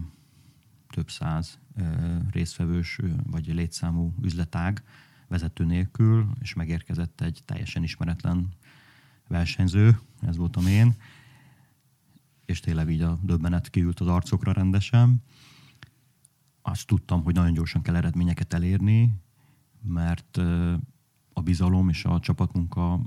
több 0.88 1.10
száz 1.10 1.58
ö, 1.76 2.16
résztvevős 2.30 3.00
vagy 3.26 3.46
létszámú 3.46 4.14
üzletág 4.22 4.82
vezető 5.34 5.64
nélkül, 5.64 6.26
és 6.40 6.54
megérkezett 6.54 7.20
egy 7.20 7.42
teljesen 7.44 7.82
ismeretlen 7.82 8.48
versenyző, 9.28 10.00
ez 10.20 10.36
voltam 10.36 10.66
én, 10.66 10.94
és 12.44 12.60
tényleg 12.60 12.90
így 12.90 13.02
a 13.02 13.18
döbbenet 13.22 13.70
kiült 13.70 14.00
az 14.00 14.06
arcokra 14.06 14.52
rendesen. 14.52 15.22
Azt 16.62 16.86
tudtam, 16.86 17.22
hogy 17.22 17.34
nagyon 17.34 17.52
gyorsan 17.52 17.82
kell 17.82 17.96
eredményeket 17.96 18.52
elérni, 18.52 19.14
mert 19.82 20.36
a 21.32 21.42
bizalom 21.42 21.88
és 21.88 22.04
a 22.04 22.20
csapatmunka 22.20 23.00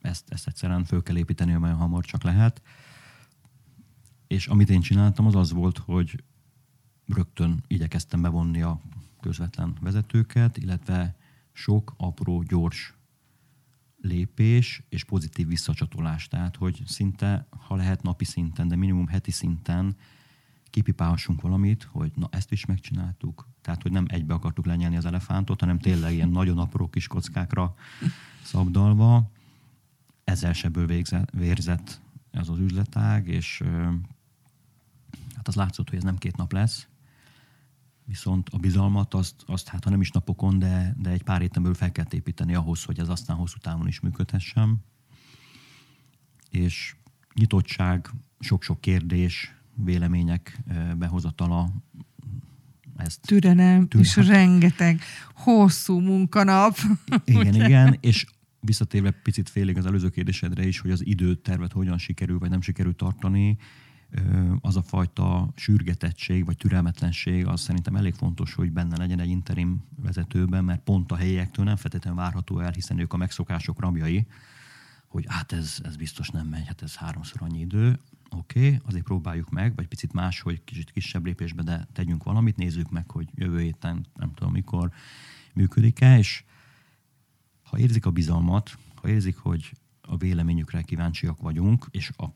ezt, 0.00 0.30
ezt 0.30 0.46
egyszerűen 0.46 0.84
föl 0.84 1.02
kell 1.02 1.16
építeni, 1.16 1.52
amilyen 1.52 1.76
hamar 1.76 2.04
csak 2.04 2.22
lehet. 2.22 2.62
És 4.26 4.46
amit 4.46 4.70
én 4.70 4.80
csináltam, 4.80 5.26
az 5.26 5.34
az 5.34 5.52
volt, 5.52 5.78
hogy 5.78 6.24
rögtön 7.06 7.64
igyekeztem 7.66 8.22
bevonni 8.22 8.62
a 8.62 8.80
közvetlen 9.26 9.76
vezetőket, 9.80 10.56
illetve 10.56 11.16
sok 11.52 11.94
apró, 11.96 12.42
gyors 12.42 12.94
lépés 14.00 14.82
és 14.88 15.04
pozitív 15.04 15.46
visszacsatolás. 15.46 16.28
Tehát, 16.28 16.56
hogy 16.56 16.82
szinte, 16.86 17.46
ha 17.66 17.76
lehet 17.76 18.02
napi 18.02 18.24
szinten, 18.24 18.68
de 18.68 18.76
minimum 18.76 19.06
heti 19.06 19.30
szinten 19.30 19.96
kipipálhassunk 20.70 21.40
valamit, 21.40 21.82
hogy 21.82 22.12
na 22.14 22.28
ezt 22.30 22.52
is 22.52 22.66
megcsináltuk. 22.66 23.48
Tehát, 23.60 23.82
hogy 23.82 23.92
nem 23.92 24.04
egybe 24.08 24.34
akartuk 24.34 24.66
lenyelni 24.66 24.96
az 24.96 25.04
elefántot, 25.04 25.60
hanem 25.60 25.78
tényleg 25.78 26.12
ilyen 26.12 26.28
nagyon 26.28 26.58
apró 26.58 26.88
kis 26.88 27.06
kockákra 27.06 27.74
szabdalva. 28.52 29.30
Ezzel 30.24 30.52
sebből 30.52 30.86
végzett, 30.86 31.30
vérzett 31.30 32.00
ez 32.30 32.48
az 32.48 32.58
üzletág, 32.58 33.28
és 33.28 33.62
hát 35.34 35.48
az 35.48 35.54
látszott, 35.54 35.88
hogy 35.88 35.98
ez 35.98 36.04
nem 36.04 36.18
két 36.18 36.36
nap 36.36 36.52
lesz, 36.52 36.88
viszont 38.06 38.48
a 38.48 38.58
bizalmat 38.58 39.14
azt, 39.14 39.34
azt 39.46 39.68
hát 39.68 39.84
ha 39.84 39.90
nem 39.90 40.00
is 40.00 40.10
napokon, 40.10 40.58
de, 40.58 40.94
de 40.98 41.10
egy 41.10 41.22
pár 41.22 41.40
héten 41.40 41.62
belül 41.62 41.76
fel 41.76 41.92
kell 41.92 42.04
építeni 42.10 42.54
ahhoz, 42.54 42.84
hogy 42.84 42.98
ez 42.98 43.08
aztán 43.08 43.36
hosszú 43.36 43.58
távon 43.58 43.86
is 43.86 44.00
működhessen. 44.00 44.84
És 46.50 46.96
nyitottság, 47.34 48.10
sok-sok 48.40 48.80
kérdés, 48.80 49.54
vélemények 49.74 50.62
behozatala, 50.96 51.72
ezt 52.96 53.20
türelem, 53.20 53.88
türelem. 53.88 54.02
és 54.02 54.16
rengeteg 54.16 55.00
hosszú 55.34 55.98
munkanap. 55.98 56.76
Igen, 57.24 57.54
igen, 57.54 57.98
és 58.00 58.26
visszatérve 58.60 59.10
picit 59.10 59.48
félig 59.48 59.76
az 59.76 59.86
előző 59.86 60.08
kérdésedre 60.08 60.66
is, 60.66 60.78
hogy 60.78 60.90
az 60.90 61.06
időtervet 61.06 61.72
hogyan 61.72 61.98
sikerül, 61.98 62.38
vagy 62.38 62.50
nem 62.50 62.60
sikerül 62.60 62.94
tartani, 62.94 63.56
az 64.60 64.76
a 64.76 64.82
fajta 64.82 65.52
sürgetettség 65.54 66.44
vagy 66.44 66.56
türelmetlenség, 66.56 67.46
az 67.46 67.60
szerintem 67.60 67.96
elég 67.96 68.14
fontos, 68.14 68.54
hogy 68.54 68.72
benne 68.72 68.96
legyen 68.96 69.20
egy 69.20 69.28
interim 69.28 69.84
vezetőben, 70.02 70.64
mert 70.64 70.82
pont 70.82 71.12
a 71.12 71.16
helyiektől 71.16 71.64
nem 71.64 71.76
feltétlenül 71.76 72.18
várható 72.18 72.60
el, 72.60 72.70
hiszen 72.70 72.98
ők 72.98 73.12
a 73.12 73.16
megszokások 73.16 73.80
rabjai, 73.80 74.26
hogy 75.08 75.24
hát 75.28 75.52
ez, 75.52 75.78
ez 75.82 75.96
biztos 75.96 76.28
nem 76.28 76.46
megy, 76.46 76.66
hát 76.66 76.82
ez 76.82 76.94
háromszor 76.94 77.42
annyi 77.42 77.60
idő. 77.60 77.98
Oké, 78.30 78.66
okay, 78.66 78.80
azért 78.84 79.04
próbáljuk 79.04 79.50
meg, 79.50 79.74
vagy 79.74 79.86
picit 79.86 80.12
más, 80.12 80.40
hogy 80.40 80.64
kicsit 80.64 80.90
kisebb 80.90 81.24
lépésbe, 81.24 81.62
de 81.62 81.86
tegyünk 81.92 82.24
valamit, 82.24 82.56
nézzük 82.56 82.90
meg, 82.90 83.10
hogy 83.10 83.28
jövő 83.34 83.60
héten, 83.60 84.06
nem 84.14 84.32
tudom 84.34 84.52
mikor 84.52 84.90
működik-e, 85.54 86.18
és 86.18 86.44
ha 87.62 87.78
érzik 87.78 88.06
a 88.06 88.10
bizalmat, 88.10 88.78
ha 88.94 89.08
érzik, 89.08 89.36
hogy 89.36 89.72
a 90.00 90.16
véleményükre 90.16 90.82
kíváncsiak 90.82 91.40
vagyunk, 91.40 91.86
és 91.90 92.10
a 92.16 92.26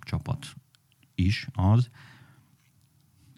csapat 0.00 0.54
is 1.18 1.48
az, 1.52 1.88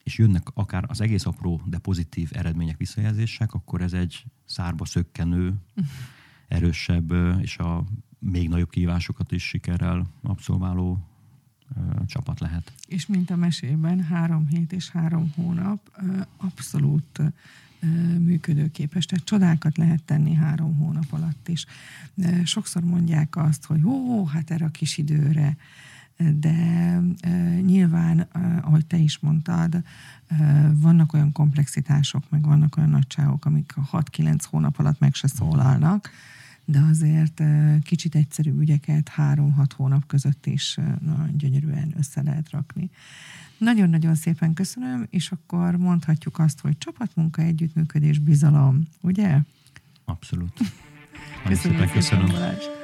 és 0.03 0.19
jönnek 0.19 0.49
akár 0.55 0.85
az 0.89 1.01
egész 1.01 1.27
apró, 1.27 1.63
de 1.65 1.79
pozitív 1.79 2.31
eredmények, 2.33 2.77
visszajelzések, 2.77 3.55
akkor 3.55 3.81
ez 3.81 3.93
egy 3.93 4.25
szárba 4.45 4.85
szökkenő, 4.85 5.55
erősebb 6.49 7.13
és 7.41 7.59
a 7.59 7.85
még 8.19 8.49
nagyobb 8.49 8.71
kívásokat 8.71 9.33
is 9.33 9.43
sikerrel 9.43 10.07
abszolváló 10.23 11.11
csapat 12.07 12.41
lehet. 12.41 12.73
És 12.87 13.07
mint 13.07 13.31
a 13.31 13.37
mesében, 13.37 14.01
három 14.03 14.47
hét 14.47 14.73
és 14.73 14.91
három 14.91 15.33
hónap 15.37 16.03
abszolút 16.37 17.21
működőképes. 18.19 19.07
Tehát 19.07 19.25
csodákat 19.25 19.77
lehet 19.77 20.03
tenni 20.03 20.35
három 20.35 20.77
hónap 20.77 21.13
alatt 21.13 21.49
is. 21.49 21.67
Sokszor 22.45 22.83
mondják 22.83 23.37
azt, 23.37 23.65
hogy 23.65 23.85
ó, 23.85 24.27
hát 24.27 24.51
erre 24.51 24.65
a 24.65 24.71
kis 24.71 24.99
időre 24.99 25.57
de 26.35 26.55
nyilván, 27.65 28.21
ahogy 28.63 28.87
te 28.87 28.97
is 28.97 29.19
mondtad, 29.19 29.83
vannak 30.73 31.13
olyan 31.13 31.33
komplexitások, 31.33 32.31
meg 32.31 32.45
vannak 32.47 32.77
olyan 32.77 32.91
nagyságok, 32.91 33.45
amik 33.45 33.73
a 33.77 34.03
6-9 34.03 34.39
hónap 34.51 34.79
alatt 34.79 34.99
meg 34.99 35.15
se 35.15 35.27
szólalnak, 35.27 36.11
de 36.65 36.81
azért 36.81 37.43
kicsit 37.83 38.15
egyszerű 38.15 38.53
ügyeket 38.59 39.13
3-6 39.17 39.67
hónap 39.77 40.07
között 40.07 40.47
is 40.47 40.79
nagyon 41.01 41.37
gyönyörűen 41.37 41.95
össze 41.99 42.23
lehet 42.23 42.51
rakni. 42.51 42.91
Nagyon-nagyon 43.59 44.15
szépen 44.15 44.55
köszönöm, 44.55 45.07
és 45.11 45.33
akkor 45.33 45.77
mondhatjuk 45.77 46.39
azt, 46.39 46.61
hogy 46.61 46.79
csapatmunka, 46.79 47.43
együttműködés, 47.43 48.19
bizalom, 48.19 48.83
ugye? 49.01 49.39
Abszolút. 50.05 50.61
Köszönöm 51.45 51.79
szépen, 51.79 51.93
köszönöm. 51.93 52.27
Balázs. 52.27 52.80